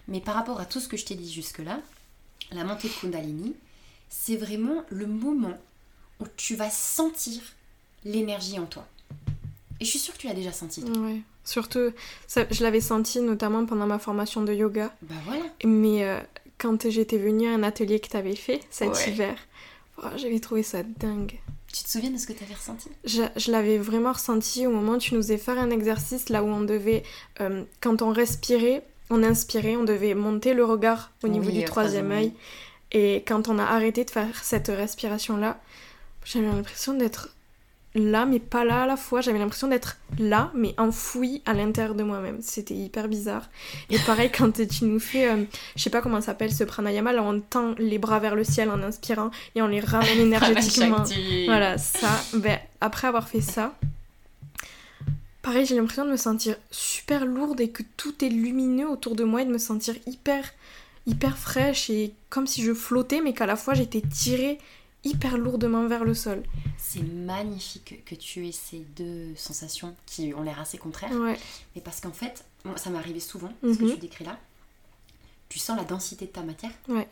Mais 0.07 0.21
par 0.21 0.37
rapport 0.37 0.61
à 0.61 0.67
tout 0.67 0.79
ce 0.79 0.87
que 0.87 0.97
je 0.97 1.05
t'ai 1.05 1.17
dit 1.17 1.33
jusque-là, 1.33 1.81
la 2.53 2.63
montée 2.63 2.87
de 2.89 2.93
Kundalini, 2.93 3.57
c'est 4.09 4.37
vraiment 4.37 4.85
le 4.91 5.07
moment 5.07 5.57
où 6.21 6.25
tu 6.37 6.55
vas 6.57 6.71
sentir 6.71 7.41
l'énergie 8.05 8.59
en 8.59 8.67
toi. 8.67 8.87
Et 9.81 9.85
je 9.85 9.91
suis 9.91 9.99
sûre 9.99 10.15
que 10.15 10.19
tu 10.21 10.27
l'as 10.27 10.35
déjà 10.35 10.53
senti. 10.53 10.83
Ouais. 10.83 11.21
Surtout, 11.45 11.91
ça, 12.27 12.47
je 12.51 12.63
l'avais 12.63 12.81
senti 12.81 13.21
notamment 13.21 13.67
pendant 13.67 13.87
ma 13.87 13.99
formation 13.99 14.43
de 14.43 14.53
yoga. 14.53 14.95
Bah 15.03 15.15
voilà. 15.27 15.45
Mais 15.65 16.05
euh, 16.05 16.19
quand 16.59 16.89
j'étais 16.89 17.19
venue 17.19 17.47
à 17.49 17.53
un 17.53 17.63
atelier 17.63 18.01
que 18.01 18.09
tu 18.09 18.17
avais 18.17 18.35
fait 18.37 18.61
cet 18.71 18.91
Ouais. 18.95 19.11
hiver, 19.11 19.37
oh, 20.03 20.07
j'avais 20.17 20.41
trouvé 20.41 20.63
ça 20.63 20.83
dingue. 20.83 21.39
Tu 21.73 21.85
te 21.85 21.91
souviens 21.91 22.11
de 22.11 22.17
ce 22.17 22.27
que 22.27 22.33
tu 22.33 22.43
avais 22.43 22.55
ressenti? 22.55 22.89
Je, 23.05 23.23
je 23.37 23.51
l'avais 23.53 23.77
vraiment 23.77 24.13
ressenti 24.13 24.67
au 24.67 24.71
moment 24.71 24.93
où 24.93 24.99
tu 24.99 25.15
nous 25.15 25.21
faisais 25.21 25.37
faire 25.37 25.59
un 25.59 25.71
exercice 25.71 26.31
là 26.31 26.43
où 26.43 26.47
on 26.47 26.63
devait, 26.63 27.03
euh, 27.43 27.65
quand 27.81 28.01
on 28.01 28.13
respirait, 28.13 28.83
on 29.11 29.23
inspirait, 29.23 29.77
on 29.77 29.85
devait 29.85 30.15
monter 30.15 30.55
le 30.55 30.65
regard 30.65 31.13
au 31.23 31.29
niveau 31.29 31.49
Oui, 31.49 31.59
du 31.59 31.65
troisième 31.65 32.07
troisième 32.07 32.13
œil. 32.13 32.33
Et 32.93 33.25
quand 33.27 33.49
on 33.49 33.59
a 33.59 33.65
arrêté 33.65 34.05
de 34.05 34.11
faire 34.11 34.43
cette 34.43 34.69
respiration-là, 34.69 35.59
j'avais 36.25 36.47
l'impression 36.47 36.95
d'être 36.95 37.31
là, 37.97 38.27
mais 38.27 38.39
pas 38.39 38.65
là 38.65 38.83
à 38.83 38.87
la 38.87 38.97
fois. 38.97 39.21
J'avais 39.21 39.39
l'impression 39.39 39.69
d'être 39.69 39.97
là, 40.19 40.51
mais 40.55 40.75
enfoui 40.79 41.43
à 41.47 41.55
l'intérieur 41.55 41.95
de 41.95 42.03
moi-même. 42.03 42.39
C'était 42.41 42.75
hyper 42.75 43.09
bizarre. 43.09 43.49
Et 43.91 43.99
pareil, 43.99 44.31
quand 44.31 44.53
tu 44.53 44.85
nous 44.85 45.01
fais, 45.01 45.31
euh, 45.31 45.45
je 45.75 45.83
sais 45.83 45.91
pas 45.91 46.03
comment 46.03 46.21
ça 46.21 46.27
s'appelle 46.27 46.53
ce 46.53 46.65
pranayama, 46.65 47.13
là 47.13 47.23
on 47.23 47.41
tend 47.41 47.75
les 47.79 47.99
bras 47.99 48.19
vers 48.19 48.35
le 48.35 48.45
ciel 48.45 48.71
en 48.71 48.83
inspirant 48.83 49.31
et 49.55 49.63
on 49.63 49.69
les 49.69 49.81
ramène 49.81 50.19
énergétiquement. 50.21 51.05
Voilà, 51.47 51.79
ça, 51.79 52.11
ben, 52.35 52.59
après 52.81 53.09
avoir 53.09 53.29
fait 53.29 53.41
ça, 53.41 53.75
pareil, 55.43 55.65
j'ai 55.65 55.77
l'impression 55.77 56.05
de 56.05 56.11
me 56.11 56.17
sentir 56.17 56.57
super 56.71 57.25
lourde 57.25 57.61
et 57.61 57.71
que 57.71 57.83
tout 57.97 58.25
est 58.25 58.29
lumineux 58.29 58.89
autour 58.89 59.15
de 59.15 59.25
moi 59.25 59.43
et 59.43 59.45
de 59.45 59.53
me 59.53 59.59
sentir 59.59 59.95
hyper, 60.07 60.45
hyper 61.07 61.37
fraîche 61.39 61.89
et 61.91 62.13
comme 62.31 62.47
si 62.47 62.63
je 62.63 62.75
flottais, 62.75 63.21
mais 63.21 63.33
qu'à 63.33 63.47
la 63.47 63.57
fois 63.57 63.75
j'étais 63.75 64.01
tirée 64.03 64.59
hyper 65.05 65.39
lourdement 65.39 65.87
vers 65.87 66.05
le 66.05 66.15
sol. 66.15 66.43
C'est 66.79 67.03
magnifique 67.03 68.05
que 68.05 68.15
tu 68.17 68.47
aies 68.49 68.53
ces 68.53 68.79
deux 68.97 69.35
sensations 69.37 69.95
qui 70.05 70.35
ont 70.35 70.43
l'air 70.43 70.59
assez 70.61 70.79
contraires. 70.79 71.13
Ouais, 71.13 71.39
Mais 71.75 71.81
parce 71.81 72.01
qu'en 72.01 72.11
fait, 72.13 72.45
ça 72.77 72.91
m'est 72.91 72.99
arrivé 72.99 73.21
souvent, 73.21 73.53
ce 73.63 73.77
que 73.79 73.85
Mhm. 73.85 73.93
tu 73.95 73.99
décris 73.99 74.25
là. 74.25 74.39
Tu 75.49 75.61
sens 75.61 75.77
la 75.77 75.85
densité 75.85 76.27
de 76.27 76.33
ta 76.33 76.43
matière 76.43 76.73
ouais. 76.89 77.07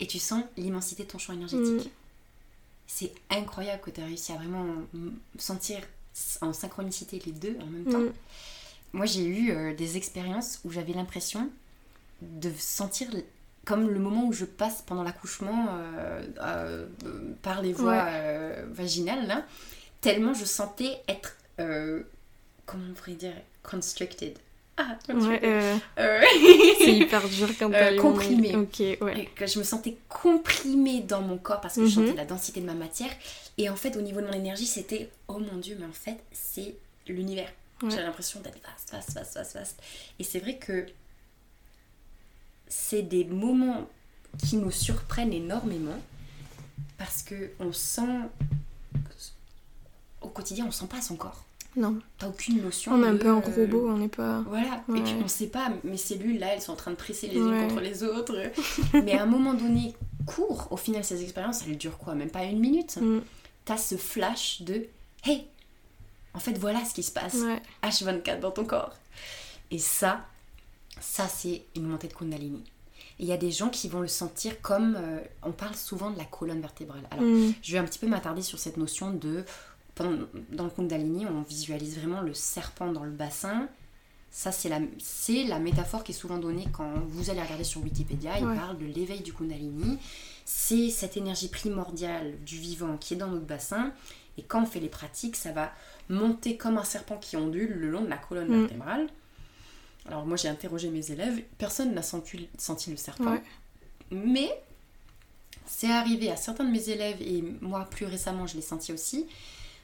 et 0.00 0.06
tu 0.06 0.18
sens 0.18 0.42
l'immensité 0.56 1.04
de 1.04 1.08
ton 1.10 1.18
champ 1.18 1.34
Mm. 1.34 1.36
énergétique. 1.36 1.90
C'est 2.86 3.12
incroyable 3.28 3.82
que 3.82 3.90
tu 3.90 4.00
as 4.00 4.06
réussi 4.06 4.32
à 4.32 4.36
vraiment 4.36 4.64
sentir 5.38 5.80
en 6.40 6.54
synchronicité 6.54 7.20
les 7.26 7.32
deux 7.32 7.58
en 7.60 7.66
même 7.66 7.84
temps. 7.84 8.00
Mm. 8.00 8.12
Moi, 8.94 9.04
j'ai 9.04 9.26
eu 9.26 9.50
euh, 9.50 9.74
des 9.74 9.98
expériences 9.98 10.60
où 10.64 10.70
j'avais 10.70 10.94
l'impression 10.94 11.50
de 12.22 12.50
sentir 12.58 13.08
comme 13.64 13.88
le 13.90 13.98
moment 13.98 14.26
où 14.26 14.32
je 14.32 14.44
passe 14.44 14.82
pendant 14.86 15.02
l'accouchement 15.02 15.66
euh, 15.70 16.22
euh, 16.40 16.86
par 17.42 17.62
les 17.62 17.72
voies 17.72 17.92
Ouais. 17.92 18.00
euh, 18.12 18.64
vaginales, 18.70 19.26
là, 19.26 19.44
tellement 20.00 20.34
je 20.34 20.44
sentais 20.44 21.00
être, 21.08 21.36
comment 22.64 22.84
on 22.90 22.94
pourrait 22.94 23.12
dire, 23.12 23.32
constricted. 23.62 24.38
Ah, 24.78 24.96
Ouais, 25.08 25.80
c'est 26.78 26.92
hyper 26.96 27.26
dur 27.28 27.48
quand 27.58 27.70
t'as 27.70 27.96
comprimé. 27.96 28.54
ouais. 29.00 29.28
je 29.46 29.58
me 29.58 29.64
sentais 29.64 29.96
comprimée 30.08 31.00
dans 31.00 31.22
mon 31.22 31.38
corps 31.38 31.60
parce 31.62 31.76
que 31.76 31.86
je 31.86 31.98
Mhm. 31.98 32.06
sentais 32.08 32.16
la 32.18 32.26
densité 32.26 32.60
de 32.60 32.66
ma 32.66 32.74
matière. 32.74 33.10
Et 33.58 33.70
en 33.70 33.76
fait, 33.76 33.96
au 33.96 34.02
niveau 34.02 34.20
de 34.20 34.26
mon 34.26 34.34
énergie, 34.34 34.66
c'était 34.66 35.08
oh 35.28 35.38
mon 35.38 35.56
dieu, 35.58 35.76
mais 35.80 35.86
en 35.86 35.92
fait, 35.92 36.18
c'est 36.30 36.74
l'univers. 37.08 37.48
J'ai 37.88 38.02
l'impression 38.02 38.40
d'être 38.40 38.58
vaste, 38.62 38.90
vaste, 38.92 39.12
vaste, 39.14 39.34
vaste, 39.34 39.54
vaste. 39.56 39.82
Et 40.18 40.24
c'est 40.24 40.40
vrai 40.40 40.56
que 40.56 40.84
c'est 42.68 43.02
des 43.02 43.24
moments 43.24 43.86
qui 44.38 44.56
nous 44.56 44.70
surprennent 44.70 45.32
énormément 45.32 45.98
parce 46.98 47.22
que 47.22 47.50
on 47.60 47.72
sent 47.72 48.02
au 50.20 50.28
quotidien, 50.28 50.66
on 50.66 50.70
sent 50.70 50.86
pas 50.86 51.00
son 51.00 51.16
corps. 51.16 51.44
Non, 51.76 51.98
T'as 52.16 52.28
aucune 52.28 52.62
notion. 52.62 52.92
on 52.94 53.02
est 53.04 53.06
un 53.08 53.16
peu 53.18 53.28
un 53.28 53.36
euh, 53.36 53.40
robot, 53.64 53.90
on 53.90 53.98
n'est 53.98 54.08
pas... 54.08 54.42
voilà, 54.48 54.82
et 54.96 55.00
puis 55.02 55.14
on 55.22 55.28
sait 55.28 55.48
pas, 55.48 55.70
mes 55.84 55.98
cellules 55.98 56.38
là, 56.38 56.54
elles 56.54 56.62
sont 56.62 56.72
en 56.72 56.76
train 56.76 56.90
de 56.90 56.96
presser 56.96 57.26
les 57.28 57.38
Ouais. 57.38 57.48
unes 57.64 57.68
contre 57.68 57.82
les 57.82 58.02
autres. 58.02 58.34
Mais 58.94 59.12
à 59.18 59.24
un 59.24 59.26
moment 59.26 59.52
donné, 59.52 59.94
court, 60.24 60.68
au 60.70 60.78
final, 60.78 61.04
ces 61.04 61.22
expériences, 61.22 61.64
elles 61.66 61.76
durent 61.76 61.98
quoi? 61.98 62.14
Même 62.14 62.30
pas 62.30 62.44
une 62.44 62.60
minute. 62.60 62.96
Mm. 62.96 63.20
T'as 63.66 63.76
ce 63.76 63.96
flash 63.96 64.62
de 64.62 64.86
Hey, 65.22 65.46
en 66.32 66.38
fait, 66.38 66.56
voilà 66.56 66.82
ce 66.84 66.94
qui 66.94 67.02
se 67.02 67.12
passe 67.12 67.34
Ouais. 67.34 67.60
H24 67.82 68.40
dans 68.40 68.52
ton 68.52 68.64
corps. 68.64 68.94
Et 69.70 69.78
ça, 69.78 70.24
ça, 71.00 71.28
c'est 71.28 71.62
une 71.76 71.86
montée 71.86 72.08
de 72.08 72.12
Kundalini. 72.14 72.64
Et 73.18 73.22
il 73.22 73.26
y 73.26 73.32
a 73.32 73.36
des 73.36 73.50
gens 73.50 73.68
qui 73.70 73.88
vont 73.88 74.00
le 74.00 74.08
sentir 74.08 74.60
comme. 74.62 74.96
euh, 74.96 75.18
on 75.42 75.52
parle 75.52 75.74
souvent 75.74 76.10
de 76.10 76.18
la 76.18 76.24
colonne 76.24 76.60
vertébrale. 76.60 77.02
Alors, 77.10 77.24
Mm. 77.24 77.52
je 77.62 77.72
vais 77.72 77.78
un 77.78 77.84
petit 77.84 77.98
peu 77.98 78.06
m'attarder 78.06 78.42
sur 78.42 78.58
cette 78.58 78.76
notion 78.76 79.10
de. 79.10 79.44
pendant- 79.94 80.26
dans 80.52 80.64
le 80.64 80.70
Kundalini, 80.70 81.24
on 81.24 81.40
visualise 81.40 81.98
vraiment 81.98 82.20
le 82.20 82.34
serpent 82.34 82.92
dans 82.92 83.04
le 83.04 83.10
bassin. 83.10 83.66
Ça, 84.30 84.52
c'est 84.52 84.68
la, 84.68 84.80
c'est 84.98 85.44
la 85.44 85.58
métaphore 85.58 86.04
qui 86.04 86.12
est 86.12 86.14
souvent 86.14 86.36
donnée 86.36 86.66
quand 86.74 86.92
vous 87.08 87.30
allez 87.30 87.40
regarder 87.40 87.64
sur 87.64 87.82
Wikipédia. 87.82 88.38
Il 88.38 88.44
parle 88.58 88.76
de 88.76 88.84
l'éveil 88.84 89.20
du 89.22 89.32
Kundalini. 89.32 89.96
C'est 90.44 90.90
cette 90.90 91.16
énergie 91.16 91.48
primordiale 91.48 92.34
du 92.44 92.58
vivant 92.58 92.98
qui 92.98 93.14
est 93.14 93.16
dans 93.16 93.28
notre 93.28 93.46
bassin. 93.46 93.92
Et 94.36 94.42
quand 94.42 94.62
on 94.62 94.66
fait 94.66 94.80
les 94.80 94.90
pratiques, 94.90 95.36
ça 95.36 95.52
va 95.52 95.72
monter 96.10 96.58
comme 96.58 96.76
un 96.76 96.84
serpent 96.84 97.16
qui 97.16 97.38
ondule 97.38 97.72
le 97.72 97.88
long 97.90 98.02
de 98.02 98.08
la 98.10 98.18
colonne 98.18 98.48
Mm. 98.48 98.60
vertébrale. 98.60 99.06
Alors, 100.08 100.24
moi, 100.26 100.36
j'ai 100.36 100.48
interrogé 100.48 100.88
mes 100.90 101.10
élèves. 101.10 101.42
Personne 101.58 101.92
n'a 101.94 102.02
senti, 102.02 102.48
senti 102.58 102.90
le 102.90 102.96
serpent. 102.96 103.32
Ouais. 103.32 103.42
Mais 104.10 104.50
c'est 105.66 105.90
arrivé 105.90 106.30
à 106.30 106.36
certains 106.36 106.64
de 106.64 106.70
mes 106.70 106.88
élèves, 106.90 107.20
et 107.20 107.42
moi 107.60 107.86
plus 107.90 108.06
récemment 108.06 108.46
je 108.46 108.54
l'ai 108.54 108.62
senti 108.62 108.92
aussi, 108.92 109.26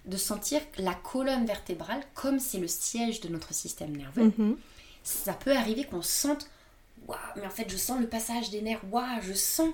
de 0.07 0.17
sentir 0.17 0.61
la 0.79 0.95
colonne 0.95 1.45
vertébrale, 1.45 2.01
comme 2.15 2.39
c'est 2.39 2.59
le 2.59 2.69
siège 2.69 3.21
de 3.21 3.29
notre 3.29 3.53
système 3.53 3.97
nerveux, 3.97 4.33
Mhm. 4.39 4.57
ça 5.03 5.33
peut 5.33 5.57
arriver 5.57 5.85
qu'on 5.85 6.03
sente 6.03 6.49
Waouh, 7.09 7.19
mais 7.35 7.45
en 7.47 7.51
fait 7.51 7.69
je 7.69 7.77
sens 7.77 8.01
le 8.01 8.07
passage 8.07 8.51
des 8.51 8.63
nerfs, 8.63 8.81
waouh, 8.93 9.21
je 9.23 9.33
sens. 9.33 9.71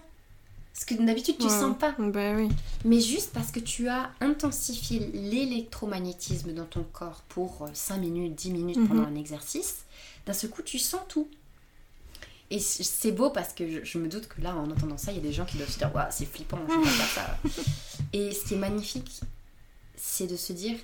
Ce 0.72 0.86
que 0.86 0.94
d'habitude 0.94 1.36
tu 1.36 1.44
Ouais. 1.44 1.50
sens 1.50 1.76
pas. 1.78 1.94
Bah 1.98 2.32
oui. 2.34 2.48
Mais 2.86 3.00
juste 3.00 3.32
parce 3.34 3.50
que 3.52 3.60
tu 3.60 3.86
as 3.88 4.10
intensifié 4.22 5.00
l'électromagnétisme 5.12 6.52
dans 6.54 6.64
ton 6.64 6.84
corps 6.84 7.22
pour 7.28 7.68
5 7.74 7.98
minutes, 7.98 8.34
10 8.34 8.50
minutes 8.50 8.78
Mhm. 8.78 8.88
pendant 8.88 9.02
un 9.04 9.14
exercice, 9.14 9.84
d'un 10.28 10.34
seul 10.34 10.50
coup 10.50 10.62
tu 10.62 10.78
sens 10.78 11.00
tout. 11.08 11.26
Et 12.50 12.60
c'est 12.60 13.12
beau 13.12 13.30
parce 13.30 13.52
que 13.52 13.84
je, 13.84 13.98
me 13.98 14.08
doute 14.08 14.28
que 14.28 14.40
là, 14.40 14.54
en 14.54 14.70
entendant 14.70 14.96
ça, 14.96 15.10
il 15.12 15.16
y 15.16 15.20
a 15.20 15.22
des 15.22 15.32
gens 15.32 15.44
qui 15.44 15.56
doivent 15.56 15.70
se 15.70 15.78
dire 15.78 15.94
Waouh, 15.94 16.06
c'est 16.10 16.26
flippant, 16.26 16.58
je 16.68 16.74
vais 16.74 16.82
pas 16.82 16.88
faire 16.88 17.24
ça. 17.24 17.62
Et 18.12 18.32
ce 18.32 18.44
qui 18.44 18.54
est 18.54 18.58
magnifique, 18.58 19.20
c'est 19.96 20.26
de 20.26 20.36
se 20.36 20.52
dire 20.52 20.78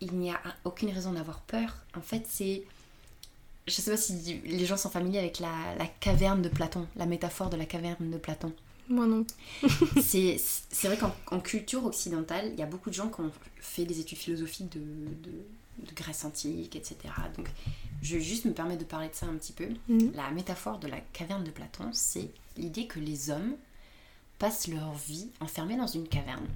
il 0.00 0.12
n'y 0.14 0.30
a 0.30 0.40
aucune 0.64 0.90
raison 0.90 1.12
d'avoir 1.12 1.40
peur. 1.42 1.76
En 1.96 2.00
fait, 2.00 2.24
c'est. 2.28 2.62
Je 3.66 3.72
sais 3.72 3.90
pas 3.90 3.96
si 3.96 4.40
les 4.44 4.66
gens 4.66 4.76
sont 4.76 4.90
familiers 4.90 5.20
avec 5.20 5.38
la, 5.40 5.74
la 5.78 5.86
caverne 5.86 6.42
de 6.42 6.48
Platon, 6.48 6.86
la 6.96 7.06
métaphore 7.06 7.48
de 7.48 7.56
la 7.56 7.64
caverne 7.64 8.10
de 8.10 8.18
Platon. 8.18 8.52
Moi 8.88 9.06
non. 9.06 9.24
c'est 10.02 10.38
vrai 10.84 10.98
qu'en 10.98 11.40
culture 11.40 11.84
occidentale, 11.86 12.50
il 12.52 12.58
y 12.58 12.62
a 12.62 12.66
beaucoup 12.66 12.90
de 12.90 12.94
gens 12.94 13.08
qui 13.08 13.20
ont 13.22 13.32
fait 13.56 13.86
des 13.86 14.00
études 14.00 14.18
philosophiques 14.18 14.70
de, 14.72 14.80
de, 14.80 15.32
de 15.78 15.94
Grèce 15.94 16.24
antique, 16.24 16.76
etc. 16.76 16.96
Donc 17.36 17.48
je 18.02 18.16
vais 18.16 18.22
juste 18.22 18.44
me 18.44 18.52
permettre 18.52 18.80
de 18.80 18.84
parler 18.86 19.08
de 19.08 19.14
ça 19.14 19.26
un 19.26 19.34
petit 19.34 19.52
peu. 19.52 19.68
Mhm. 19.88 20.12
La 20.14 20.30
métaphore 20.30 20.78
de 20.78 20.88
la 20.88 21.00
caverne 21.12 21.44
de 21.44 21.50
Platon, 21.50 21.90
c'est 21.92 22.30
l'idée 22.56 22.86
que 22.86 23.00
les 23.00 23.30
hommes 23.30 23.54
passent 24.38 24.68
leur 24.68 24.92
vie 24.94 25.28
enfermés 25.40 25.76
dans 25.76 25.86
une 25.86 26.08
caverne. 26.08 26.46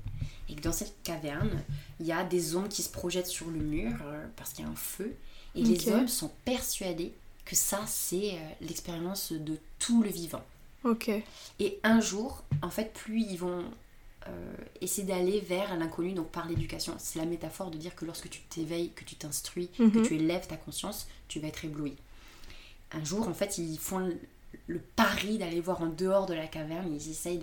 Et 0.49 0.55
que 0.55 0.61
dans 0.61 0.73
cette 0.73 0.95
caverne, 1.03 1.63
il 2.01 2.07
y 2.07 2.13
a 2.13 2.25
des 2.25 2.57
ombres 2.57 2.69
qui 2.69 2.83
se 2.83 2.91
projettent 2.91 3.27
sur 3.27 3.49
le 3.49 3.59
mur 3.59 3.93
euh, 4.05 4.27
parce 4.37 4.53
qu'il 4.53 4.65
y 4.65 4.69
a 4.69 4.71
un 4.71 4.77
feu. 4.77 5.15
Et 5.55 5.63
les 5.63 5.89
hommes 5.89 6.09
sont 6.09 6.31
persuadés 6.45 7.13
que 7.45 7.57
ça, 7.57 7.83
c'est 7.87 8.35
euh, 8.35 8.51
l'expérience 8.61 9.33
de 9.33 9.59
tout 9.79 10.03
le 10.03 10.11
vivant. 10.11 10.43
Ok. 10.85 11.11
Et 11.59 11.79
un 11.83 12.01
jour, 12.01 12.45
en 12.63 12.71
fait, 12.71 12.93
plus 12.93 13.23
ils 13.23 13.39
vont 13.39 13.65
euh, 14.29 14.53
essayer 14.81 15.07
d'aller 15.07 15.41
vers 15.41 15.77
l'inconnu, 15.77 16.13
donc 16.13 16.29
par 16.29 16.49
l'éducation. 16.49 16.95
C'est 16.99 17.19
la 17.19 17.25
métaphore 17.25 17.71
de 17.71 17.79
dire 17.79 17.95
que 17.95 18.05
lorsque 18.05 18.29
tu 18.29 18.41
t'éveilles, 18.43 18.93
que 18.93 19.05
tu 19.05 19.15
t'instruis, 19.15 19.69
que 19.69 19.83
mhm. 19.83 20.03
tu 20.03 20.17
élèves 20.17 20.47
ta 20.47 20.57
conscience, 20.57 21.09
tu 21.29 21.41
vas 21.41 21.49
être 21.49 21.65
ébloui. 21.65 21.97
Un 22.93 23.05
jour, 23.05 23.29
en 23.29 23.35
fait, 23.35 23.59
ils 23.59 23.79
font 23.79 24.11
le 24.67 24.79
pari 24.79 25.39
d'aller 25.39 25.61
voir 25.61 25.83
en 25.83 25.87
dehors 25.87 26.27
de 26.27 26.35
la 26.35 26.47
caverne. 26.47 26.93
Ils 26.93 27.11
essayent 27.11 27.41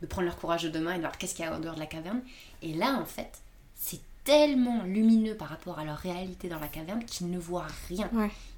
de, 0.00 0.06
prendre 0.06 0.26
leur 0.26 0.36
courage 0.36 0.62
de 0.62 0.68
demain 0.68 0.92
et 0.92 0.96
de 0.96 1.02
voir 1.02 1.16
qu'est-ce 1.18 1.34
qu'il 1.34 1.44
y 1.44 1.48
a 1.48 1.54
en 1.54 1.60
dehors 1.60 1.74
de 1.74 1.80
la 1.80 1.86
caverne. 1.86 2.22
Et 2.62 2.74
là, 2.74 2.98
en 3.00 3.04
fait, 3.04 3.38
c'est 3.74 4.00
tellement 4.24 4.82
lumineux 4.82 5.34
par 5.34 5.48
rapport 5.48 5.78
à 5.78 5.84
leur 5.84 5.96
réalité 5.96 6.48
dans 6.48 6.58
la 6.58 6.68
caverne 6.68 7.04
qu'ils 7.04 7.30
ne 7.30 7.38
voient 7.38 7.66
rien. 7.88 8.10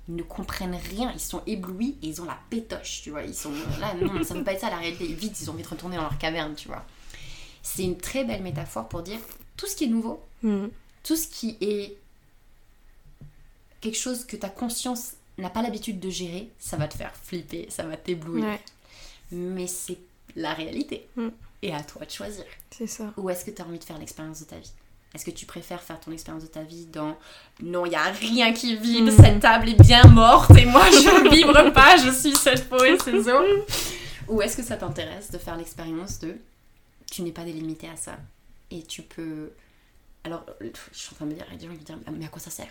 Ils 0.09 0.17
ne 0.17 0.23
comprennent 0.23 0.79
rien. 0.91 1.13
Ils 1.13 1.21
sont 1.21 1.43
éblouis 1.47 1.97
et 2.03 2.09
ils 2.09 2.21
ont 2.21 2.25
la 2.25 2.39
pétoche, 2.51 3.03
tu 3.03 3.11
vois. 3.11 3.23
Ils 3.23 3.35
sont 3.35 3.53
là, 3.81 3.95
non, 3.95 4.25
ça 4.25 4.35
ne 4.35 4.41
peut 4.41 4.47
pas 4.47 4.53
être 4.55 4.61
ça 4.61 4.71
la 4.71 4.79
réalité. 4.79 5.07
Vite, 5.07 5.41
ils 5.41 5.51
ont 5.51 5.53
envie 5.53 5.63
de 5.63 5.69
retourner 5.69 5.97
dans 5.97 6.03
leur 6.03 6.19
caverne, 6.19 6.55
tu 6.55 6.69
vois. 6.69 6.85
C'est 7.63 7.85
une 7.85 7.97
très 7.97 8.25
belle 8.25 8.43
métaphore 8.43 8.89
pour 8.89 9.03
dire 9.03 9.19
tout 9.57 9.67
ce 9.67 9.77
qui 9.77 9.85
est 9.85 9.89
nouveau, 9.89 10.23
mm. 10.43 10.67
tout 11.03 11.17
ce 11.17 11.29
qui 11.29 11.57
est 11.61 11.97
quelque 13.81 13.99
chose 13.99 14.25
que 14.25 14.37
ta 14.37 14.49
conscience 14.49 15.13
n'a 15.39 15.51
pas 15.51 15.63
l'habitude 15.63 16.01
de 16.01 16.11
gérer, 16.11 16.51
ça 16.59 16.77
va 16.77 16.89
te 16.89 16.95
faire 16.95 17.13
flipper, 17.23 17.67
ça 17.71 17.85
va 17.85 17.97
t'éblouir. 17.97 18.59
Mais 19.33 19.67
c'est 19.67 19.99
la 20.37 20.55
réalité. 20.55 21.07
Mm. 21.17 21.29
Et 21.63 21.75
à 21.75 21.83
toi 21.83 22.07
de 22.07 22.11
choisir. 22.11 22.45
C'est 22.71 22.87
ça. 22.87 23.13
Ou 23.17 23.29
est-ce 23.29 23.45
que 23.45 23.51
tu 23.51 23.61
as 23.61 23.67
envie 23.67 23.79
de 23.79 23.85
faire 23.85 23.99
l'expérience 23.99 24.41
de 24.41 24.47
ta 24.47 24.57
vie? 24.57 24.73
Est-ce 25.15 25.25
que 25.25 25.31
tu 25.31 25.45
préfères 25.45 25.83
faire 25.83 25.99
ton 25.99 26.13
expérience 26.13 26.45
de 26.45 26.49
ta 26.49 26.63
vie 26.63 26.87
dans 26.87 27.17
non, 27.63 27.85
il 27.85 27.91
n'y 27.91 27.97
a 27.97 28.05
rien 28.05 28.53
qui 28.53 28.77
vibre, 28.77 29.11
mm. 29.11 29.17
cette 29.17 29.41
table 29.41 29.69
est 29.69 29.83
bien 29.83 30.05
morte 30.05 30.53
et 30.57 30.65
moi 30.65 30.85
je 30.91 31.25
ne 31.25 31.31
vibre 31.35 31.73
pas, 31.73 31.97
je 31.97 32.11
suis 32.11 32.35
cette 32.35 32.69
peau 32.69 32.83
et 32.85 32.97
ces 32.99 33.29
os 33.29 33.45
Ou 34.29 34.41
est-ce 34.41 34.57
que 34.57 34.63
ça 34.63 34.77
t'intéresse 34.77 35.31
de 35.31 35.39
faire 35.39 35.57
l'expérience 35.57 36.21
de 36.21 36.37
tu 37.11 37.23
n'es 37.23 37.33
pas 37.33 37.45
délimité 37.45 37.89
à 37.89 37.97
ça. 37.97 38.19
Et 38.71 38.83
tu 38.83 39.03
peux. 39.03 39.51
Alors, 40.25 40.47
je 40.61 40.99
suis 40.99 41.13
en 41.13 41.17
train 41.17 41.27
de 41.27 41.31
me 41.33 41.37
dire, 41.37 41.47
des 41.59 41.67
gens 41.67 41.73
dire, 41.73 41.99
mais 42.13 42.27
à 42.27 42.29
quoi 42.29 42.41
ça 42.41 42.51
sert? 42.51 42.69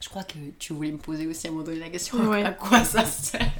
Je 0.00 0.08
crois 0.08 0.24
que 0.24 0.38
tu 0.58 0.72
voulais 0.72 0.92
me 0.92 0.98
poser 0.98 1.26
aussi 1.26 1.46
à 1.46 1.50
un 1.50 1.52
moment 1.52 1.64
donné 1.64 1.78
la 1.78 1.90
question 1.90 2.32
à 2.32 2.52
quoi 2.52 2.82
ça 2.84 3.04
sert? 3.04 3.52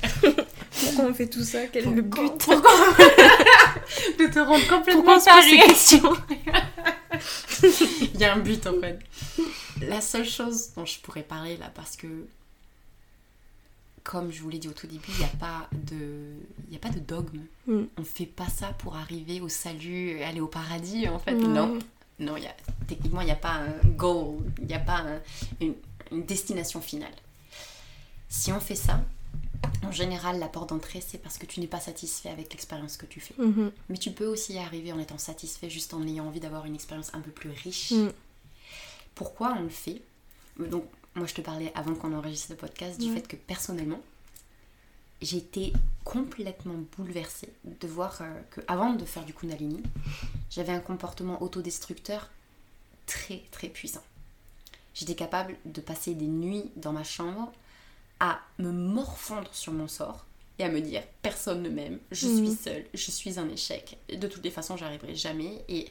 Pourquoi 0.71 1.05
on 1.05 1.15
fait 1.15 1.29
tout 1.29 1.45
ça? 1.45 1.67
Quel 1.67 1.87
est 1.87 1.91
le 1.91 2.03
but? 2.03 2.49
De 4.19 4.27
te 4.27 4.39
rendre 4.39 4.67
complètement 4.67 5.19
taré 5.21 5.59
questions? 5.59 6.17
Il 8.15 8.19
y 8.19 8.25
a 8.25 8.35
un 8.35 8.39
but 8.39 8.67
en 8.67 8.81
fait. 8.81 8.99
La 9.83 10.01
seule 10.01 10.27
chose 10.27 10.71
dont 10.75 10.87
je 10.87 10.99
pourrais 11.01 11.23
parler 11.23 11.59
là, 11.59 11.71
parce 11.75 11.97
que 11.97 12.07
comme 14.05 14.31
je 14.31 14.43
vous 14.43 14.51
l'ai 14.51 14.59
dit 14.59 14.69
au 14.69 14.73
tout 14.73 14.87
début, 14.87 15.11
il 15.11 15.19
n'y 15.19 15.25
a 15.25 15.37
pas 15.39 15.69
de, 15.73 16.35
il 16.71 16.77
a 16.77 16.79
pas 16.79 16.91
de 16.91 17.01
dogme. 17.01 17.41
Mm. 17.67 17.83
On 17.97 18.01
ne 18.01 18.07
fait 18.07 18.27
pas 18.27 18.49
ça 18.49 18.69
pour 18.79 18.97
arriver 18.97 19.41
au 19.41 19.49
salut, 19.49 20.23
aller 20.23 20.41
au 20.41 20.47
paradis. 20.47 21.09
En 21.09 21.19
fait, 21.19 21.33
non, 21.33 21.79
non. 22.19 22.37
Y 22.37 22.47
a, 22.47 22.55
techniquement, 22.87 23.21
il 23.21 23.27
n'y 23.27 23.31
a 23.31 23.37
pas 23.37 23.55
un 23.55 23.89
goal, 23.91 24.39
il 24.59 24.67
n'y 24.67 24.75
a 24.75 24.81
pas 24.81 25.05
une, 25.61 25.75
destination 26.27 26.81
finale. 26.81 27.13
Si 28.29 28.53
on 28.53 28.61
fait 28.61 28.75
ça, 28.75 29.01
en 29.85 29.93
général, 29.93 30.39
la 30.39 30.49
porte 30.49 30.71
d'entrée, 30.71 31.01
c'est 31.01 31.19
parce 31.19 31.39
que 31.39 31.47
tu 31.47 31.61
n'es 31.61 31.67
pas 31.67 31.81
satisfait 31.81 32.31
avec 32.31 32.51
l'expérience 32.53 32.97
que 32.97 33.07
tu 33.07 33.21
fais. 33.21 33.35
Mm-hmm. 33.39 33.71
Mais 33.91 33.97
tu 33.97 34.11
peux 34.11 34.27
aussi 34.27 34.55
y 34.55 34.59
arriver 34.59 34.93
en 34.93 34.99
étant 34.99 35.19
satisfait, 35.19 35.71
juste 35.71 35.95
en 35.95 36.03
ayant 36.07 36.27
envie 36.27 36.41
d'avoir 36.41 36.67
une 36.67 36.75
expérience 36.75 37.13
un 37.15 37.21
peu 37.21 37.31
plus 37.31 37.51
riche. 37.51 37.93
Mm. 37.93 38.09
Pourquoi 39.15 39.55
on 39.59 39.63
le 39.63 39.69
fait? 39.69 40.03
Donc, 40.59 40.85
moi 41.15 41.27
je 41.27 41.35
te 41.35 41.41
parlais 41.41 41.73
avant 41.75 41.95
qu'on 41.95 42.13
enregistre 42.17 42.51
le 42.51 42.57
podcast 42.57 43.01
du 43.01 43.13
fait 43.13 43.27
que 43.27 43.37
personnellement, 43.37 44.01
j'ai 45.21 45.37
été 45.37 45.73
complètement 46.05 46.75
bouleversée 46.97 47.53
de 47.65 47.87
voir 47.87 48.19
euh, 48.23 48.41
que 48.51 48.61
avant 48.69 48.95
de 48.95 49.05
faire 49.05 49.25
du 49.25 49.35
Kundalini, 49.35 49.83
j'avais 50.51 50.73
un 50.73 50.81
comportement 50.81 51.43
autodestructeur 51.43 52.31
très 53.07 53.43
très 53.51 53.69
puissant. 53.69 54.03
J'étais 54.95 55.15
capable 55.15 55.57
de 55.67 55.81
passer 55.81 56.15
des 56.15 56.27
nuits 56.27 56.71
dans 56.77 56.93
ma 56.93 57.05
chambre 57.05 57.53
à 58.19 58.41
me 58.59 58.71
morfondre 58.71 59.53
sur 59.53 59.73
mon 59.73 59.89
sort 59.89 60.27
et 60.59 60.65
à 60.65 60.69
me 60.69 60.81
dire 60.81 61.03
personne 61.23 61.63
ne 61.63 61.71
m'aime, 61.71 61.99
je 62.11 62.27
suis 62.27 62.49
mhm. 62.49 62.57
seule, 62.57 62.85
je 62.93 63.11
suis 63.11 63.39
un 63.39 63.49
échec. 63.49 63.99
De 64.11 64.27
toutes 64.27 64.45
les 64.45 64.51
façons, 64.51 64.77
j'arriverai 64.77 65.15
jamais. 65.15 65.65
Et 65.69 65.91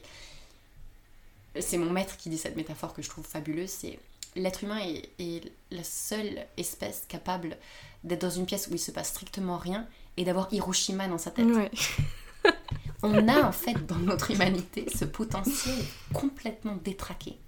c'est 1.58 1.78
mon 1.78 1.90
maître 1.90 2.16
qui 2.16 2.30
dit 2.30 2.38
cette 2.38 2.56
métaphore 2.56 2.94
que 2.94 3.02
je 3.02 3.08
trouve 3.08 3.26
fabuleuse, 3.26 3.70
c'est 3.70 3.98
l'être 4.36 4.64
humain 4.64 4.80
est, 5.18 5.52
la 5.70 5.84
seule 5.84 6.46
espèce 6.56 7.04
capable 7.08 7.56
d'être 8.04 8.22
dans 8.22 8.30
une 8.30 8.46
pièce 8.46 8.68
où 8.70 8.74
il 8.74 8.78
se 8.78 8.90
passe 8.90 9.08
strictement 9.08 9.58
rien 9.58 9.86
et 10.16 10.24
d'avoir 10.24 10.52
Hiroshima 10.52 11.08
dans 11.08 11.18
sa 11.18 11.30
tête. 11.30 11.46
On 13.02 13.28
a 13.28 13.42
en 13.42 13.52
fait 13.52 13.86
dans 13.86 13.96
notre 13.96 14.30
humanité 14.30 14.86
ce 14.94 15.04
potentiel 15.04 15.78
complètement 16.12 16.76
détraqué. 16.76 17.38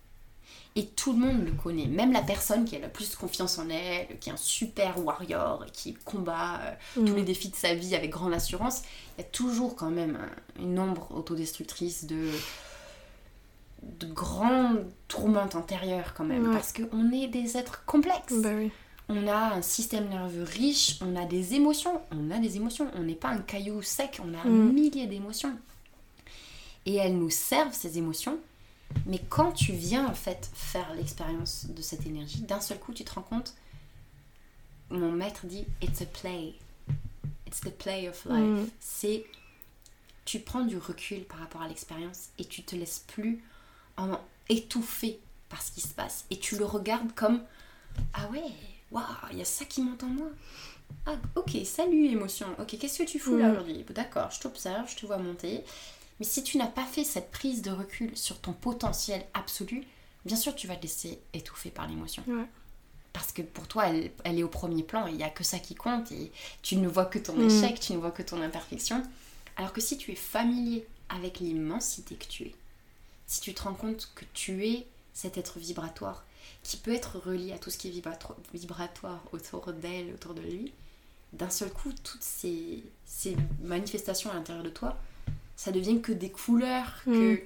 Et 0.75 0.87
tout 0.87 1.13
le 1.13 1.19
monde 1.19 1.45
le 1.45 1.53
connaît, 1.53 1.87
même 1.87 2.13
la 2.13 2.23
personne 2.23 2.65
qui 2.65 2.77
a 2.77 2.79
la 2.79 2.89
plus 2.89 3.15
confiance 3.15 3.59
en 3.59 3.69
elle, 3.69 4.19
qui 4.19 4.31
est 4.31 4.33
un 4.33 4.39
super 4.39 5.05
warrior, 5.05 5.67
qui 5.71 5.93
combat 5.93 6.61
euh, 6.63 6.75
tous 6.95 7.13
mm. 7.13 7.17
les 7.17 7.23
défis 7.25 7.51
de 7.51 7.57
sa 7.57 7.75
vie 7.75 7.95
avec 7.95 8.11
grande 8.11 8.33
assurance, 8.33 8.81
il 9.19 9.21
y 9.21 9.25
a 9.25 9.29
toujours 9.29 9.77
quand 9.77 9.91
même 9.91 10.19
une 10.59 10.79
ombre 10.79 11.15
autodestructrice 11.15 12.07
de 12.07 12.31
de 13.83 14.07
grandes 14.07 14.87
tourmentes 15.09 15.55
intérieures 15.55 16.15
quand 16.15 16.25
même, 16.25 16.53
parce 16.53 16.73
qu'on 16.73 17.13
est 17.13 17.29
des 17.29 17.57
êtres 17.57 17.85
complexes. 17.85 18.41
Bah 18.41 18.51
on 19.09 19.27
a 19.27 19.55
un 19.55 19.63
système 19.63 20.09
nerveux 20.09 20.45
riche, 20.45 20.99
on 21.01 21.17
a 21.17 21.25
des 21.25 21.55
émotions, 21.55 22.01
on 22.13 22.31
a 22.31 22.39
des 22.39 22.57
émotions, 22.57 22.91
on 22.95 23.03
n'est 23.03 23.15
pas 23.15 23.29
un 23.29 23.41
caillou 23.41 23.83
sec, 23.83 24.21
on 24.25 24.33
a 24.35 24.39
un 24.39 24.51
mm. 24.51 24.73
millier 24.73 25.07
d'émotions. 25.07 25.57
Et 26.87 26.97
elles 26.97 27.17
nous 27.17 27.31
servent, 27.31 27.75
ces 27.75 27.99
émotions, 27.99 28.39
mais 29.07 29.21
quand 29.29 29.53
tu 29.53 29.73
viens 29.73 30.07
en 30.07 30.15
fait 30.15 30.51
faire 30.55 30.95
l'expérience 30.95 31.67
de 31.69 31.83
cette 31.83 32.07
énergie, 32.07 32.43
d'un 32.43 32.61
seul 32.61 32.79
coup 32.79 32.93
tu 32.93 33.05
te 33.05 33.15
rends 33.15 33.23
compte, 33.23 33.55
mon 34.91 35.13
maître 35.13 35.47
dit, 35.47 35.65
it's 35.83 36.03
a 36.03 36.07
play, 36.07 36.55
it's 37.47 37.61
the 37.61 37.71
play 37.71 38.09
of 38.09 38.25
life. 38.27 38.39
Mm. 38.39 38.67
C'est, 38.81 39.25
tu 40.25 40.39
prends 40.41 40.65
du 40.65 40.79
recul 40.79 41.25
par 41.25 41.39
rapport 41.39 41.63
à 41.63 41.69
l'expérience 41.69 42.29
et 42.39 42.45
tu 42.45 42.63
te 42.63 42.77
laisses 42.77 43.05
plus 43.07 43.43
étouffé 44.49 45.21
par 45.49 45.63
ce 45.63 45.73
qui 45.73 45.81
se 45.81 45.95
passe. 45.95 46.25
Et 46.31 46.39
tu 46.39 46.57
le 46.57 46.65
regardes 46.65 47.13
comme 47.15 47.43
Ah 48.15 48.29
ouais, 48.31 48.43
waouh, 48.91 49.05
il 49.33 49.39
y 49.39 49.43
a 49.43 49.47
ça 49.47 49.65
qui 49.65 49.83
monte 49.83 50.03
en 50.03 50.09
moi. 50.09 50.29
Ah, 51.07 51.17
ok, 51.37 51.57
salut 51.65 52.07
émotion. 52.07 52.47
Ok, 52.59 52.77
qu'est-ce 52.79 53.03
que 53.03 53.09
tu 53.09 53.19
fous 53.19 53.37
là 53.37 53.51
aujourd'hui 53.51 53.85
D'accord, 53.91 54.31
je 54.31 54.41
t'observe, 54.41 54.89
je 54.91 54.97
te 54.97 55.07
vois 55.07 55.19
monter. 55.19 55.65
Mais 56.21 56.27
si 56.27 56.43
tu 56.43 56.59
n'as 56.59 56.67
pas 56.67 56.85
fait 56.85 57.05
cette 57.05 57.31
prise 57.31 57.63
de 57.63 57.71
recul 57.71 58.17
sur 58.17 58.41
ton 58.41 58.53
potentiel 58.53 59.25
absolu, 59.35 59.85
bien 60.25 60.37
sûr 60.37 60.55
tu 60.55 60.67
vas 60.67 60.77
te 60.77 60.83
laisser 60.83 61.21
étouffer 61.33 61.71
par 61.71 61.89
l'émotion. 61.89 62.23
Parce 63.13 63.33
que 63.33 63.43
pour 63.43 63.69
toi, 63.69 63.89
elle, 63.89 64.11
elle, 64.25 64.39
est 64.39 64.43
au 64.43 64.49
premier 64.49 64.83
plan, 64.83 65.07
il 65.07 65.17
n'y 65.17 65.23
a 65.23 65.29
que 65.29 65.45
ça 65.45 65.59
qui 65.59 65.75
compte, 65.75 66.11
et 66.13 66.33
tu 66.63 66.77
ne 66.77 66.89
vois 66.89 67.05
que 67.05 67.19
ton 67.19 67.37
mm. 67.37 67.51
échec, 67.51 67.81
tu 67.81 67.93
ne 67.93 67.99
vois 67.99 68.11
que 68.11 68.23
ton 68.23 68.41
imperfection. 68.41 69.03
Alors 69.57 69.73
que 69.73 69.83
si 69.83 69.99
tu 69.99 70.13
es 70.13 70.15
familier 70.15 70.87
avec 71.11 71.41
l'immensité 71.41 72.15
que 72.15 72.25
tu 72.25 72.45
es, 72.45 72.55
si 73.27 73.41
tu 73.41 73.55
te 73.55 73.63
rends 73.63 73.75
compte 73.75 74.11
que 74.15 74.25
tu 74.35 74.67
es 74.67 74.87
cet 75.13 75.39
être 75.39 75.59
vibratoire 75.59 76.25
qui 76.63 76.77
peut 76.77 76.93
être 76.93 77.19
relié 77.19 77.53
à 77.53 77.59
tout 77.59 77.71
ce 77.71 77.79
qui 77.79 77.89
est 77.89 77.91
vibratoire 78.55 79.23
autour 79.33 79.73
d'elle, 79.73 80.13
autour 80.15 80.35
de 80.35 80.43
lui, 80.43 80.73
d'un 81.33 81.51
seul 81.51 81.71
coup, 81.71 81.93
toutes 82.05 82.23
ces, 82.23 82.85
manifestations 83.63 84.31
à 84.31 84.35
l'intérieur 84.35 84.65
de 84.65 84.71
toi, 84.71 84.97
ça 85.57 85.73
devient 85.73 86.01
que 86.01 86.13
des 86.13 86.31
couleurs, 86.31 87.03
que, 87.05 87.35
mm. 87.35 87.39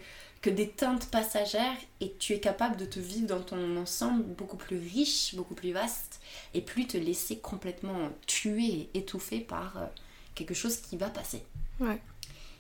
que 0.43 0.51
des 0.51 0.69
teintes 0.69 1.11
passagères, 1.11 1.77
et 2.01 2.15
tu 2.19 2.33
es 2.33 2.41
capable 2.41 2.77
de 2.77 2.85
te 2.85 2.99
vivre 2.99 3.27
dans 3.27 3.41
ton 3.41 3.77
ensemble 3.77 4.23
beaucoup 4.23 4.57
plus 4.57 4.79
riche, 4.79 5.35
beaucoup 5.35 5.55
plus 5.55 5.73
vaste, 5.73 6.21
et 6.55 6.61
plus 6.61 6.87
te 6.87 6.97
laisser 6.97 7.39
complètement 7.39 8.11
tuer 8.27 8.89
étouffer 8.95 9.41
par 9.41 9.79
euh, 9.79 9.87
quelque 10.35 10.55
chose 10.55 10.79
qui 10.79 10.97
va 10.97 11.09
passer. 11.09 11.43
Ouais. 11.81 12.01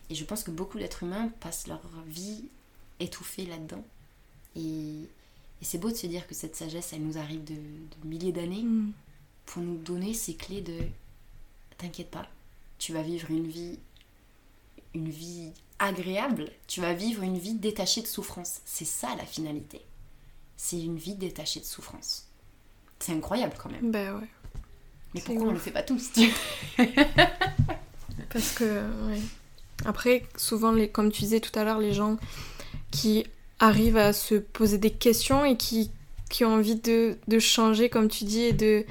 Et 0.09 0.14
je 0.14 0.25
pense 0.25 0.45
que 0.45 0.51
beaucoup 0.51 0.79
d'êtres 0.79 1.03
humains 1.03 1.31
passent 1.41 1.67
leur 1.67 1.83
vie 2.07 2.45
étouffés 3.01 3.47
là-dedans. 3.47 3.84
Et, 4.57 4.61
et 5.61 5.64
c'est 5.64 5.78
beau 5.78 5.90
de 5.90 5.97
se 5.97 6.07
dire 6.07 6.26
que 6.26 6.34
cette 6.34 6.57
sagesse, 6.57 6.92
elle 6.92 7.03
nous 7.03 7.18
arrive 7.18 7.44
de, 7.44 7.55
de 7.55 8.09
milliers 8.09 8.32
d'années 8.32 8.62
Mm. 8.62 8.92
pour 9.47 9.62
nous 9.62 9.76
donner 9.76 10.14
ces 10.14 10.34
clés 10.34 10.61
de 10.62 10.78
t'inquiète 11.78 12.11
pas, 12.11 12.26
tu 12.78 12.92
vas 12.92 13.03
vivre 13.03 13.30
une 13.30 13.47
vie 13.47 13.78
une 14.94 15.11
vie 15.11 15.53
agréable, 15.78 16.51
tu 16.66 16.80
vas 16.80 16.94
vivre 16.94 17.22
une 17.22 17.36
vie 17.38 17.53
détachée 17.55 18.01
de 18.01 18.07
souffrance. 18.07 18.61
C'est 18.64 18.86
ça 18.86 19.14
la 19.16 19.26
finalité. 19.26 19.82
C'est 20.57 20.80
une 20.80 20.97
vie 20.97 21.14
détachée 21.14 21.61
de 21.61 21.66
souffrance. 21.66 22.26
C'est 22.99 23.12
incroyable 23.12 23.53
quand 23.62 23.68
même. 23.70 23.90
Ben 23.90 24.14
ouais. 24.18 24.28
Mais 25.12 25.20
pourquoi 25.20 25.44
on 25.44 25.49
ouf. 25.49 25.53
le 25.55 25.59
fait 25.61 25.70
pas 25.70 25.82
tous 25.82 26.12
Parce 28.30 28.53
que, 28.53 28.82
ouais. 29.09 29.20
Après, 29.84 30.24
souvent, 30.36 30.72
les, 30.72 30.88
comme 30.88 31.12
tu 31.12 31.22
disais 31.22 31.40
tout 31.40 31.57
à 31.59 31.64
l'heure, 31.64 31.78
les 31.78 31.92
gens 31.92 32.16
qui 32.97 33.26
arrivent 33.59 33.97
à 33.97 34.12
se 34.12 34.34
poser 34.34 34.78
des 34.78 34.90
questions 34.90 35.44
et 35.44 35.57
qui, 35.57 35.90
qui 36.30 36.44
ont 36.44 36.55
envie 36.55 36.76
de, 36.76 37.16
de 37.28 37.38
changer, 37.38 37.88
comme 37.88 38.09
tu 38.09 38.24
dis, 38.24 38.42
et 38.42 38.53
de, 38.53 38.84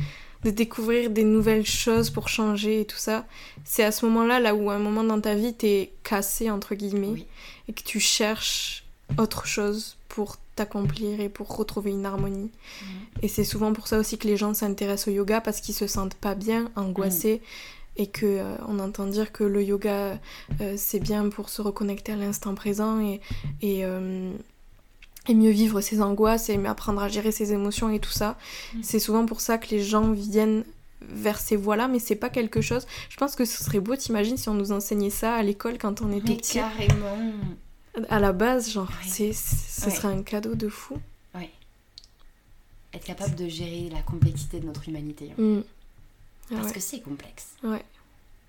de 0.43 0.49
découvrir 0.51 1.09
des 1.09 1.23
nouvelles 1.23 1.65
choses 1.65 2.09
pour 2.09 2.27
changer 2.29 2.81
et 2.81 2.85
tout 2.85 2.97
ça, 2.97 3.25
c'est 3.63 3.83
à 3.83 3.91
ce 3.91 4.05
moment-là, 4.05 4.39
là 4.39 4.55
où 4.55 4.69
à 4.69 4.75
un 4.75 4.79
moment 4.79 5.03
dans 5.03 5.21
ta 5.21 5.35
vie, 5.35 5.53
t'es 5.53 5.91
cassé, 6.03 6.49
entre 6.49 6.75
guillemets, 6.75 7.07
Oui. 7.13 7.25
et 7.67 7.73
que 7.73 7.83
tu 7.83 7.99
cherches 7.99 8.83
autre 9.17 9.45
chose 9.45 9.97
pour 10.09 10.37
t'accomplir 10.55 11.19
et 11.19 11.29
pour 11.29 11.55
retrouver 11.57 11.91
une 11.91 12.05
harmonie. 12.05 12.49
Mhm. 12.81 12.87
Et 13.23 13.27
c'est 13.27 13.43
souvent 13.43 13.73
pour 13.73 13.87
ça 13.87 13.97
aussi 13.99 14.17
que 14.17 14.27
les 14.27 14.37
gens 14.37 14.53
s'intéressent 14.53 15.09
au 15.09 15.11
yoga 15.11 15.41
parce 15.41 15.59
qu'ils 15.61 15.75
se 15.75 15.85
sentent 15.87 16.15
pas 16.15 16.33
bien, 16.35 16.71
angoissés 16.75 17.41
et 17.97 18.07
que 18.07 18.25
euh, 18.25 18.55
on 18.67 18.79
entend 18.79 19.05
dire 19.05 19.31
que 19.31 19.43
le 19.43 19.63
yoga 19.63 20.19
euh, 20.61 20.73
c'est 20.77 20.99
bien 20.99 21.29
pour 21.29 21.49
se 21.49 21.61
reconnecter 21.61 22.11
à 22.11 22.15
l'instant 22.15 22.53
présent 22.55 22.99
et 22.99 23.21
et, 23.61 23.85
euh, 23.85 24.31
et 25.27 25.33
mieux 25.33 25.51
vivre 25.51 25.81
ses 25.81 26.01
angoisses 26.01 26.49
et 26.49 26.57
mieux 26.57 26.67
apprendre 26.69 27.01
à 27.01 27.07
gérer 27.09 27.31
ses 27.31 27.53
émotions 27.53 27.89
et 27.89 27.99
tout 27.99 28.11
ça. 28.11 28.37
Mm. 28.73 28.79
C'est 28.83 28.99
souvent 28.99 29.25
pour 29.25 29.41
ça 29.41 29.57
que 29.57 29.69
les 29.69 29.81
gens 29.81 30.11
viennent 30.11 30.63
vers 31.01 31.39
ces 31.39 31.55
voies-là, 31.55 31.87
mais 31.87 31.99
c'est 31.99 32.15
pas 32.15 32.29
quelque 32.29 32.61
chose. 32.61 32.85
Je 33.09 33.17
pense 33.17 33.35
que 33.35 33.45
ce 33.45 33.63
serait 33.63 33.79
beau, 33.79 33.95
t'imagines, 33.95 34.37
si 34.37 34.49
on 34.49 34.53
nous 34.55 34.71
enseignait 34.71 35.09
ça 35.11 35.35
à 35.35 35.43
l'école 35.43 35.77
quand 35.77 36.01
on 36.01 36.11
était 36.11 36.29
Mais 36.31 36.37
petit. 36.37 36.53
carrément. 36.53 37.17
À 38.09 38.19
la 38.19 38.33
base, 38.33 38.71
genre, 38.71 38.89
Ouais. 38.89 39.07
c'est, 39.07 39.31
ce 39.33 39.85
Ouais. 39.85 39.91
serait 39.95 40.07
un 40.09 40.21
cadeau 40.23 40.55
de 40.55 40.67
fou. 40.67 40.97
Être 42.93 43.03
capable 43.05 43.35
de 43.35 43.47
gérer 43.49 43.89
la 43.91 44.01
complexité 44.01 44.59
de 44.61 44.65
notre 44.65 44.87
humanité. 44.87 45.31
hein. 45.37 45.41
Mm. 45.41 45.63
Parce 46.49 46.67
ouais. 46.67 46.73
que 46.73 46.79
c'est 46.79 47.01
complexe. 47.01 47.47
Ouais. 47.63 47.83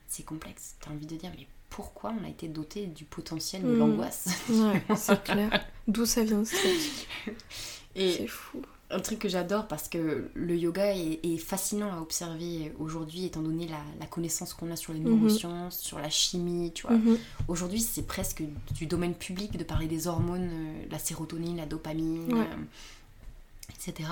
C'est 0.09 0.25
complexe. 0.25 0.75
T'as 0.81 0.91
envie 0.91 1.07
de 1.07 1.17
dire, 1.17 1.31
mais 1.37 1.47
pourquoi 1.71 2.15
on 2.21 2.25
a 2.25 2.29
été 2.29 2.49
doté 2.49 2.87
du 2.87 3.05
potentiel 3.05 3.63
de 3.63 3.69
Mm. 3.69 3.79
l'angoisse 3.79 4.29
Ouais, 4.51 4.83
c'est 4.97 5.23
clair. 5.25 5.65
D'où 5.89 6.07
ça 6.07 6.25
vient 6.25 6.45
ce 6.45 6.55
truc 6.57 7.37
C'est 7.97 8.27
fou. 8.27 8.61
un 8.91 9.01
truc 9.01 9.19
que 9.19 9.29
j'adore 9.29 9.67
parce 9.67 9.89
que 9.89 10.31
le 10.35 10.57
yoga 10.57 10.95
est, 10.95 11.19
est 11.25 11.39
fascinant 11.39 11.91
à 11.93 12.01
observer 12.01 12.73
aujourd'hui 12.79 13.25
étant 13.25 13.41
donné 13.41 13.67
la, 13.67 13.81
la 13.99 14.07
connaissance 14.07 14.53
qu'on 14.55 14.71
a 14.71 14.77
sur 14.77 14.93
les 14.93 15.01
Mhm. 15.01 15.15
neurosciences, 15.23 15.79
sur 15.81 15.99
la 15.99 16.11
chimie, 16.11 16.73
tu 16.75 16.87
vois. 16.87 16.97
Mhm. 16.97 17.19
Aujourd'hui, 17.49 17.81
c'est 17.81 18.07
presque 18.07 18.43
du 18.73 18.87
domaine 18.87 19.15
public 19.15 19.57
de 19.57 19.65
parler 19.65 19.87
des 19.87 20.07
hormones, 20.07 20.51
euh, 20.53 20.85
la 20.91 20.99
sérotonine, 20.99 21.57
la 21.57 21.67
dopamine, 21.67 22.33
Ouais. 22.33 22.41
euh, 22.41 23.75
etc. 23.75 24.09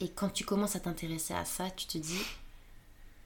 Et 0.00 0.08
quand 0.08 0.30
tu 0.30 0.44
commences 0.44 0.74
à 0.74 0.80
t'intéresser 0.80 1.34
à 1.34 1.44
ça, 1.44 1.70
tu 1.70 1.86
te 1.86 1.98
dis, 1.98 2.18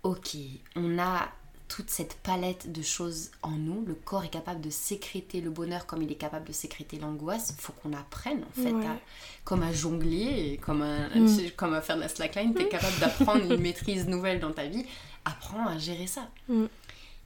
ok, 0.07 0.37
on 0.77 0.99
a 0.99 1.29
toute 1.69 1.91
cette 1.91 2.15
palette 2.23 2.71
de 2.71 2.81
choses 2.81 3.31
en 3.43 3.51
nous. 3.51 3.85
Le 3.87 3.95
corps 3.95 4.23
est 4.25 4.29
capable 4.31 4.61
de 4.61 4.71
sécréter 4.71 5.41
le 5.41 5.51
bonheur 5.51 5.85
comme 5.87 6.01
il 6.03 6.11
est 6.13 6.15
capable 6.17 6.47
de 6.47 6.53
sécréter 6.53 6.99
l'angoisse. 6.99 7.53
Il 7.57 7.61
faut 7.61 7.73
qu'on 7.73 7.93
apprenne 7.93 8.45
en 8.45 8.63
fait, 8.63 8.73
Ouais. 8.73 8.87
à- 8.87 8.99
comme 9.45 9.63
à 9.65 9.73
jongler, 9.73 10.61
comme 10.65 10.83
à, 10.83 11.09
Mm. 11.09 11.27
comme 11.57 11.75
à 11.75 11.81
faire 11.83 11.97
de 11.97 12.03
la 12.03 12.09
slackline. 12.09 12.55
Tu 12.55 12.63
es 12.63 12.69
capable 12.69 12.99
d'apprendre 13.01 13.51
une 13.53 13.61
maîtrise 13.61 14.07
nouvelle 14.07 14.39
dans 14.39 14.53
ta 14.53 14.67
vie. 14.67 14.85
Apprends 15.25 15.67
à 15.67 15.77
gérer 15.77 16.07
ça. 16.07 16.29
Mm. 16.49 16.67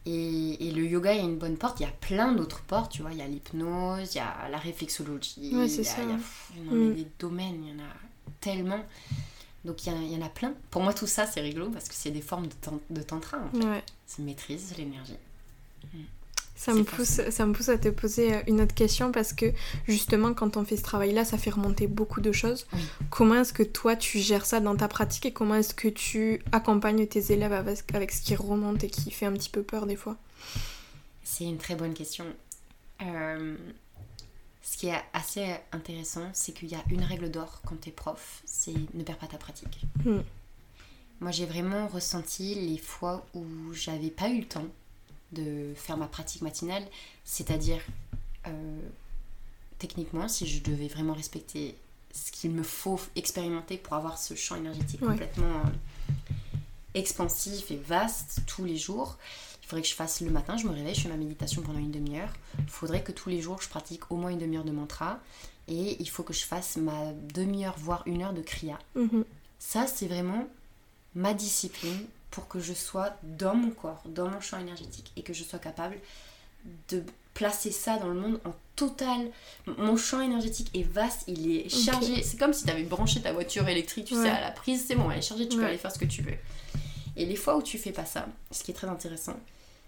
Et, 0.07 0.69
et 0.69 0.71
le 0.73 0.87
yoga 0.87 1.15
est 1.15 1.21
une 1.21 1.37
bonne 1.37 1.59
porte. 1.59 1.79
Il 1.81 1.83
y 1.83 1.87
a 1.87 1.93
plein 1.93 2.33
d'autres 2.33 2.63
portes, 2.63 2.93
tu 2.93 3.03
vois. 3.03 3.13
Il 3.13 3.19
y 3.19 3.23
a 3.23 3.27
l'hypnose, 3.27 4.15
il 4.15 4.17
y 4.17 4.21
a 4.21 4.49
la 4.51 4.57
réflexologie. 4.57 5.55
Ouais, 5.55 5.69
c'est 5.69 5.83
il 5.83 5.85
y 5.85 5.89
a- 5.89 5.91
ça. 5.91 6.03
il 6.03 6.09
y 6.09 6.13
a- 6.13 6.17
pff, 6.17 6.51
non, 6.65 6.73
Mm. 6.73 6.89
mais 6.89 6.95
des 6.95 7.07
domaines, 7.19 7.63
il 7.63 7.69
y 7.73 7.77
en 7.77 7.85
a 7.85 7.93
tellement. 8.41 8.83
Donc 9.65 9.85
il 9.87 9.93
y, 9.93 9.95
en 9.95 9.99
a- 9.99 10.03
il 10.03 10.13
y 10.13 10.17
en 10.17 10.25
a 10.25 10.29
plein. 10.31 10.55
Pour 10.71 10.83
moi, 10.83 10.95
tout 10.95 11.07
ça, 11.07 11.27
c'est 11.27 11.41
rigolo 11.41 11.69
parce 11.71 11.89
que 11.89 11.95
c'est 11.95 12.11
des 12.11 12.23
formes 12.23 12.47
de, 12.47 12.55
tan- 12.61 12.81
de 12.89 13.03
tantra. 13.03 13.39
En 13.39 13.59
fait. 13.59 13.67
Ouais. 13.67 13.83
Ça 14.07 14.23
maîtrise 14.23 14.75
l'énergie. 14.79 15.17
Ça 16.57 16.75
me, 16.75 16.85
pousse, 16.85 17.23
ça 17.31 17.47
me 17.47 17.55
pousse 17.55 17.71
à 17.71 17.79
te 17.79 17.89
poser 17.89 18.35
euh, 18.35 18.39
une 18.47 18.61
autre 18.61 18.75
question 18.75 19.13
parce 19.13 19.33
que 19.33 19.47
justement 19.89 20.35
quand 20.35 20.59
on 20.59 20.65
fait 20.67 20.77
ce 20.77 20.83
travail-là, 20.83 21.25
ça 21.25 21.39
fait 21.39 21.49
remonter 21.49 21.87
beaucoup 21.87 22.21
de 22.21 22.33
choses. 22.33 22.67
Oui. 22.75 22.81
Comment 23.09 23.37
est-ce 23.37 23.55
que 23.55 23.63
toi 23.63 23.97
tu 23.97 24.19
gères 24.19 24.45
ça 24.45 24.61
dans 24.61 24.77
ta 24.77 24.87
pratique 24.87 25.25
et 25.25 25.33
comment 25.33 25.55
est-ce 25.55 25.73
que 25.73 25.89
tu 25.89 26.43
accompagnes 26.53 27.07
tes 27.07 27.33
élèves 27.33 27.55
avec, 27.55 27.95
avec 27.95 28.11
ce 28.13 28.21
qui 28.21 28.37
remonte 28.37 28.85
et 28.85 28.91
qui 28.91 29.11
fait 29.11 29.25
un 29.25 29.33
petit 29.33 29.49
peu 29.49 29.63
peur 29.63 29.87
des 29.87 29.97
fois? 29.97 30.19
C'est 31.25 31.45
une 31.45 31.57
très 31.57 31.77
bonne 31.77 31.95
question. 31.95 32.27
Euh, 33.01 33.57
ce 34.63 34.77
qui 34.77 34.89
est 34.89 35.03
assez 35.13 35.57
intéressant, 35.73 36.29
c'est 36.33 36.53
qu'il 36.53 36.69
y 36.69 36.75
a 36.75 36.83
une 36.91 37.03
règle 37.03 37.31
d'or 37.31 37.61
quand 37.67 37.81
tu 37.81 37.89
es 37.89 37.93
prof, 37.93 38.43
c'est 38.45 38.75
ne 38.95 39.03
perds 39.03 39.19
pas 39.19 39.27
ta 39.27 39.39
pratique. 39.39 39.81
Hmm. 40.05 40.21
Moi, 41.21 41.31
j'ai 41.33 41.47
vraiment 41.47 41.87
ressenti 41.89 42.55
les 42.55 42.79
fois 42.79 43.27
où 43.35 43.45
j'avais 43.73 44.11
pas 44.11 44.29
eu 44.31 44.41
le 44.41 44.47
temps 44.47 44.67
de 45.33 45.73
faire 45.77 45.97
ma 45.97 46.07
pratique 46.07 46.43
matinale, 46.43 46.83
c'est-à-dire 47.25 47.81
euh, 48.47 48.81
techniquement, 49.79 50.29
si 50.29 50.47
je 50.47 50.63
devais 50.63 50.89
vraiment 50.89 51.13
respecter 51.15 51.75
ce 52.13 52.33
qu'il 52.33 52.51
me 52.51 52.63
faut 52.63 53.01
expérimenter 53.17 53.77
pour 53.77 53.95
avoir 53.95 54.19
ce 54.19 54.35
champ 54.35 54.57
énergétique 54.57 55.01
Ouais. 55.03 55.09
complètement 55.09 55.61
euh, 55.61 56.25
expansif 56.95 57.71
et 57.71 57.77
vaste 57.77 58.41
tous 58.47 58.65
les 58.65 58.77
jours, 58.77 59.17
faudrait 59.71 59.83
que 59.83 59.89
je 59.89 59.95
fasse 59.95 60.21
le 60.21 60.31
matin, 60.31 60.57
je 60.57 60.67
me 60.67 60.73
réveille, 60.73 60.95
je 60.95 61.01
fais 61.03 61.09
ma 61.09 61.17
méditation 61.17 61.63
pendant 61.63 61.79
une 61.79 61.91
demi-heure. 61.91 62.33
Il 62.59 62.69
faudrait 62.69 63.03
que 63.03 63.13
tous 63.13 63.29
les 63.29 63.41
jours 63.41 63.61
je 63.63 63.69
pratique 63.69 64.11
au 64.11 64.17
moins 64.17 64.31
une 64.31 64.39
demi-heure 64.39 64.65
de 64.65 64.73
mantra 64.73 65.19
et 65.69 65.97
il 66.01 66.09
faut 66.11 66.23
que 66.23 66.33
je 66.33 66.45
fasse 66.45 66.77
ma 66.77 67.13
demi-heure 67.35 67.77
voire 67.79 68.03
une 68.07 68.23
heure 68.23 68.33
de 68.33 68.43
kriya. 68.43 68.79
Mhm. 68.95 69.25
Ça, 69.59 69.87
c'est 69.87 70.07
vraiment 70.07 70.47
ma 71.15 71.35
discipline 71.35 72.05
pour 72.31 72.49
que 72.49 72.61
je 72.61 72.73
sois 72.73 73.11
dans 73.23 73.55
mon 73.55 73.71
corps, 73.71 74.03
dans 74.07 74.29
mon 74.29 74.41
champ 74.41 74.59
énergétique 74.59 75.13
et 75.17 75.23
que 75.23 75.33
je 75.33 75.43
sois 75.45 75.59
capable 75.59 75.97
de 76.91 77.03
placer 77.35 77.71
ça 77.71 77.97
dans 77.99 78.09
le 78.09 78.15
monde 78.21 78.41
en 78.45 78.53
total. 78.77 79.31
Mon 79.79 79.97
champ 79.97 80.21
énergétique 80.21 80.71
est 80.75 80.83
vaste, 80.83 81.25
il 81.27 81.51
est 81.57 81.69
chargé. 81.69 82.23
C'est 82.23 82.39
comme 82.39 82.53
si 82.53 82.65
tu 82.65 82.71
avais 82.71 82.83
branché 82.83 83.21
ta 83.21 83.33
voiture 83.33 83.69
électrique, 83.69 84.07
tu 84.07 84.15
Ouais. 84.17 84.23
sais, 84.25 84.31
à 84.31 84.41
la 84.41 84.51
prise, 84.51 84.85
c'est 84.87 84.95
bon, 84.97 85.11
elle 85.11 85.19
est 85.19 85.23
chargée, 85.23 85.49
tu 85.49 85.57
peux 85.57 85.65
aller 85.67 85.79
faire 85.79 85.93
ce 85.93 85.99
que 85.99 86.05
tu 86.07 86.23
veux. 86.23 86.35
Et 87.17 87.27
les 87.27 87.37
fois 87.37 87.57
où 87.57 87.63
tu 87.63 87.77
fais 87.79 87.93
pas 87.93 88.05
ça, 88.05 88.27
ce 88.51 88.63
qui 88.63 88.71
est 88.71 88.75
très 88.75 88.89
intéressant, 88.89 89.37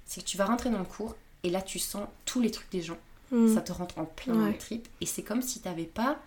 c'est 0.07 0.23
que 0.23 0.27
tu 0.27 0.37
vas 0.37 0.45
rentrer 0.47 0.71
dans 0.71 0.79
le 0.79 0.85
cours 0.85 1.17
et 1.43 1.51
là 1.51 1.63
tu 1.63 1.79
sens 1.79 2.07
tous 2.25 2.41
les 2.41 2.51
trucs 2.51 2.71
des 2.71 2.83
gens 2.83 2.99
Mhm. 3.31 3.55
ça 3.55 3.61
te 3.63 3.73
rentre 3.73 3.99
en 3.99 4.05
plein 4.05 4.35
Ouais. 4.49 4.59
trip 4.59 4.87
et 5.01 5.07
c'est 5.07 5.23
comme 5.23 5.41
si 5.43 5.61
tu 5.61 5.69
n'avais 5.69 5.85
pas 5.87 6.19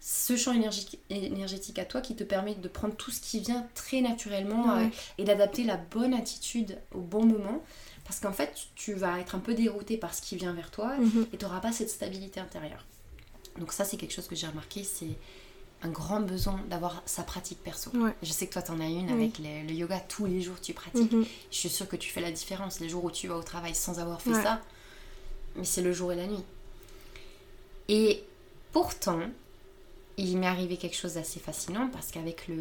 ce 0.00 0.36
champ 0.36 0.52
énergique, 0.52 0.98
énergétique 1.10 1.78
à 1.78 1.84
toi 1.84 2.00
qui 2.00 2.14
te 2.14 2.24
permet 2.24 2.54
de 2.54 2.68
prendre 2.68 2.94
tout 2.94 3.10
ce 3.10 3.20
qui 3.20 3.40
vient 3.40 3.66
très 3.74 4.00
naturellement 4.00 4.76
Ouais. 4.76 4.84
euh, 4.86 4.88
et 5.18 5.24
d'adapter 5.24 5.64
la 5.64 5.76
bonne 5.76 6.14
attitude 6.14 6.78
au 6.94 7.00
bon 7.00 7.24
moment 7.24 7.62
parce 8.04 8.20
qu'en 8.20 8.32
fait 8.32 8.52
tu 8.74 8.94
vas 8.94 9.18
être 9.20 9.34
un 9.34 9.38
peu 9.40 9.54
dérouté 9.54 9.96
par 9.96 10.14
ce 10.14 10.22
qui 10.22 10.36
vient 10.36 10.52
vers 10.52 10.70
toi 10.70 10.96
Mhm. 10.98 11.26
et 11.32 11.36
tu 11.36 11.44
n'auras 11.44 11.60
pas 11.60 11.72
cette 11.72 11.90
stabilité 11.90 12.40
intérieure. 12.40 12.84
Donc 13.58 13.72
ça 13.72 13.84
c'est 13.84 13.96
quelque 13.96 14.14
chose 14.14 14.28
que 14.28 14.36
j'ai 14.36 14.46
remarqué, 14.46 14.84
c'est 14.84 15.16
un 15.82 15.88
grand 15.90 16.20
besoin 16.20 16.60
d'avoir 16.68 17.02
sa 17.06 17.22
pratique 17.22 17.62
perso. 17.62 17.90
Ouais. 17.94 18.12
Je 18.22 18.32
sais 18.32 18.46
que 18.48 18.52
toi 18.52 18.62
t'en 18.62 18.80
as 18.80 18.86
une 18.86 19.06
Oui. 19.06 19.12
avec 19.12 19.38
le, 19.38 19.66
le 19.68 19.72
yoga, 19.74 20.00
tous 20.00 20.26
les 20.26 20.40
jours 20.42 20.60
tu 20.60 20.72
pratiques. 20.74 21.12
Mhm. 21.12 21.24
Je 21.50 21.56
suis 21.56 21.68
sûre 21.68 21.86
que 21.88 21.96
tu 21.96 22.10
fais 22.10 22.20
la 22.20 22.32
différence 22.32 22.80
les 22.80 22.88
jours 22.88 23.04
où 23.04 23.10
tu 23.10 23.28
vas 23.28 23.36
au 23.36 23.42
travail 23.42 23.74
sans 23.74 24.00
avoir 24.00 24.20
fait 24.20 24.30
Ouais. 24.30 24.42
ça. 24.42 24.60
Mais 25.56 25.64
c'est 25.64 25.82
le 25.82 25.92
jour 25.92 26.12
et 26.12 26.16
la 26.16 26.26
nuit. 26.26 26.42
Et 27.88 28.22
pourtant, 28.72 29.20
il 30.16 30.36
m'est 30.36 30.46
arrivé 30.46 30.76
quelque 30.76 30.96
chose 30.96 31.14
d'assez 31.14 31.40
fascinant 31.40 31.88
parce 31.92 32.10
qu'avec 32.10 32.48
le, 32.48 32.56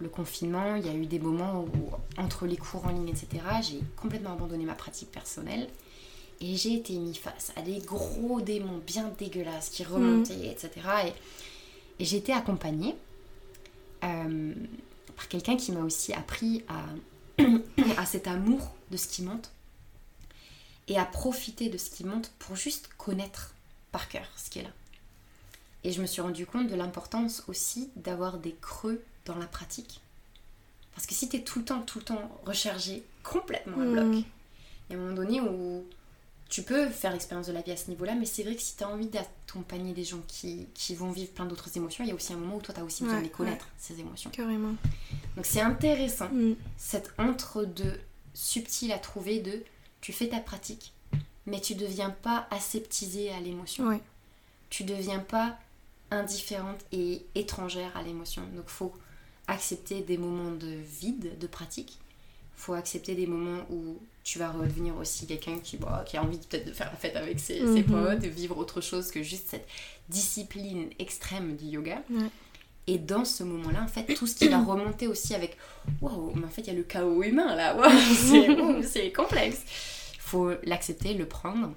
le 0.00 0.08
confinement, 0.08 0.76
il 0.76 0.86
y 0.86 0.88
a 0.88 0.94
eu 0.94 1.06
des 1.06 1.18
moments 1.18 1.62
où, 1.64 1.90
entre 2.20 2.46
les 2.46 2.56
cours 2.56 2.84
en 2.86 2.90
ligne, 2.90 3.08
etc., 3.08 3.26
j'ai 3.62 3.80
complètement 3.96 4.32
abandonné 4.34 4.64
ma 4.64 4.74
pratique 4.74 5.10
personnelle. 5.10 5.68
Et 6.40 6.56
j'ai 6.56 6.74
été 6.74 6.94
mis 6.98 7.14
face 7.14 7.52
à 7.56 7.62
des 7.62 7.78
gros 7.78 8.40
démons 8.40 8.80
bien 8.86 9.10
dégueulasses 9.18 9.70
qui 9.70 9.82
remontaient, 9.84 10.46
etc. 10.48 10.70
Et, 11.06 11.12
et 11.98 12.04
j'ai 12.04 12.16
été 12.16 12.32
accompagnée 12.32 12.96
euh, 14.02 14.54
par 15.16 15.28
quelqu'un 15.28 15.56
qui 15.56 15.72
m'a 15.72 15.80
aussi 15.80 16.12
appris 16.12 16.64
à, 16.68 16.84
à 18.00 18.06
cet 18.06 18.26
amour 18.26 18.74
de 18.90 18.96
ce 18.96 19.08
qui 19.08 19.22
monte 19.22 19.50
et 20.88 20.98
à 20.98 21.04
profiter 21.04 21.68
de 21.68 21.78
ce 21.78 21.90
qui 21.90 22.04
monte 22.04 22.30
pour 22.38 22.56
juste 22.56 22.90
connaître 22.98 23.54
par 23.92 24.08
cœur 24.08 24.26
ce 24.36 24.50
qui 24.50 24.58
est 24.58 24.62
là. 24.64 24.70
Et 25.84 25.92
je 25.92 26.00
me 26.00 26.06
suis 26.06 26.20
rendu 26.22 26.46
compte 26.46 26.68
de 26.68 26.74
l'importance 26.74 27.44
aussi 27.48 27.90
d'avoir 27.96 28.38
des 28.38 28.54
creux 28.60 29.02
dans 29.26 29.36
la 29.36 29.46
pratique. 29.46 30.00
Parce 30.94 31.06
que 31.06 31.14
si 31.14 31.28
tu 31.28 31.38
t'es 31.38 31.44
tout 31.44 31.58
le 31.60 31.64
temps, 31.64 31.82
tout 31.82 31.98
le 31.98 32.04
temps 32.04 32.30
rechargé 32.46 33.02
complètement 33.22 33.80
à 33.80 33.84
Mm. 33.84 33.92
bloc. 33.92 34.24
Il 34.88 34.92
y 34.92 34.94
a 34.94 34.98
un 34.98 35.02
moment 35.02 35.14
donné 35.16 35.40
où 35.40 35.84
tu 36.54 36.62
peux 36.62 36.88
faire 36.88 37.10
l'expérience 37.10 37.48
de 37.48 37.52
la 37.52 37.62
vie 37.62 37.72
à 37.72 37.76
ce 37.76 37.90
niveau-là, 37.90 38.14
mais 38.14 38.26
c'est 38.26 38.44
vrai 38.44 38.54
que 38.54 38.62
si 38.62 38.76
tu 38.76 38.84
as 38.84 38.88
envie 38.88 39.08
d'accompagner 39.08 39.92
des 39.92 40.04
gens 40.04 40.20
qui, 40.28 40.68
qui 40.72 40.94
vont 40.94 41.10
vivre 41.10 41.32
plein 41.32 41.46
d'autres 41.46 41.76
émotions, 41.76 42.04
il 42.04 42.08
y 42.08 42.10
a 42.12 42.14
aussi 42.14 42.32
un 42.32 42.36
moment 42.36 42.54
où 42.58 42.60
toi, 42.60 42.72
tu 42.72 42.80
as 42.80 42.84
aussi 42.84 43.02
besoin 43.02 43.16
Ouais, 43.16 43.22
de 43.24 43.26
les 43.28 43.32
connaître, 43.32 43.66
ces 43.76 43.98
émotions. 43.98 44.30
Carrément. 44.30 44.72
Donc 45.34 45.46
c'est 45.46 45.60
intéressant, 45.62 46.28
Mm. 46.28 46.54
cet 46.76 47.12
entre-deux 47.18 47.98
subtil 48.34 48.92
à 48.92 48.98
trouver 48.98 49.40
de 49.40 49.64
tu 50.00 50.12
fais 50.12 50.28
ta 50.28 50.38
pratique, 50.38 50.92
mais 51.44 51.60
tu 51.60 51.74
deviens 51.74 52.10
pas 52.10 52.46
aseptisé 52.52 53.32
à 53.32 53.40
l'émotion. 53.40 53.88
Ouais. 53.88 54.00
Tu 54.70 54.84
deviens 54.84 55.18
pas 55.18 55.58
indifférente 56.12 56.84
et 56.92 57.26
étrangère 57.34 57.96
à 57.96 58.04
l'émotion. 58.04 58.42
Donc 58.54 58.68
faut 58.68 58.92
accepter 59.48 60.02
des 60.02 60.18
moments 60.18 60.52
de 60.52 60.68
vide, 61.00 61.36
de 61.36 61.46
pratique. 61.48 61.98
faut 62.54 62.74
accepter 62.74 63.16
des 63.16 63.26
moments 63.26 63.62
où 63.70 63.98
tu 64.24 64.38
vas 64.38 64.50
redevenir 64.50 64.96
aussi 64.96 65.26
quelqu'un 65.26 65.58
qui, 65.58 65.76
bah, 65.76 66.02
qui 66.06 66.16
a 66.16 66.22
envie 66.22 66.38
peut-être 66.38 66.66
de 66.66 66.72
faire 66.72 66.90
la 66.90 66.96
fête 66.96 67.14
avec 67.14 67.38
ses, 67.38 67.58
ses 67.58 67.82
Mhm. 67.82 67.84
potes, 67.84 68.18
de 68.20 68.28
vivre 68.28 68.56
autre 68.58 68.80
chose 68.80 69.10
que 69.10 69.22
juste 69.22 69.48
cette 69.50 69.68
discipline 70.08 70.88
extrême 70.98 71.56
du 71.56 71.66
yoga. 71.66 72.02
Ouais. 72.10 72.28
Et 72.86 72.98
dans 72.98 73.24
ce 73.24 73.44
moment-là, 73.44 73.82
en 73.82 73.86
fait, 73.88 74.14
tout 74.14 74.26
ce 74.26 74.34
qui 74.34 74.48
va 74.48 74.58
remonter 74.64 75.06
aussi 75.08 75.34
avec 75.34 75.56
Waouh, 76.00 76.32
mais 76.34 76.46
en 76.46 76.50
fait, 76.50 76.62
il 76.62 76.66
y 76.68 76.70
a 76.70 76.74
le 76.74 76.82
chaos 76.84 77.22
humain 77.22 77.54
là, 77.54 77.76
Waouh, 77.76 77.90
c'est 78.14 78.48
ouh, 78.60 78.82
c'est 78.82 79.12
complexe. 79.12 79.60
Il 80.14 80.20
faut 80.20 80.50
l'accepter, 80.64 81.12
le 81.14 81.26
prendre. 81.26 81.72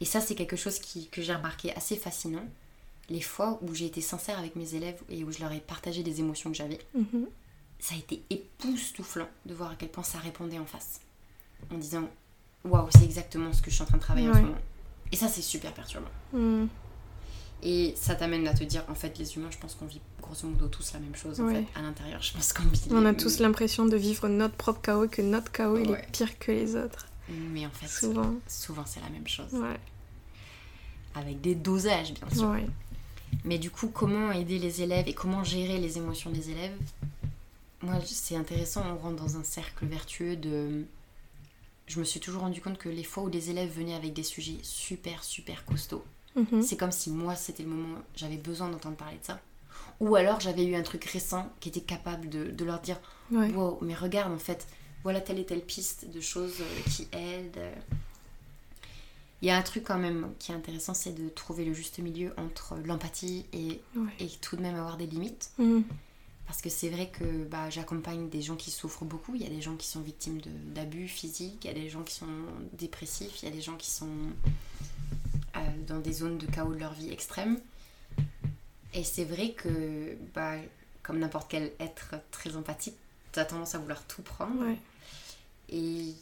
Et 0.00 0.06
ça, 0.06 0.20
c'est 0.22 0.34
quelque 0.34 0.56
chose 0.56 0.78
qui, 0.78 1.08
que 1.08 1.20
j'ai 1.20 1.34
remarqué 1.34 1.74
assez 1.76 1.96
fascinant. 1.96 2.44
Les 3.10 3.20
fois 3.20 3.58
où 3.62 3.74
j'ai 3.74 3.86
été 3.86 4.00
sincère 4.00 4.38
avec 4.38 4.56
mes 4.56 4.74
élèves 4.74 4.98
et 5.10 5.22
où 5.24 5.32
je 5.32 5.40
leur 5.40 5.52
ai 5.52 5.60
partagé 5.60 6.02
des 6.02 6.20
émotions 6.20 6.50
que 6.50 6.56
j'avais, 6.56 6.78
Mhm. 6.94 7.26
ça 7.78 7.94
a 7.94 7.98
été 7.98 8.22
époustouflant 8.30 9.28
de 9.44 9.52
voir 9.54 9.72
à 9.72 9.74
quel 9.74 9.90
point 9.90 10.04
ça 10.04 10.18
répondait 10.18 10.58
en 10.58 10.64
face. 10.66 11.00
En 11.72 11.78
disant 11.78 12.08
Waouh, 12.64 12.88
c'est 12.90 13.04
exactement 13.04 13.52
ce 13.52 13.62
que 13.62 13.70
je 13.70 13.74
suis 13.76 13.82
en 13.82 13.86
train 13.86 13.96
de 13.96 14.02
travailler 14.02 14.28
en 14.28 14.34
ce 14.34 14.40
moment. 14.40 14.54
Et 15.12 15.16
ça, 15.16 15.28
c'est 15.28 15.42
super 15.42 15.72
perturbant. 15.72 16.10
Mm. 16.32 16.66
Et 17.62 17.94
ça 17.96 18.14
t'amène 18.14 18.46
à 18.48 18.54
te 18.54 18.64
dire, 18.64 18.84
en 18.88 18.94
fait, 18.94 19.18
les 19.18 19.36
humains, 19.36 19.50
je 19.50 19.58
pense 19.58 19.74
qu'on 19.74 19.86
vit 19.86 20.00
grosso 20.22 20.46
modo 20.46 20.68
tous 20.68 20.92
la 20.94 21.00
même 21.00 21.14
chose. 21.14 21.40
En 21.40 21.44
Ouais. 21.46 21.54
fait, 21.72 21.78
à 21.78 21.82
l'intérieur, 21.82 22.22
je 22.22 22.32
pense 22.32 22.52
qu'on 22.52 22.62
vit. 22.64 22.80
On 22.90 23.04
a 23.04 23.12
tous 23.14 23.38
l'impression 23.40 23.84
de 23.86 23.96
vivre 23.96 24.28
notre 24.28 24.54
propre 24.54 24.80
chaos, 24.80 25.08
que 25.08 25.20
notre 25.22 25.50
chaos 25.52 25.76
il 25.78 25.90
est 25.90 26.10
pire 26.12 26.38
que 26.38 26.52
les 26.52 26.76
autres. 26.76 27.06
Mais 27.28 27.66
en 27.66 27.70
fait, 27.70 27.86
Souvent. 27.86 28.34
souvent 28.48 28.84
c'est 28.86 29.00
la 29.00 29.08
même 29.10 29.26
chose. 29.28 29.52
Ouais. 29.52 29.78
Avec 31.14 31.40
des 31.40 31.54
dosages, 31.54 32.14
bien 32.14 32.30
sûr. 32.30 32.56
Mais 33.44 33.58
du 33.58 33.70
coup, 33.70 33.88
comment 33.88 34.32
aider 34.32 34.58
les 34.58 34.82
élèves 34.82 35.06
et 35.08 35.14
comment 35.14 35.44
gérer 35.44 35.78
les 35.78 35.96
émotions 35.98 36.30
des 36.30 36.50
élèves? 36.50 36.76
Moi, 37.82 37.94
c'est 38.04 38.36
intéressant, 38.36 38.84
on 38.90 38.98
rentre 38.98 39.22
dans 39.22 39.36
un 39.36 39.44
cercle 39.44 39.86
vertueux 39.86 40.36
de. 40.36 40.84
Je 41.90 41.98
me 41.98 42.04
suis 42.04 42.20
toujours 42.20 42.42
rendu 42.42 42.60
compte 42.60 42.78
que 42.78 42.88
les 42.88 43.02
fois 43.02 43.24
où 43.24 43.28
les 43.28 43.50
élèves 43.50 43.72
venaient 43.76 43.96
avec 43.96 44.12
des 44.12 44.22
sujets 44.22 44.58
super, 44.62 45.24
super 45.24 45.64
costauds, 45.64 46.04
Mhm. 46.36 46.62
c'est 46.62 46.76
comme 46.76 46.92
si 46.92 47.10
moi, 47.10 47.34
c'était 47.34 47.64
le 47.64 47.68
moment 47.70 47.98
où 47.98 48.02
j'avais 48.14 48.36
besoin 48.36 48.68
d'entendre 48.68 48.96
parler 48.96 49.18
de 49.18 49.24
ça. 49.24 49.40
Ou 49.98 50.14
alors, 50.14 50.38
j'avais 50.38 50.64
eu 50.64 50.76
un 50.76 50.82
truc 50.82 51.04
récent 51.06 51.50
qui 51.58 51.68
était 51.68 51.80
capable 51.80 52.28
de, 52.28 52.44
de 52.52 52.64
leur 52.64 52.80
dire 52.80 53.00
Ouais. 53.32 53.50
Wow, 53.50 53.78
mais 53.82 53.94
regarde, 53.94 54.32
en 54.32 54.38
fait, 54.38 54.68
voilà 55.02 55.20
telle 55.20 55.40
et 55.40 55.44
telle 55.46 55.62
piste 55.62 56.08
de 56.08 56.20
choses 56.20 56.60
euh, 56.60 56.90
qui 56.90 57.08
aident. 57.12 57.72
Il 59.42 59.48
y 59.48 59.50
a 59.50 59.56
un 59.56 59.62
truc 59.62 59.82
quand 59.84 59.98
même 59.98 60.32
qui 60.38 60.52
est 60.52 60.54
intéressant, 60.54 60.94
c'est 60.94 61.12
de 61.12 61.28
trouver 61.28 61.64
le 61.64 61.72
juste 61.72 61.98
milieu 61.98 62.32
entre 62.36 62.76
l'empathie 62.84 63.46
et, 63.52 63.80
Ouais. 63.96 64.12
et 64.20 64.28
tout 64.40 64.54
de 64.56 64.62
même 64.62 64.76
avoir 64.76 64.96
des 64.96 65.06
limites. 65.06 65.50
Mm. 65.58 65.80
Parce 66.50 66.62
que 66.62 66.68
c'est 66.68 66.88
vrai 66.88 67.06
que 67.06 67.44
bah, 67.44 67.70
j'accompagne 67.70 68.28
des 68.28 68.42
gens 68.42 68.56
qui 68.56 68.72
souffrent 68.72 69.04
beaucoup. 69.04 69.36
Il 69.36 69.40
y 69.40 69.46
a 69.46 69.48
des 69.48 69.62
gens 69.62 69.76
qui 69.76 69.86
sont 69.86 70.00
victimes 70.00 70.40
d'abus 70.74 71.06
physiques, 71.06 71.64
il 71.64 71.68
y 71.68 71.70
a 71.70 71.74
des 71.74 71.88
gens 71.88 72.02
qui 72.02 72.12
sont 72.12 72.26
dépressifs, 72.72 73.40
il 73.40 73.48
y 73.48 73.52
a 73.52 73.54
des 73.54 73.60
gens 73.60 73.76
qui 73.76 73.88
sont 73.88 74.08
euh, 75.54 75.60
dans 75.86 76.00
des 76.00 76.12
zones 76.12 76.38
de 76.38 76.46
chaos 76.46 76.74
de 76.74 76.80
leur 76.80 76.92
vie 76.92 77.12
extrême. 77.12 77.60
Et 78.94 79.04
c'est 79.04 79.22
vrai 79.24 79.52
que, 79.52 80.16
bah, 80.34 80.56
comme 81.04 81.20
n'importe 81.20 81.48
quel 81.48 81.70
être 81.78 82.16
très 82.32 82.56
empathique, 82.56 82.96
tu 83.32 83.38
as 83.38 83.44
tendance 83.44 83.76
à 83.76 83.78
vouloir 83.78 84.02
tout 84.08 84.22
prendre. 84.22 84.60
Ouais. 84.66 84.78
Et 85.68 86.16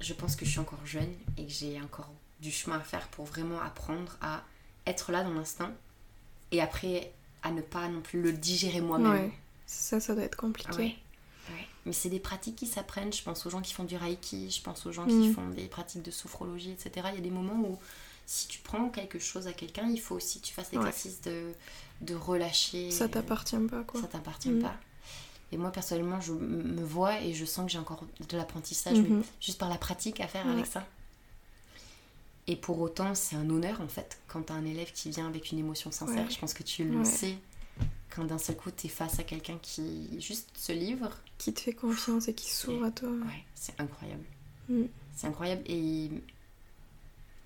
je 0.00 0.12
pense 0.12 0.36
que 0.36 0.44
je 0.44 0.50
suis 0.50 0.60
encore 0.60 0.84
jeune 0.84 1.14
et 1.38 1.46
que 1.46 1.50
j'ai 1.50 1.80
encore 1.80 2.12
du 2.42 2.50
chemin 2.50 2.76
à 2.76 2.82
faire 2.82 3.08
pour 3.08 3.24
vraiment 3.24 3.58
apprendre 3.62 4.18
à 4.20 4.42
être 4.86 5.12
là 5.12 5.24
dans 5.24 5.32
l'instant 5.32 5.70
et 6.50 6.60
après 6.60 7.10
à 7.42 7.50
ne 7.50 7.60
pas 7.60 7.88
non 7.88 8.00
plus 8.00 8.20
le 8.22 8.32
digérer 8.32 8.80
moi-même. 8.80 9.12
Ouais. 9.26 9.32
Ça, 9.66 10.00
ça 10.00 10.14
doit 10.14 10.24
être 10.24 10.36
compliqué. 10.36 10.70
Ouais. 10.76 10.96
Ouais. 11.50 11.66
Mais 11.86 11.92
c'est 11.92 12.08
des 12.10 12.20
pratiques 12.20 12.56
qui 12.56 12.66
s'apprennent. 12.66 13.12
Je 13.12 13.22
pense 13.22 13.44
aux 13.46 13.50
gens 13.50 13.60
qui 13.62 13.72
font 13.72 13.84
du 13.84 13.96
reiki, 13.96 14.50
je 14.50 14.62
pense 14.62 14.86
aux 14.86 14.92
gens 14.92 15.06
qui 15.06 15.28
Mm. 15.28 15.34
font 15.34 15.48
des 15.48 15.66
pratiques 15.66 16.02
de 16.02 16.10
sophrologie, 16.10 16.70
etc. 16.70 17.08
Il 17.12 17.16
y 17.16 17.18
a 17.18 17.22
des 17.22 17.30
moments 17.30 17.60
où 17.68 17.78
si 18.26 18.46
tu 18.48 18.60
prends 18.60 18.88
quelque 18.88 19.18
chose 19.18 19.46
à 19.48 19.52
quelqu'un, 19.52 19.88
il 19.88 20.00
faut 20.00 20.14
aussi 20.14 20.40
que 20.40 20.46
tu 20.46 20.54
fasses 20.54 20.70
l'exercice 20.72 21.20
de, 21.22 21.52
de 22.02 22.14
relâcher. 22.14 22.90
Ça 22.90 23.08
t'appartient 23.08 23.56
pas, 23.70 23.82
quoi. 23.82 24.00
Ça 24.00 24.06
t'appartient 24.06 24.50
Mm. 24.50 24.62
pas. 24.62 24.74
Et 25.50 25.56
moi, 25.58 25.70
personnellement, 25.70 26.20
je 26.20 26.32
me 26.32 26.82
vois 26.82 27.20
et 27.20 27.34
je 27.34 27.44
sens 27.44 27.66
que 27.66 27.72
j'ai 27.72 27.78
encore 27.78 28.04
de 28.26 28.36
l'apprentissage, 28.38 28.96
mais 28.98 29.08
Mhm. 29.08 29.22
juste 29.40 29.58
par 29.58 29.68
la 29.68 29.76
pratique 29.76 30.20
à 30.20 30.26
faire 30.28 30.46
avec 30.48 30.66
ça. 30.66 30.86
Et 32.48 32.56
pour 32.56 32.80
autant, 32.80 33.14
c'est 33.14 33.36
un 33.36 33.48
honneur, 33.50 33.80
en 33.80 33.88
fait, 33.88 34.20
quand 34.26 34.42
t'as 34.42 34.54
un 34.54 34.64
élève 34.64 34.90
qui 34.92 35.10
vient 35.10 35.28
avec 35.28 35.52
une 35.52 35.58
émotion 35.58 35.90
sincère. 35.92 36.24
Ouais. 36.26 36.30
Je 36.30 36.38
pense 36.38 36.54
que 36.54 36.62
tu 36.64 36.84
le 36.84 36.98
Ouais. 36.98 37.04
sais. 37.04 37.36
Quand 38.10 38.24
d'un 38.24 38.38
seul 38.38 38.56
coup, 38.56 38.70
t'es 38.70 38.88
face 38.88 39.18
à 39.20 39.22
quelqu'un 39.22 39.58
qui 39.62 40.20
juste 40.20 40.50
se 40.56 40.72
livre. 40.72 41.10
Qui 41.38 41.54
te 41.54 41.60
fait 41.60 41.72
confiance 41.72 42.28
et 42.28 42.34
qui 42.34 42.50
s'ouvre 42.50 42.84
à 42.84 42.90
toi. 42.90 43.08
Ouais, 43.08 43.44
c'est 43.54 43.80
incroyable. 43.80 44.24
Mm. 44.68 44.82
C'est 45.14 45.26
incroyable. 45.28 45.62
Et 45.66 45.78
il 45.78 46.20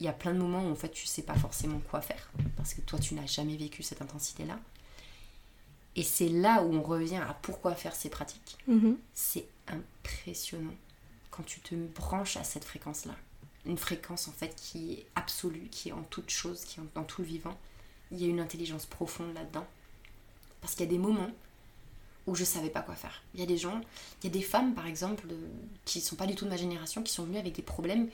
y 0.01 0.09
a 0.09 0.13
plein 0.13 0.33
de 0.35 0.39
moments 0.39 0.65
où, 0.67 0.71
en 0.71 0.75
fait, 0.75 0.91
tu 0.91 1.07
sais 1.07 1.23
pas 1.23 1.35
forcément 1.37 1.79
quoi 1.91 2.01
faire. 2.01 2.31
Parce 2.57 2.75
que 2.75 2.81
toi, 2.81 2.99
tu 2.99 3.15
n'as 3.15 3.27
jamais 3.27 3.57
vécu 3.57 3.83
cette 3.83 4.03
intensité-là. 4.03 4.59
Et 5.95 6.03
c'est 6.03 6.29
là 6.29 6.63
où 6.63 6.75
on 6.75 6.83
revient 6.83 7.17
à 7.17 7.35
pourquoi 7.43 7.75
faire 7.75 7.95
ces 7.95 8.11
pratiques. 8.11 8.59
Mhm. 8.67 8.99
C'est 9.15 9.47
impressionnant 9.69 10.75
quand 11.31 11.43
tu 11.45 11.61
te 11.61 11.75
branches 11.75 12.37
à 12.39 12.45
cette 12.45 12.65
fréquence-là. 12.65 13.15
Une 13.67 13.79
fréquence 13.79 14.29
en 14.29 14.33
fait 14.33 14.55
qui 14.57 14.93
est 14.93 15.07
absolue, 15.17 15.69
qui 15.71 15.89
est 15.89 15.93
en 15.93 16.03
toute 16.05 16.31
chose, 16.31 16.64
qui 16.64 16.79
est 16.81 16.83
dans 16.95 17.03
tout 17.05 17.23
le 17.23 17.27
vivant. 17.27 17.57
Il 18.12 18.21
y 18.23 18.25
a 18.25 18.29
une 18.29 18.41
intelligence 18.41 18.87
profonde 18.87 19.35
là-dedans. 19.35 19.67
Parce 20.61 20.75
qu'il 20.75 20.85
y 20.85 20.89
a 20.89 20.91
des 20.93 20.99
moments 20.99 21.31
où 22.27 22.35
je 22.35 22.45
savais 22.45 22.71
pas 22.71 22.81
quoi 22.81 22.95
faire. 22.95 23.23
Il 23.35 23.41
y 23.41 23.43
a 23.43 23.47
des 23.47 23.57
gens, 23.59 23.81
il 24.23 24.27
y 24.27 24.31
a 24.31 24.33
des 24.33 24.43
femmes 24.43 24.75
par 24.75 24.87
exemple, 24.87 25.27
de- 25.29 25.37
qui 25.85 26.01
sont 26.01 26.17
pas 26.17 26.27
du 26.27 26.35
tout 26.35 26.45
de 26.45 26.51
ma 26.51 26.57
génération, 26.57 27.03
qui 27.03 27.12
sont 27.12 27.25
venues 27.25 27.39
avec 27.39 27.55
des 27.55 27.62
problèmes, 27.62 28.09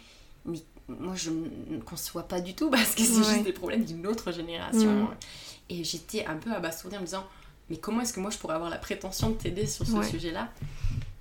mais 0.44 0.58
moi 0.88 1.14
je 1.16 1.30
ne 1.30 1.80
conçois 1.80 2.24
pas 2.28 2.40
du 2.40 2.54
tout 2.54 2.68
parce 2.70 2.94
que 2.94 3.02
c'est 3.02 3.16
Ouais. 3.18 3.24
juste 3.34 3.44
des 3.44 3.52
problèmes 3.52 3.84
d'une 3.84 4.06
autre 4.06 4.32
génération. 4.32 5.08
Et 5.68 5.84
j'étais 5.84 6.26
un 6.26 6.36
peu 6.36 6.52
abasourdie 6.52 6.96
en 6.96 7.00
me 7.00 7.06
disant, 7.06 7.26
mais 7.70 7.76
comment 7.78 8.00
est-ce 8.02 8.12
que 8.12 8.20
moi 8.20 8.30
je 8.30 8.36
pourrais 8.38 8.54
avoir 8.54 8.68
la 8.70 8.78
prétention 8.78 9.30
de 9.30 9.34
t'aider 9.36 9.66
sur 9.66 9.86
ce 9.86 9.92
Ouais. 9.92 10.08
sujet-là? 10.10 10.50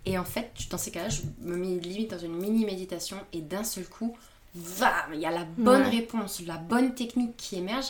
Et 0.05 0.17
en 0.17 0.25
fait, 0.25 0.51
dans 0.69 0.77
ces 0.77 0.91
cas-là, 0.91 1.09
je 1.09 1.21
me 1.41 1.55
mets 1.55 1.79
limite 1.79 2.11
dans 2.11 2.17
une 2.19 2.35
mini 2.35 2.65
méditation 2.65 3.17
et 3.33 3.41
d'un 3.41 3.63
seul 3.63 3.85
coup, 3.85 4.17
il 4.55 5.19
y 5.19 5.25
a 5.25 5.31
la 5.31 5.45
bonne 5.45 5.83
Ouais. 5.83 5.89
réponse, 5.89 6.41
la 6.45 6.57
bonne 6.57 6.93
technique 6.95 7.37
qui 7.37 7.55
émerge. 7.57 7.85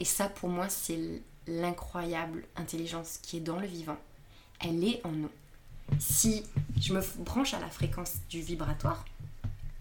Et 0.00 0.04
ça, 0.04 0.28
pour 0.28 0.48
moi, 0.48 0.68
c'est 0.68 1.20
l'incroyable 1.46 2.44
intelligence 2.56 3.18
qui 3.22 3.38
est 3.38 3.40
dans 3.40 3.58
le 3.58 3.66
vivant. 3.66 3.96
Elle 4.60 4.82
est 4.84 5.00
en 5.04 5.10
nous. 5.10 5.30
Si 5.98 6.42
je 6.80 6.92
me 6.92 7.00
branche 7.24 7.54
à 7.54 7.60
la 7.60 7.68
fréquence 7.68 8.14
du 8.30 8.40
vibratoire, 8.40 9.04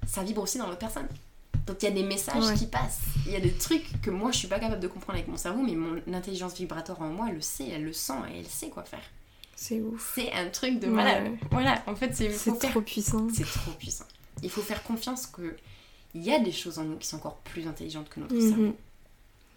ça 0.08 0.24
vibre 0.24 0.42
aussi 0.44 0.58
dans 0.58 0.66
l'autre 0.68 0.80
personne. 0.80 1.08
Donc 1.66 1.78
il 1.82 1.86
y 1.86 1.88
a 1.88 1.92
des 1.92 2.04
messages 2.04 2.44
Ouais. 2.46 2.54
qui 2.56 2.68
passent. 2.68 3.00
Il 3.26 3.32
y 3.32 3.36
a 3.36 3.40
des 3.40 3.54
trucs 3.54 4.00
que 4.02 4.12
moi 4.12 4.32
je 4.32 4.38
suis 4.38 4.48
pas 4.48 4.60
capable 4.60 4.82
de 4.82 4.88
comprendre 4.88 5.14
avec 5.18 5.28
mon 5.28 5.38
cerveau, 5.38 5.64
mais 5.64 5.74
mon 5.74 6.00
intelligence 6.14 6.54
vibratoire 6.56 7.02
en 7.02 7.08
moi 7.10 7.28
elle 7.30 7.36
le 7.36 7.42
sait, 7.42 7.68
elle 7.70 7.84
le 7.86 7.94
sent 7.94 8.14
et 8.32 8.40
elle 8.40 8.46
sait 8.46 8.70
quoi 8.70 8.84
faire. 8.84 9.02
C'est 9.56 9.80
ouf. 9.82 10.14
C'est 10.16 10.32
un 10.34 10.50
truc 10.50 10.80
de 10.80 10.88
Ouais. 10.88 10.94
malade. 10.94 11.32
Voilà, 11.52 11.82
en 11.88 11.96
fait 11.96 12.14
c'est 12.16 12.32
C'est 12.32 12.52
faire- 12.60 12.72
trop 12.72 12.82
puissant. 12.82 13.28
c'est 13.34 13.46
trop 13.46 13.72
puissant. 13.72 14.06
Il 14.44 14.50
faut 14.50 14.62
faire 14.62 14.84
confiance 14.84 15.28
que 15.28 15.56
il 16.14 16.24
y 16.24 16.34
a 16.34 16.40
des 16.40 16.52
choses 16.52 16.78
en 16.80 16.84
nous 16.84 16.98
qui 16.98 17.08
sont 17.08 17.18
encore 17.18 17.38
plus 17.38 17.68
intelligentes 17.68 18.10
que 18.10 18.20
notre 18.20 18.36
Mhm. 18.36 18.50
cerveau 18.50 18.76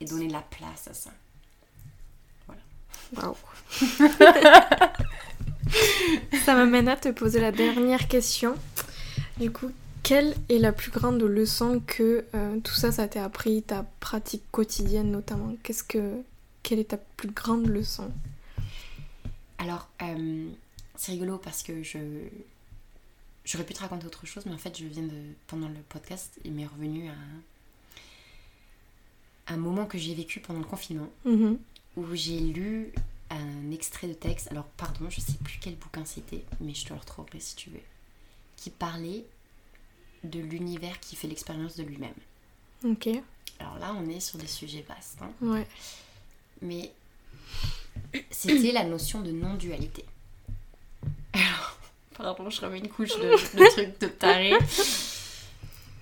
et 0.01 0.05
donner 0.05 0.29
la 0.29 0.41
place 0.41 0.89
à 0.89 0.95
ça. 0.95 1.11
Waouh. 3.17 3.37
Ça 6.45 6.55
m'amène 6.55 6.89
à 6.89 6.97
te 6.97 7.09
poser 7.11 7.41
la 7.41 7.53
dernière 7.53 8.09
question. 8.09 8.55
Du 9.39 9.51
coup, 9.51 9.71
quelle 10.03 10.35
est 10.49 10.59
la 10.59 10.73
plus 10.73 10.91
grande 10.91 11.21
leçon 11.23 11.83
que 11.87 12.25
euh, 12.35 12.59
tout 12.61 12.75
ça, 12.75 12.93
ça 12.93 13.07
t'a 13.09 13.25
appris, 13.25 13.63
ta 13.63 13.85
pratique 14.01 14.43
quotidienne 14.51 15.11
notamment? 15.11 15.55
Qu'est-ce 15.63 15.83
que, 15.85 16.23
quelle 16.63 16.79
est 16.79 16.91
ta 16.91 16.97
plus 16.97 17.31
grande 17.31 17.67
leçon? 17.67 18.11
Alors, 19.59 19.89
euh, 20.03 20.51
c'est 20.97 21.13
rigolo 21.13 21.39
parce 21.39 21.63
que 21.63 21.83
je. 21.83 21.99
J'aurais 23.45 23.65
pu 23.65 23.73
te 23.75 23.81
raconter 23.81 24.07
autre 24.07 24.27
chose, 24.27 24.45
mais 24.47 24.53
en 24.53 24.59
fait, 24.59 24.77
je 24.79 24.85
viens 24.87 25.03
de. 25.03 25.23
Pendant 25.47 25.69
le 25.69 25.81
podcast, 25.89 26.39
il 26.45 26.53
m'est 26.53 26.67
revenu 26.67 27.09
un. 27.09 27.43
Un 29.51 29.57
moment 29.57 29.87
que 29.87 29.97
j'ai 29.97 30.15
vécu 30.15 30.41
pendant 30.41 30.61
le 30.61 30.67
confinement 30.67 31.09
Mhm. 31.25 31.59
où 31.97 32.15
j'ai 32.15 32.39
lu 32.39 32.93
un 33.31 33.71
extrait 33.71 34.07
de 34.07 34.13
texte. 34.13 34.49
Alors, 34.51 34.67
pardon, 34.77 35.09
je 35.09 35.21
sais 35.21 35.39
plus 35.43 35.59
quel 35.61 35.75
bouquin 35.77 36.05
c'était, 36.05 36.45
mais 36.61 36.75
je 36.75 36.85
te 36.85 36.93
le 36.93 36.99
retrouverai 37.01 37.41
si 37.41 37.57
tu 37.57 37.71
veux. 37.71 37.81
Qui 38.57 38.69
parlait 38.71 39.25
de 40.25 40.41
l'univers 40.41 41.01
qui 41.01 41.17
fait 41.17 41.29
l'expérience 41.29 41.77
de 41.77 41.83
lui-même. 41.83 42.15
Ok. 42.85 43.09
Alors 43.59 43.79
là, 43.79 43.95
on 43.95 44.09
est 44.11 44.21
sur 44.21 44.39
des 44.39 44.47
sujets 44.47 44.83
vastes. 44.87 45.21
hein. 45.23 45.33
Ouais. 45.41 45.67
Mais 46.61 46.93
c'était 48.31 48.73
la 48.73 48.85
notion 48.85 49.21
de 49.21 49.31
non-dualité. 49.31 50.05
Alors, 51.33 51.79
pardon, 52.17 52.51
je 52.51 52.61
remets 52.61 52.79
une 52.79 52.89
couche 52.89 53.11
de, 53.19 53.31
de 53.59 53.71
trucs 53.71 54.01
de 54.01 54.07
taré. 54.09 54.53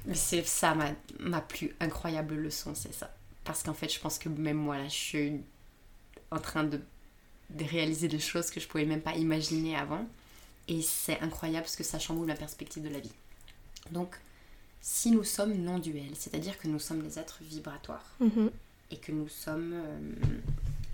Mais 0.07 0.15
c'est 0.15 0.47
ça 0.47 0.75
ma, 0.75 0.91
ma 1.19 1.41
plus 1.41 1.75
incroyable 1.81 2.35
leçon, 2.37 2.75
c'est 2.75 2.95
ça. 2.95 3.13
Parce 3.45 3.63
qu'en 3.63 3.75
fait, 3.75 3.93
je 3.93 3.99
pense 4.01 4.19
que 4.19 4.29
même 4.29 4.57
moi, 4.57 4.79
là, 4.79 4.85
je 4.89 4.95
suis 4.95 5.33
en 6.31 6.39
train 6.39 6.65
de, 6.65 6.81
de 7.51 7.65
réaliser 7.65 8.09
des 8.09 8.19
choses 8.21 8.51
que 8.51 8.61
je 8.61 8.69
pouvais 8.69 8.85
même 8.85 9.01
pas 9.03 9.15
imaginer 9.17 9.77
avant. 9.77 10.07
Et 10.69 10.83
c'est 10.83 11.21
incroyable 11.21 11.65
parce 11.65 11.77
que 11.77 11.85
ça 11.85 11.99
chamboule 11.99 12.27
ma 12.27 12.35
perspective 12.35 12.83
de 12.83 12.89
la 12.89 12.99
vie. 13.01 13.13
Donc, 13.93 14.17
si 14.81 15.11
nous 15.11 15.25
sommes 15.25 15.55
non-duels, 15.55 16.15
c'est-à-dire 16.15 16.59
que 16.59 16.67
nous 16.69 16.79
sommes 16.81 17.03
des 17.03 17.19
êtres 17.19 17.39
vibratoires, 17.43 18.05
Mhm. 18.21 18.51
et 18.91 18.97
que 18.97 19.11
nous 19.13 19.29
sommes 19.29 19.73
euh, 19.75 19.99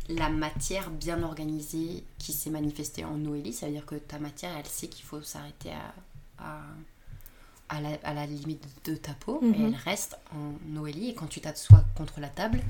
la 0.08 0.28
matière 0.28 0.90
bien 0.90 1.22
organisée 1.22 2.04
qui 2.18 2.32
s'est 2.32 2.50
manifestée 2.50 3.04
en 3.04 3.16
Noélie. 3.16 3.52
Ça 3.52 3.66
veut 3.66 3.72
dire 3.72 3.86
que 3.86 3.94
ta 3.94 4.18
matière, 4.18 4.56
elle 4.56 4.66
sait 4.66 4.88
qu'il 4.88 5.04
faut 5.04 5.22
s'arrêter 5.22 5.70
à, 5.72 5.94
à, 6.38 6.60
à 7.68 7.80
la, 7.80 7.90
à 8.02 8.12
la 8.14 8.26
limite 8.26 8.64
de 8.84 8.94
ta 8.96 9.14
peau, 9.14 9.40
Mhm. 9.40 9.54
et 9.54 9.62
elle 9.66 9.74
reste 9.76 10.16
en 10.34 10.54
Noélie. 10.66 11.10
Et 11.10 11.14
quand 11.14 11.26
tu 11.28 11.40
t'assois 11.40 11.84
contre 11.96 12.20
la 12.20 12.28
table, 12.28 12.60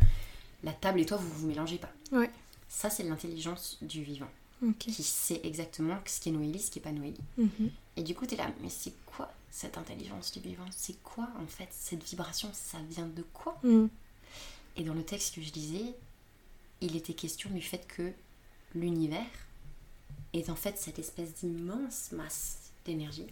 la 0.63 0.73
table 0.73 1.01
et 1.01 1.07
toi, 1.07 1.17
vous 1.17 1.29
vous 1.31 1.47
mélangez 1.49 1.79
pas. 1.79 1.91
Ouais. 2.13 2.31
Ça, 2.69 2.89
c'est 2.91 3.03
l'intelligence 3.03 3.79
du 3.83 4.03
vivant, 4.03 4.29
qui 4.79 5.03
sait 5.03 5.41
exactement 5.45 5.99
ce 6.07 6.21
qui 6.21 6.29
est 6.29 6.33
Noélie, 6.33 6.61
ce 6.61 6.71
qui 6.71 6.79
est 6.79 6.83
pas 6.83 6.93
Noélie. 6.93 7.17
Mhm. 7.39 7.71
Et 7.97 8.03
du 8.03 8.15
coup, 8.15 8.27
tu 8.27 8.35
es 8.35 8.37
là, 8.39 8.51
mais 8.63 8.71
c'est 8.71 8.93
quoi 9.07 9.33
cette 9.51 9.77
intelligence 9.77 10.33
du 10.33 10.41
vivant? 10.41 10.65
C'est 10.71 11.03
quoi, 11.03 11.29
en 11.43 11.47
fait, 11.47 11.69
cette 11.71 12.03
vibration? 12.05 12.49
Ça 12.53 12.79
vient 12.91 13.07
de 13.07 13.23
quoi? 13.35 13.59
Mhm. 13.65 13.89
et 14.77 14.85
dans 14.85 14.95
le 14.95 15.03
texte 15.05 15.35
que 15.35 15.43
je 15.43 15.53
lisais, 15.53 15.95
il 16.83 16.97
était 16.97 17.15
question 17.15 17.49
du 17.51 17.63
fait 17.63 17.87
que 17.87 18.13
l'univers 18.75 19.25
est 20.33 20.51
en 20.51 20.57
fait 20.57 20.79
cette 20.79 20.99
espèce 20.99 21.35
d'immense 21.35 22.11
masse 22.13 22.59
d'énergie 22.85 23.27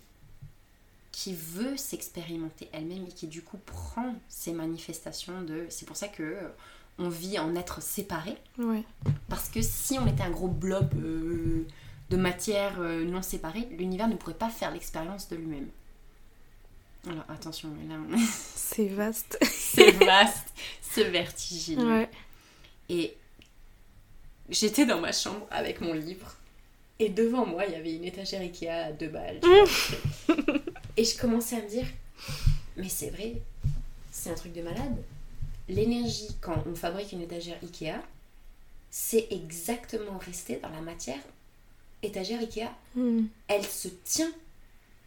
qui 1.12 1.34
veut 1.34 1.76
s'expérimenter 1.76 2.68
elle-même 2.72 3.05
et 3.07 3.12
qui 3.12 3.26
du 3.26 3.42
coup 3.42 3.59
prend 3.66 4.14
ces 4.28 4.53
manifestations 4.53 5.42
de... 5.42 5.66
C'est 5.68 5.84
pour 5.86 5.96
ça 5.96 6.09
que 6.09 6.22
euh, 6.22 6.48
on 6.98 7.09
vit 7.09 7.38
en 7.38 7.57
être 7.57 7.82
séparés. 7.82 8.36
Ouais. 8.59 8.84
Parce 9.28 9.48
que 9.48 9.61
si 9.61 9.98
on 9.98 10.07
était 10.07 10.22
un 10.22 10.30
gros 10.30 10.48
blob 10.48 10.94
euh, 10.96 11.66
de 12.11 12.16
matière 12.16 12.80
euh, 12.80 13.05
non 13.05 13.22
séparée, 13.22 13.66
l'univers 13.72 14.07
ne 14.09 14.14
pourrait 14.14 14.34
pas 14.34 14.51
faire 14.51 14.70
l'expérience 14.70 15.28
de 15.28 15.36
lui-même. 15.36 15.68
Alors 17.09 17.24
attention, 17.28 17.70
là 17.88 17.96
on- 17.98 18.16
C'est 18.55 18.88
vaste. 18.88 19.38
c'est 19.42 19.90
vaste, 19.92 20.53
c'est 20.80 21.11
vertigineux. 21.11 21.88
Ouais. 21.92 22.11
Et 22.88 23.16
j'étais 24.51 24.86
dans 24.86 25.01
ma 25.01 25.12
chambre 25.12 25.46
avec 25.51 25.80
mon 25.80 25.92
livre. 25.92 26.36
Et 26.98 27.09
devant 27.09 27.46
moi, 27.46 27.64
il 27.66 27.72
y 27.72 27.76
avait 27.76 27.94
une 27.94 28.05
étagère 28.05 28.42
Ikea 28.42 28.68
à 28.68 28.92
deux 28.92 29.09
balles. 29.09 29.40
et 30.96 31.05
je 31.05 31.18
commençais 31.18 31.57
à 31.57 31.62
me 31.62 31.68
dire, 31.68 31.86
mais 32.76 32.88
c'est 32.90 33.09
vrai, 33.09 33.36
c'est 34.11 34.30
un 34.30 34.34
truc 34.34 34.53
de 34.53 34.61
malade. 34.61 34.96
L'énergie, 35.68 36.36
quand 36.40 36.62
on 36.66 36.74
fabrique 36.74 37.12
une 37.12 37.22
étagère 37.22 37.57
Ikea, 37.62 38.01
c'est 38.90 39.28
exactement 39.30 40.18
resté 40.18 40.57
dans 40.57 40.68
la 40.68 40.80
matière 40.80 41.20
étagère 42.03 42.40
Ikea. 42.40 42.68
Mhm. 42.96 43.28
Elle 43.48 43.64
se 43.64 43.88
tient. 44.05 44.32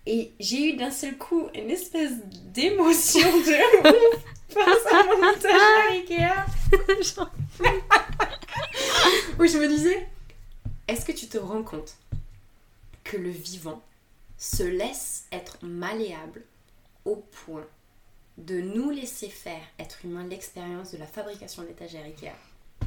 Et 0.06 0.32
j'ai 0.39 0.70
eu 0.70 0.78
d'un 0.78 0.91
seul 0.91 1.18
coup 1.18 1.48
une 1.54 1.70
espèce 1.70 2.14
d'émotion 2.54 3.22
de 3.22 3.89
ouf 3.89 4.24
face 4.50 4.94
à 4.94 5.04
mon 5.16 5.32
étagère 5.32 5.91
Ikea. 5.91 6.46
où 9.39 9.45
je 9.45 9.58
me 9.58 9.68
disais, 9.68 10.08
est-ce 10.88 11.06
que 11.06 11.12
tu 11.12 11.28
te 11.28 11.38
rends 11.38 11.64
compte 11.64 11.95
que 13.04 13.18
le 13.18 13.30
vivant 13.30 13.82
se 14.38 14.64
laisse 14.64 15.26
être 15.32 15.58
malléable 15.62 16.41
au 17.06 17.18
point 17.45 17.66
de 18.38 18.60
nous 18.62 18.89
laisser 18.89 19.30
faire, 19.30 19.62
être 19.80 20.06
humain, 20.06 20.26
l'expérience 20.28 20.91
de 20.91 20.97
la 20.97 21.06
fabrication 21.06 21.64
d'étagères 21.64 22.04
Ikea? 22.06 22.32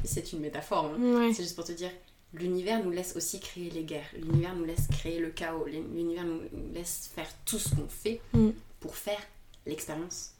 C'est 0.03 0.33
une 0.33 0.39
métaphore, 0.39 0.85
hein. 0.85 0.97
Ouais. 0.99 1.33
c'est 1.33 1.43
juste 1.43 1.55
pour 1.55 1.65
te 1.65 1.71
dire, 1.71 1.91
l'univers 2.33 2.83
nous 2.83 2.91
laisse 2.91 3.15
aussi 3.15 3.39
créer 3.39 3.69
les 3.69 3.83
guerres, 3.83 4.09
l'univers 4.13 4.55
nous 4.55 4.65
laisse 4.65 4.87
créer 4.87 5.19
le 5.19 5.29
chaos, 5.29 5.65
l'univers 5.65 6.25
nous 6.25 6.41
laisse 6.73 7.09
faire 7.15 7.29
tout 7.45 7.57
ce 7.59 7.69
qu'on 7.75 7.87
fait 7.87 8.21
Mm. 8.33 8.49
pour 8.79 8.95
faire 8.95 9.19
l'expérience 9.65 10.31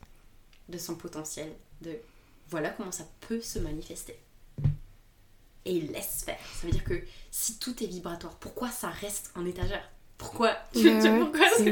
de 0.69 0.77
son 0.77 0.95
potentiel, 0.95 1.49
de 1.81 1.97
voilà 2.49 2.69
comment 2.69 2.91
ça 2.91 3.05
peut 3.27 3.41
se 3.41 3.59
manifester. 3.59 4.17
Et 5.69 5.81
laisse 5.81 6.23
faire. 6.25 6.39
Ça 6.59 6.65
veut 6.65 6.71
dire 6.71 6.83
que 6.83 7.01
si 7.29 7.59
tout 7.59 7.83
est 7.83 7.87
vibratoire, 7.87 8.35
pourquoi 8.35 8.69
ça 8.69 8.87
reste 8.89 9.31
en 9.35 9.45
étagère? 9.45 9.83
Pourquoi? 10.17 10.55
Tu, 10.73 10.87
Ouais, 10.89 10.99
tu- 11.01 11.09
ouais, 11.09 11.19
pourquoi? 11.19 11.45
c'est 11.57 11.69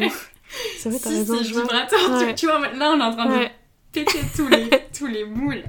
vrai, 0.89 0.99
t'as 0.99 1.09
si 1.09 1.15
raison. 1.17 1.37
c'est 1.37 1.43
vibratoire, 1.43 2.19
tu- 2.19 2.25
Ouais. 2.25 2.35
tu, 2.35 2.45
vois, 2.45 2.59
là 2.73 2.91
on 2.91 2.99
est 2.99 3.03
en 3.03 3.11
train 3.13 3.39
de 3.39 3.47
péter 3.91 4.19
tous 4.35 4.47
les, 4.49 4.69
tous 4.97 5.07
les 5.07 5.23
moules. 5.25 5.63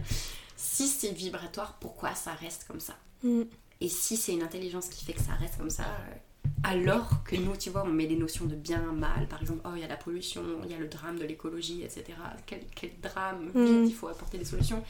Si 0.57 0.89
c'est 0.89 1.13
vibratoire, 1.13 1.77
pourquoi 1.81 2.15
ça 2.15 2.33
reste 2.35 2.67
comme 2.67 2.81
ça? 2.81 2.97
Mhm. 3.23 3.47
Et 3.81 3.89
si 3.89 4.17
c'est 4.17 4.33
une 4.33 4.43
intelligence 4.43 4.89
qui 4.89 5.05
fait 5.05 5.13
que 5.15 5.23
ça 5.23 5.33
reste 5.33 5.57
comme 5.59 5.71
ça, 5.71 5.85
euh, 5.85 6.15
alors 6.65 7.23
que 7.25 7.37
nous, 7.37 7.57
tu 7.57 7.71
vois, 7.71 7.85
on 7.85 7.93
met 7.93 8.07
des 8.07 8.17
notions 8.17 8.45
de 8.47 8.55
bien, 8.57 8.81
mal, 8.93 9.29
par 9.29 9.41
exemple, 9.41 9.61
oh, 9.65 9.71
il 9.77 9.81
y 9.83 9.85
a 9.85 9.89
la 9.89 9.97
pollution, 9.97 10.43
il 10.65 10.71
y 10.71 10.75
a 10.75 10.79
le 10.79 10.89
drame 10.89 11.19
de 11.19 11.25
l'écologie, 11.25 11.83
etc. 11.83 12.05
Quel, 12.45 12.61
quel 12.75 12.91
drame, 13.01 13.51
Mm. 13.55 13.85
il 13.87 13.95
faut 13.95 14.09
apporter 14.09 14.37
des 14.39 14.45
solutions. 14.45 14.83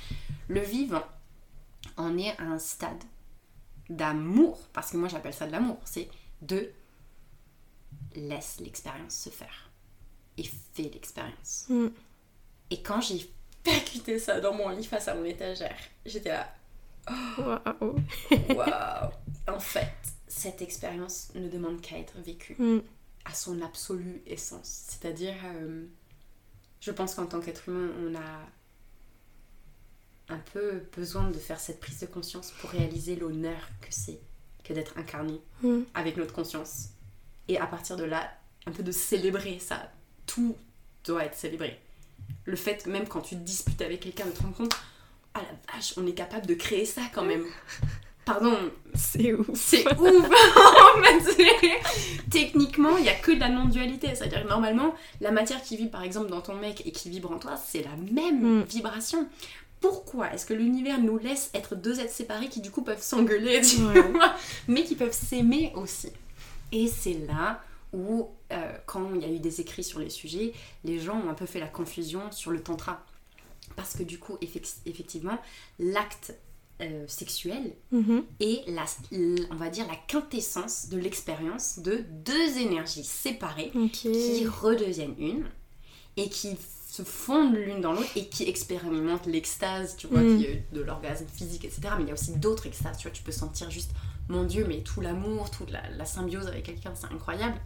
Le 0.48 0.60
vivant 0.60 1.04
en 1.96 2.16
est 2.18 2.34
à 2.38 2.44
un 2.44 2.58
stade 2.58 3.02
d'amour, 3.88 4.58
parce 4.72 4.90
que 4.90 4.96
moi 4.96 5.08
j'appelle 5.08 5.34
ça 5.34 5.46
de 5.46 5.52
l'amour, 5.52 5.78
c'est 5.84 6.08
de 6.42 6.70
laisse 8.14 8.58
l'expérience 8.60 9.14
se 9.14 9.30
faire 9.30 9.70
et 10.38 10.44
fais 10.44 10.82
l'expérience. 10.92 11.66
Mm. 11.68 11.86
Et 12.70 12.82
quand 12.82 13.00
j'ai 13.00 13.30
percuté 13.62 14.18
ça 14.18 14.40
dans 14.40 14.54
mon 14.54 14.68
lit 14.70 14.84
face 14.84 15.08
à 15.08 15.14
mon 15.14 15.24
étagère, 15.24 15.76
j'étais 16.04 16.30
là, 16.30 16.52
Waouh. 17.38 17.96
Waouh 18.56 19.10
En 19.48 19.60
fait, 19.60 19.92
cette 20.26 20.60
expérience 20.62 21.28
ne 21.34 21.48
demande 21.48 21.80
qu'à 21.80 21.98
être 21.98 22.18
vécue 22.18 22.56
Mm. 22.58 22.80
à 23.24 23.34
son 23.34 23.60
absolue 23.62 24.22
essence. 24.26 24.86
C'est-à-dire, 24.88 25.34
euh, 25.44 25.86
je 26.80 26.90
pense 26.90 27.14
qu'en 27.14 27.26
tant 27.26 27.40
qu'être 27.40 27.68
humain, 27.68 27.92
on 28.02 28.14
a 28.16 28.40
un 30.28 30.38
peu 30.52 30.82
besoin 30.96 31.30
de 31.30 31.38
faire 31.38 31.60
cette 31.60 31.80
prise 31.80 32.00
de 32.00 32.06
conscience 32.06 32.52
pour 32.60 32.70
réaliser 32.70 33.16
l'honneur 33.16 33.58
que 33.80 33.88
c'est 33.90 34.18
que 34.64 34.72
d'être 34.72 34.98
incarné 34.98 35.40
Mm. 35.62 35.80
avec 35.94 36.16
notre 36.16 36.32
conscience. 36.34 36.88
Et 37.48 37.58
à 37.58 37.66
partir 37.66 37.96
de 37.96 38.04
là, 38.04 38.30
un 38.66 38.72
peu 38.72 38.82
de 38.82 38.90
célébrer 38.92 39.58
ça. 39.60 39.90
Tout 40.26 40.56
doit 41.04 41.24
être 41.24 41.36
célébré. 41.36 41.80
Le 42.44 42.56
fait, 42.56 42.86
même 42.86 43.06
quand 43.06 43.20
tu 43.20 43.36
te 43.36 43.40
disputes 43.42 43.80
avec 43.82 44.00
quelqu'un, 44.00 44.26
de 44.26 44.32
te 44.32 44.42
rendre 44.42 44.56
compte, 44.56 44.74
ah 45.34 45.40
la 45.40 45.72
vache, 45.74 45.94
on 45.96 46.06
est 46.06 46.14
capable 46.14 46.46
de 46.46 46.54
créer 46.54 46.84
ça 46.84 47.02
quand 47.14 47.24
même. 47.24 47.44
Pardon, 48.24 48.56
C'est 48.94 49.32
ouf. 49.34 49.46
c'est 49.54 49.86
ouf 50.00 50.28
Techniquement, 52.30 52.96
il 52.96 53.04
n'y 53.04 53.08
a 53.08 53.14
que 53.14 53.30
de 53.30 53.38
la 53.38 53.48
non-dualité. 53.48 54.14
C'est-à-dire 54.16 54.42
que 54.42 54.48
normalement, 54.48 54.94
la 55.20 55.30
matière 55.30 55.62
qui 55.62 55.76
vibre 55.76 55.92
par 55.92 56.02
exemple 56.02 56.28
dans 56.30 56.40
ton 56.40 56.56
mec 56.56 56.82
et 56.86 56.90
qui 56.92 57.08
vibre 57.10 57.30
en 57.30 57.38
toi, 57.38 57.56
c'est 57.56 57.82
la 57.82 57.94
même 58.10 58.60
Mm. 58.60 58.62
vibration. 58.64 59.28
Pourquoi 59.80 60.32
est-ce 60.32 60.46
que 60.46 60.54
l'univers 60.54 61.00
nous 61.00 61.18
laisse 61.18 61.50
être 61.54 61.74
deux 61.76 62.00
êtres 62.00 62.12
séparés 62.12 62.48
qui 62.48 62.60
du 62.60 62.70
coup 62.70 62.82
peuvent 62.82 63.02
s'engueuler, 63.02 63.60
tu 63.62 63.84
Ouais. 63.84 64.00
vois, 64.12 64.34
mais 64.68 64.84
qui 64.84 64.94
peuvent 64.96 65.12
s'aimer 65.12 65.72
aussi 65.74 66.08
Et 66.72 66.88
c'est 66.88 67.18
là 67.26 67.62
où, 67.92 68.28
euh, 68.52 68.72
quand 68.86 69.14
il 69.14 69.22
y 69.22 69.24
a 69.24 69.28
eu 69.30 69.38
des 69.38 69.60
écrits 69.60 69.84
sur 69.84 69.98
les 70.00 70.10
sujets, 70.10 70.52
les 70.84 70.98
gens 70.98 71.20
ont 71.24 71.30
un 71.30 71.34
peu 71.34 71.46
fait 71.46 71.60
la 71.60 71.68
confusion 71.68 72.20
sur 72.32 72.50
le 72.50 72.60
tantra. 72.62 73.04
Parce 73.76 73.94
que 73.96 74.02
du 74.02 74.18
coup, 74.18 74.36
effec- 74.42 74.78
effectivement, 74.86 75.38
l'acte 75.78 76.34
euh, 76.82 77.04
sexuel 77.08 77.74
Mhm. 77.90 78.22
et 78.40 78.60
la, 78.66 78.84
on 79.50 79.54
va 79.56 79.70
dire 79.70 79.86
la 79.88 79.96
quintessence 80.08 80.88
de 80.90 80.98
l'expérience 80.98 81.78
de 81.78 82.04
deux 82.24 82.58
énergies 82.58 83.04
séparées 83.04 83.72
qui 83.92 84.46
redeviennent 84.46 85.14
une 85.18 85.46
et 86.18 86.28
qui 86.28 86.54
se 86.96 87.02
fondent 87.02 87.54
l'une 87.54 87.80
dans 87.80 87.92
l'autre 87.92 88.10
et 88.16 88.26
qui 88.28 88.44
expérimentent 88.48 89.26
l'extase, 89.26 89.96
tu 89.96 90.06
vois, 90.06 90.20
Mm. 90.20 90.38
qui 90.38 90.46
de 90.72 90.80
l'orgasme 90.80 91.26
physique, 91.28 91.64
etc. 91.64 91.80
Mais 91.96 92.02
il 92.04 92.08
y 92.08 92.10
a 92.10 92.14
aussi 92.14 92.36
d'autres 92.36 92.66
extases, 92.66 92.98
tu 92.98 93.04
vois, 93.08 93.12
tu 93.12 93.22
peux 93.22 93.32
sentir 93.32 93.70
juste, 93.70 93.90
mon 94.28 94.44
Dieu, 94.44 94.64
mais 94.68 94.80
tout 94.80 95.00
l'amour, 95.00 95.50
toute 95.50 95.70
la, 95.70 95.82
la 95.90 96.04
symbiose 96.04 96.46
avec 96.46 96.64
quelqu'un, 96.64 96.92
c'est 96.94 97.12
incroyable. 97.12 97.58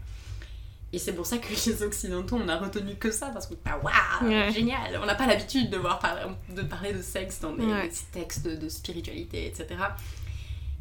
Et 0.93 0.99
c'est 0.99 1.13
pour 1.13 1.25
ça 1.25 1.39
que 1.39 1.49
les 1.49 1.83
Occidentaux, 1.85 2.37
on 2.37 2.49
a 2.49 2.57
retenu 2.59 2.97
que 2.97 3.13
ça, 3.13 3.29
parce 3.29 3.47
que, 3.47 3.55
ah, 3.65 3.79
waouh, 3.79 4.29
Ouais. 4.29 4.53
génial 4.53 4.99
On 5.01 5.07
n'a 5.07 5.15
pas 5.15 5.27
l'habitude 5.27 5.71
de, 5.71 5.77
voir 5.77 6.01
par- 6.01 6.17
de 6.55 6.63
parler 6.63 6.93
de 6.93 7.01
sexe 7.01 7.39
dans 7.41 7.53
des, 7.55 7.65
Ouais. 7.65 7.89
des 7.89 7.95
textes 8.11 8.45
de, 8.45 8.57
de 8.57 8.69
spiritualité, 8.69 9.47
etc. 9.47 9.67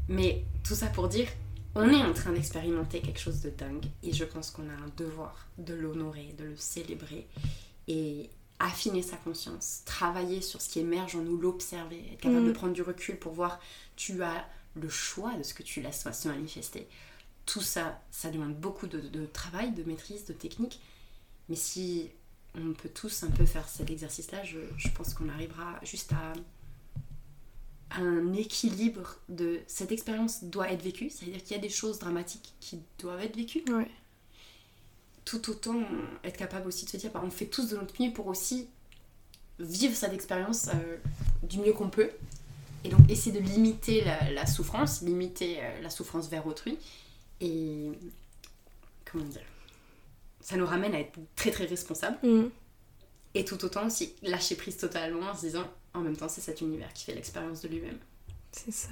Mais 0.07 0.43
tout 0.63 0.73
ça 0.75 0.87
pour 0.87 1.07
dire, 1.07 1.27
on 1.75 1.87
est 1.89 2.01
en 2.03 2.13
train 2.13 2.31
d'expérimenter 2.31 2.99
quelque 3.01 3.19
chose 3.19 3.41
de 3.41 3.51
dingue 3.51 3.85
et 4.01 4.11
je 4.11 4.23
pense 4.25 4.49
qu'on 4.49 4.63
a 4.63 4.73
un 4.73 4.89
devoir 4.97 5.47
de 5.59 5.75
l'honorer, 5.75 6.33
de 6.39 6.45
le 6.45 6.55
célébrer 6.57 7.27
et 7.87 8.29
affiner 8.59 9.01
sa 9.01 9.15
conscience, 9.17 9.81
travailler 9.85 10.41
sur 10.41 10.61
ce 10.61 10.69
qui 10.69 10.79
émerge 10.79 11.15
en 11.15 11.21
nous, 11.21 11.37
l'observer, 11.37 12.03
être 12.13 12.21
capable 12.21 12.45
de 12.45 12.51
Mm. 12.51 12.53
prendre 12.53 12.73
du 12.73 12.81
recul 12.81 13.17
pour 13.17 13.33
voir 13.33 13.59
tu 13.95 14.21
as 14.21 14.45
le 14.75 14.89
choix 14.89 15.33
de 15.35 15.43
ce 15.43 15.53
que 15.53 15.63
tu 15.63 15.81
laisses 15.81 16.05
se 16.11 16.27
manifester. 16.27 16.87
Tout 17.45 17.61
ça, 17.61 18.01
ça 18.11 18.29
demande 18.29 18.55
beaucoup 18.55 18.85
de, 18.87 18.99
de 18.99 19.25
travail, 19.25 19.71
de 19.71 19.83
maîtrise, 19.83 20.25
de 20.25 20.33
technique. 20.33 20.79
Mais 21.47 21.55
si 21.55 22.09
on 22.53 22.73
peut 22.73 22.89
tous 22.89 23.23
un 23.23 23.31
peu 23.31 23.45
faire 23.45 23.67
cet 23.67 23.89
exercice-là, 23.89 24.43
je, 24.43 24.59
je 24.77 24.89
pense 24.89 25.13
qu'on 25.13 25.29
arrivera 25.29 25.79
juste 25.83 26.11
à 26.13 26.33
un 27.91 28.33
équilibre 28.33 29.15
de 29.29 29.61
cette 29.67 29.91
expérience 29.91 30.43
doit 30.43 30.71
être 30.71 30.83
vécue, 30.83 31.09
c'est-à-dire 31.09 31.41
qu'il 31.43 31.55
y 31.55 31.59
a 31.59 31.61
des 31.61 31.69
choses 31.69 31.97
dramatiques 31.97 32.53
qui 32.59 32.79
doivent 32.99 33.21
être 33.21 33.35
vécues, 33.35 33.63
Ouais. 33.71 33.89
Tout 35.25 35.49
autant 35.49 35.81
être 36.23 36.37
capable 36.37 36.67
aussi 36.67 36.85
de 36.85 36.89
se 36.89 36.97
dire 36.97 37.11
bah, 37.11 37.21
on 37.23 37.29
fait 37.29 37.45
tous 37.45 37.69
de 37.69 37.75
notre 37.77 37.93
mieux 38.01 38.11
pour 38.13 38.27
aussi 38.27 38.67
vivre 39.59 39.95
cette 39.95 40.13
expérience 40.13 40.69
euh, 40.69 40.97
du 41.43 41.59
mieux 41.59 41.73
qu'on 41.73 41.89
peut 41.89 42.09
et 42.83 42.89
donc 42.89 43.09
essayer 43.09 43.37
de 43.37 43.43
limiter 43.45 44.03
la, 44.05 44.31
la 44.31 44.45
souffrance, 44.45 45.01
limiter 45.01 45.57
euh, 45.61 45.81
la 45.81 45.89
souffrance 45.89 46.29
vers 46.29 46.47
autrui 46.47 46.77
et 47.41 47.91
comment 49.11 49.25
dire? 49.25 49.41
Ça 50.41 50.55
nous 50.55 50.65
ramène 50.65 50.95
à 50.95 50.99
être 50.99 51.19
très 51.35 51.51
très 51.51 51.65
responsables 51.65 52.17
Mm. 52.23 52.47
et 53.35 53.45
tout 53.45 53.63
autant 53.65 53.85
aussi 53.87 54.15
lâcher 54.23 54.55
prise 54.55 54.77
totalement 54.77 55.29
en 55.31 55.35
se 55.35 55.41
disant 55.41 55.65
en 55.93 55.99
même 55.99 56.15
temps 56.15 56.29
c'est 56.29 56.41
cet 56.41 56.61
univers 56.61 56.91
qui 56.93 57.03
fait 57.05 57.15
l'expérience 57.15 57.61
de 57.61 57.67
lui-même. 57.67 57.97
C'est 58.51 58.71
ça. 58.71 58.89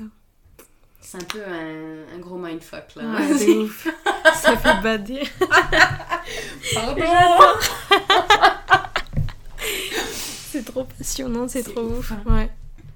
C'est 1.10 1.18
un 1.22 1.26
peu 1.26 1.41
un, 1.41 2.16
un 2.16 2.20
gros 2.20 2.38
mindfuck 2.38 2.95
là. 2.97 3.03
Ouais, 3.16 3.28
de 3.45 3.60
ouf. 3.64 3.88
ça 4.36 4.58
fait 4.58 4.82
bader. 4.84 5.24
Pardon. 6.74 7.01
C'est 10.49 10.66
trop 10.66 10.84
passionnant, 10.84 11.47
c'est 11.47 11.64
C'est 11.64 11.72
trop 11.74 11.84
ouf, 11.86 11.99
ouf. 11.99 12.12
hein. 12.12 12.24
Ouais. 12.26 12.49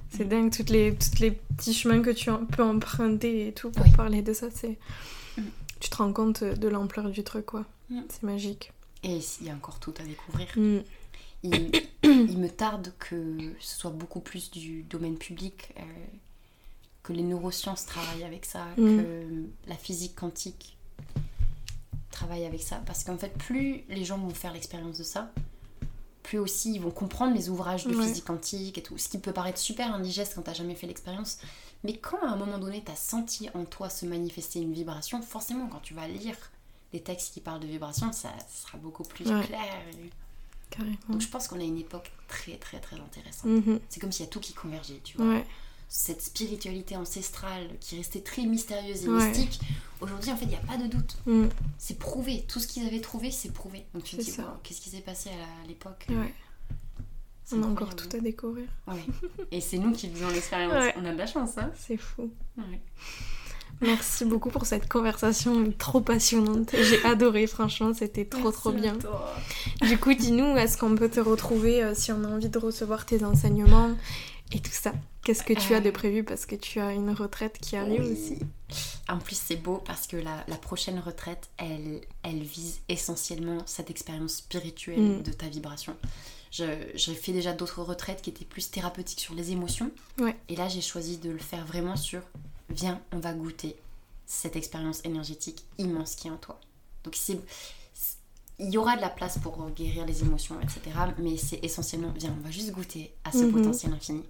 C'est 0.09 0.27
dingue, 0.27 0.51
toutes 0.51 0.69
les, 0.71 0.93
toutes 0.93 1.19
les 1.19 1.31
petits 1.31 1.73
chemins 1.73 2.01
que 2.01 2.09
tu 2.09 2.29
peux 2.51 2.63
emprunter 2.63 3.47
et 3.47 3.53
tout 3.53 3.71
pour 3.71 3.85
Oui. 3.85 3.91
parler 3.95 4.21
de 4.21 4.33
ça. 4.33 4.47
c'est 4.53 4.77
Mm. 5.37 5.43
Tu 5.79 5.89
te 5.89 5.95
rends 5.95 6.11
compte 6.11 6.43
de 6.43 6.67
l'ampleur 6.67 7.09
du 7.09 7.23
truc, 7.23 7.45
quoi. 7.45 7.63
Mm. 7.89 8.01
C'est 8.09 8.23
magique. 8.23 8.73
Et 9.03 9.19
il 9.39 9.47
y 9.47 9.49
a 9.49 9.53
encore 9.53 9.79
tout 9.79 9.93
à 9.97 10.03
découvrir. 10.03 10.47
Mm. 10.57 10.79
Il, 11.43 11.71
il 12.03 12.37
me 12.37 12.49
tarde 12.49 12.91
que 12.99 13.15
ce 13.61 13.79
soit 13.79 13.91
beaucoup 13.91 14.19
plus 14.19 14.51
du 14.51 14.83
domaine 14.83 15.17
public, 15.17 15.69
euh, 15.79 15.81
que 17.03 17.13
les 17.13 17.23
neurosciences 17.23 17.85
travaillent 17.85 18.23
avec 18.23 18.45
ça, 18.45 18.65
Mm. 18.77 18.97
que 18.97 19.45
la 19.67 19.75
physique 19.75 20.15
quantique 20.15 20.77
travaille 22.11 22.45
avec 22.45 22.61
ça. 22.61 22.81
Parce 22.85 23.03
qu'en 23.03 23.17
fait, 23.17 23.35
plus 23.37 23.83
les 23.89 24.05
gens 24.05 24.17
vont 24.17 24.29
faire 24.33 24.53
l'expérience 24.53 24.97
de 24.97 25.03
ça, 25.03 25.31
plus 26.23 26.37
aussi 26.37 26.73
ils 26.75 26.81
vont 26.81 26.91
comprendre 26.91 27.33
les 27.35 27.49
ouvrages 27.49 27.85
de 27.87 27.95
Ouais. 27.95 28.05
physique 28.07 28.25
quantique 28.25 28.77
et 28.77 28.83
tout. 28.83 28.97
Ce 28.97 29.09
qui 29.09 29.17
peut 29.17 29.33
paraître 29.33 29.57
super 29.57 29.93
indigeste 29.93 30.33
quand 30.35 30.43
t'as 30.43 30.53
jamais 30.53 30.75
fait 30.75 30.87
l'expérience. 30.87 31.39
Mais 31.83 31.97
quand 31.97 32.19
à 32.21 32.27
un 32.29 32.35
moment 32.35 32.59
donné, 32.59 32.83
t'as 32.85 32.95
senti 32.95 33.49
en 33.55 33.65
toi 33.65 33.89
se 33.89 34.05
manifester 34.05 34.59
une 34.59 34.73
vibration, 34.73 35.21
forcément, 35.23 35.67
quand 35.67 35.79
tu 35.81 35.93
vas 35.95 36.07
lire 36.07 36.37
des 36.93 37.01
textes 37.01 37.33
qui 37.33 37.39
parlent 37.41 37.59
de 37.61 37.67
vibration, 37.67 38.11
ça 38.11 38.29
sera 38.53 38.77
beaucoup 38.77 39.03
plus 39.03 39.25
Ouais. 39.27 39.43
clair. 39.45 39.61
Carrément. 40.69 40.95
donc 41.09 41.19
je 41.19 41.27
pense 41.27 41.49
qu'on 41.49 41.59
a 41.59 41.63
une 41.63 41.79
époque 41.79 42.09
très 42.29 42.55
très 42.55 42.79
très 42.79 42.95
intéressante. 42.95 43.47
Mhm. 43.51 43.79
C'est 43.89 43.99
comme 43.99 44.11
s'il 44.13 44.25
y 44.25 44.29
a 44.29 44.31
tout 44.31 44.39
qui 44.39 44.53
convergeait, 44.53 45.01
tu 45.03 45.17
vois. 45.17 45.25
Ouais. 45.27 45.45
Cette 45.93 46.21
spiritualité 46.21 46.95
ancestrale 46.95 47.67
qui 47.81 47.97
restait 47.97 48.21
très 48.21 48.45
mystérieuse 48.45 49.03
et 49.03 49.09
Ouais. 49.09 49.27
mystique, 49.27 49.59
aujourd'hui 49.99 50.31
en 50.31 50.37
fait 50.37 50.45
il 50.45 50.47
n'y 50.47 50.55
a 50.55 50.59
pas 50.59 50.77
de 50.77 50.87
doute. 50.87 51.17
Mm. 51.25 51.47
C'est 51.77 51.99
prouvé. 51.99 52.45
Tout 52.47 52.61
ce 52.61 52.67
qu'ils 52.67 52.87
avaient 52.87 53.01
trouvé, 53.01 53.29
c'est 53.29 53.51
prouvé. 53.51 53.85
Donc 53.93 54.05
tu 54.05 54.15
te 54.15 54.21
dis, 54.21 54.31
qu'est-ce 54.63 54.79
qui 54.79 54.89
s'est 54.89 55.01
passé 55.01 55.29
à 55.31 55.67
l'époque? 55.67 56.05
Ouais. 56.09 56.33
On 57.51 57.61
a 57.63 57.65
encore 57.67 57.93
tout 57.93 58.07
à 58.15 58.21
découvrir. 58.21 58.67
Ouais. 58.87 59.03
Et 59.51 59.59
c'est 59.59 59.79
nous 59.79 59.91
qui 59.91 60.07
faisons 60.09 60.29
l'expérience. 60.29 60.93
On 60.95 61.03
a 61.03 61.11
de 61.11 61.17
la 61.17 61.27
chance, 61.27 61.57
hein 61.57 61.69
C'est 61.77 61.97
fou. 61.97 62.31
Merci 63.81 64.23
beaucoup 64.23 64.49
pour 64.49 64.65
cette 64.65 64.87
conversation 64.87 65.73
trop 65.77 65.99
passionnante. 65.99 66.69
J'ai 66.73 67.03
adoré, 67.03 67.47
franchement, 67.47 67.93
c'était 67.93 68.23
trop 68.25 68.51
trop 68.51 68.71
Merci 68.71 68.97
bien. 69.81 69.89
Du 69.89 69.97
coup, 69.97 70.13
dis-nous, 70.13 70.55
est-ce 70.55 70.77
qu'on 70.77 70.95
peut 70.95 71.09
te 71.09 71.19
retrouver 71.19 71.83
euh, 71.83 71.93
si 71.95 72.13
on 72.13 72.23
a 72.23 72.27
envie 72.27 72.47
de 72.49 72.59
recevoir 72.59 73.05
tes 73.05 73.25
enseignements 73.25 73.89
et 74.51 74.59
tout 74.59 74.71
ça 74.71 74.93
Qu'est-ce 75.23 75.43
que 75.43 75.53
tu 75.53 75.73
as 75.75 75.81
de 75.81 75.89
Euh, 75.89 75.91
prévu 75.91 76.23
parce 76.23 76.45
que 76.47 76.55
tu 76.55 76.79
as 76.79 76.93
une 76.93 77.11
retraite 77.11 77.57
qui 77.59 77.75
arrive 77.75 78.01
Oui. 78.03 78.11
aussi 78.11 78.39
En 79.07 79.19
plus, 79.19 79.35
c'est 79.37 79.55
beau 79.57 79.77
parce 79.85 80.07
que 80.07 80.17
la, 80.17 80.43
la 80.47 80.55
prochaine 80.57 80.97
retraite, 80.99 81.49
elle, 81.57 82.01
elle 82.23 82.41
vise 82.41 82.79
essentiellement 82.89 83.59
cette 83.67 83.89
expérience 83.91 84.35
spirituelle 84.35 85.19
Mm. 85.19 85.23
de 85.23 85.31
ta 85.31 85.47
vibration. 85.47 85.95
J'ai 86.51 87.13
fait 87.13 87.31
déjà 87.33 87.53
d'autres 87.53 87.81
retraites 87.83 88.21
qui 88.21 88.29
étaient 88.31 88.45
plus 88.45 88.69
thérapeutiques 88.71 89.19
sur 89.21 89.33
les 89.35 89.51
émotions. 89.51 89.91
Ouais. 90.17 90.35
Et 90.49 90.55
là, 90.55 90.67
j'ai 90.67 90.81
choisi 90.81 91.17
de 91.17 91.29
le 91.29 91.37
faire 91.39 91.65
vraiment 91.65 91.95
sur 91.95 92.21
viens, 92.69 92.99
on 93.11 93.19
va 93.19 93.33
goûter 93.33 93.75
cette 94.25 94.55
expérience 94.55 95.01
énergétique 95.05 95.63
immense 95.77 96.15
qui 96.15 96.27
est 96.27 96.31
en 96.31 96.37
toi. 96.37 96.59
Donc, 97.03 97.15
c'est. 97.15 97.39
Il 98.59 98.69
y 98.69 98.77
aura 98.77 98.95
de 98.95 99.01
la 99.01 99.09
place 99.09 99.37
pour 99.39 99.69
guérir 99.71 100.05
les 100.05 100.21
émotions, 100.21 100.55
etc. 100.61 100.81
Mais 101.17 101.35
c'est 101.37 101.59
essentiellement, 101.63 102.13
viens, 102.15 102.35
on 102.39 102.43
va 102.43 102.51
juste 102.51 102.71
goûter 102.71 103.11
à 103.23 103.31
ce 103.31 103.39
Mhm. 103.39 103.51
potentiel 103.53 103.93
infini. 103.93 104.23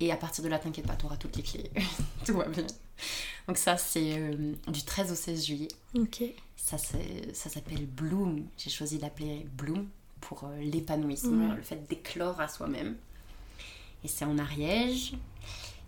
Et 0.00 0.12
à 0.12 0.16
partir 0.16 0.44
de 0.44 0.48
là, 0.48 0.58
t'inquiète 0.58 0.86
pas, 0.86 0.94
tu 0.96 1.06
auras 1.06 1.16
toutes 1.16 1.36
les 1.36 1.42
clés. 1.42 1.70
Tout 2.26 2.34
va 2.36 2.46
bien. 2.48 2.66
Donc 3.48 3.56
ça, 3.56 3.76
c'est 3.78 4.18
euh, 4.18 4.52
du 4.68 4.82
13 4.84 5.12
au 5.12 5.14
16 5.14 5.46
juillet. 5.46 5.68
Ok. 5.94 6.22
Ça, 6.56 6.76
s'appelle 6.78 7.86
Bloom. 7.86 8.44
J'ai 8.58 8.70
choisi 8.70 8.96
de 8.98 9.02
l'appeler 9.02 9.46
Bloom 9.56 9.86
pour 10.20 10.44
euh, 10.44 10.58
l'épanouissement, 10.60 11.54
le 11.54 11.62
fait 11.62 11.86
d'éclore 11.88 12.40
à 12.40 12.48
soi-même. 12.48 12.96
Et 14.04 14.08
c'est 14.08 14.24
en 14.24 14.36
Ariège. 14.38 15.14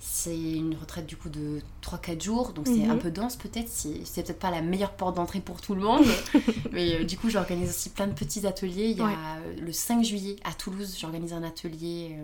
C'est 0.00 0.38
une 0.38 0.74
retraite 0.76 1.06
du 1.06 1.16
coup 1.16 1.28
de 1.28 1.60
3-4 1.82 2.22
jours, 2.22 2.52
donc 2.52 2.66
c'est 2.68 2.74
Mhm. 2.86 2.90
un 2.92 2.96
peu 2.96 3.10
dense 3.10 3.34
peut-être. 3.36 3.68
C'est 3.68 3.90
peut-être 4.24 4.38
pas 4.38 4.50
la 4.52 4.62
meilleure 4.62 4.92
porte 4.92 5.16
d'entrée 5.16 5.40
pour 5.40 5.60
tout 5.60 5.74
le 5.74 5.80
monde. 5.82 6.06
mais 6.72 7.00
euh, 7.00 7.04
du 7.04 7.18
coup, 7.18 7.28
j'organise 7.28 7.68
aussi 7.70 7.90
plein 7.90 8.06
de 8.06 8.12
petits 8.14 8.46
ateliers. 8.46 8.90
Il 8.90 8.98
y 8.98 9.00
a 9.00 9.06
Ouais. 9.06 9.56
le 9.60 9.72
5 9.72 10.04
juillet 10.04 10.36
à 10.44 10.52
Toulouse, 10.54 10.96
j'organise 10.98 11.32
un 11.32 11.42
atelier 11.42 12.16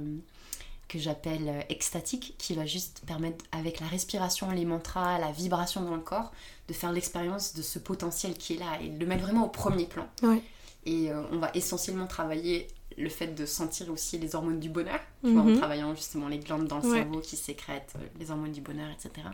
que 0.89 0.99
j'appelle 0.99 1.49
euh, 1.49 1.61
extatique, 1.69 2.35
qui 2.39 2.55
va 2.55 2.67
juste 2.67 3.03
permettre, 3.07 3.45
avec 3.53 3.81
la 3.81 3.87
respiration, 3.87 4.51
les 4.51 4.65
mantras, 4.65 5.19
la 5.19 5.33
vibration 5.33 5.83
dans 5.83 5.95
le 5.97 6.03
corps, 6.03 6.33
de 6.69 6.73
faire 6.75 6.93
l'expérience 6.93 7.55
de 7.55 7.63
ce 7.63 7.79
potentiel 7.79 8.35
qui 8.35 8.55
est 8.55 8.59
là 8.59 8.81
et 8.81 8.89
de 8.89 8.99
le 8.99 9.07
mettre 9.07 9.23
vraiment 9.23 9.45
au 9.47 9.49
premier 9.49 9.87
plan. 9.87 10.07
Et 10.87 11.11
euh, 11.11 11.23
on 11.33 11.39
va 11.39 11.51
essentiellement 11.55 12.07
travailler 12.07 12.69
le 12.99 13.09
fait 13.09 13.29
de 13.29 13.47
sentir 13.47 13.91
aussi 13.91 14.19
les 14.19 14.35
hormones 14.37 14.61
du 14.61 14.69
bonheur, 14.69 15.01
tu 15.25 15.33
vois, 15.33 15.43
en 15.43 15.47
Mhm. 15.47 15.57
travaillant 15.57 15.95
justement 15.95 16.29
les 16.29 16.39
glandes 16.39 16.69
dans 16.69 16.79
le 16.79 16.85
Ouais. 16.87 16.99
cerveau 17.01 17.21
qui 17.21 17.37
sécrètent 17.37 17.95
euh, 17.97 18.07
les 18.21 18.31
hormones 18.31 18.53
du 18.53 18.61
bonheur, 18.61 18.89
etc. 18.91 19.27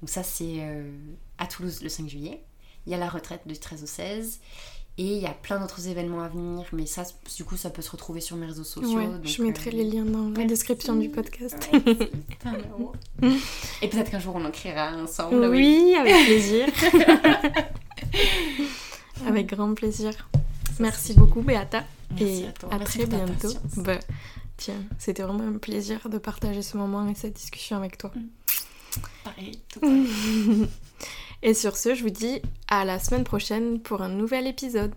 Donc 0.00 0.10
ça 0.10 0.22
c'est 0.22 0.58
euh, 0.60 0.90
à 1.38 1.46
Toulouse 1.46 1.82
le 1.82 1.88
5 1.88 2.08
juillet. 2.08 2.42
Il 2.86 2.92
y 2.92 2.94
a 2.94 2.98
la 2.98 3.08
retraite 3.08 3.46
du 3.46 3.58
13 3.58 3.82
au 3.82 3.86
16. 3.86 4.40
Et 5.00 5.04
il 5.04 5.22
y 5.22 5.26
a 5.26 5.32
plein 5.32 5.60
d'autres 5.60 5.86
événements 5.86 6.22
à 6.22 6.28
venir, 6.28 6.66
mais 6.72 6.84
ça, 6.84 7.04
du 7.36 7.44
coup, 7.44 7.56
ça 7.56 7.70
peut 7.70 7.82
se 7.82 7.90
retrouver 7.92 8.20
sur 8.20 8.36
mes 8.36 8.46
réseaux 8.46 8.64
sociaux. 8.64 8.98
Ouais, 8.98 9.06
donc, 9.06 9.24
je 9.24 9.42
mettrai 9.44 9.70
euh, 9.70 9.74
les 9.74 9.84
liens 9.84 10.04
dans 10.04 10.24
la 10.24 10.30
merci. 10.30 10.46
description 10.46 10.96
du 10.96 11.08
podcast. 11.08 11.70
Ouais. 11.72 13.30
Et 13.82 13.88
peut-être 13.88 14.10
qu'un 14.10 14.18
jour 14.18 14.34
on 14.34 14.44
en 14.44 14.50
créera 14.50 14.96
ensemble. 14.96 15.46
Oui, 15.46 15.94
avec 15.96 16.26
plaisir. 16.26 16.66
avec 19.26 19.46
grand 19.46 19.72
plaisir. 19.74 20.12
Ça, 20.12 20.74
Merci 20.80 21.14
beaucoup, 21.14 21.42
Beata. 21.42 21.84
Merci 22.10 22.42
et 22.42 22.48
à 22.48 22.52
toi. 22.52 22.68
à 22.72 22.78
Merci 22.78 22.98
très 22.98 23.06
bientôt. 23.06 23.52
Bah, 23.76 24.00
tiens, 24.56 24.82
c'était 24.98 25.22
vraiment 25.22 25.44
un 25.44 25.58
plaisir 25.58 26.08
de 26.08 26.18
partager 26.18 26.62
ce 26.62 26.76
moment 26.76 27.08
et 27.08 27.14
cette 27.14 27.34
discussion 27.34 27.76
avec 27.76 27.98
toi. 27.98 28.10
Pareil, 29.22 29.60
tout 29.72 29.78
pareil. 29.80 30.68
Et 31.42 31.54
sur 31.54 31.76
ce, 31.76 31.94
je 31.94 32.02
vous 32.02 32.10
dis 32.10 32.42
à 32.68 32.84
la 32.84 32.98
semaine 32.98 33.24
prochaine 33.24 33.80
pour 33.80 34.02
un 34.02 34.08
nouvel 34.08 34.46
épisode. 34.46 34.94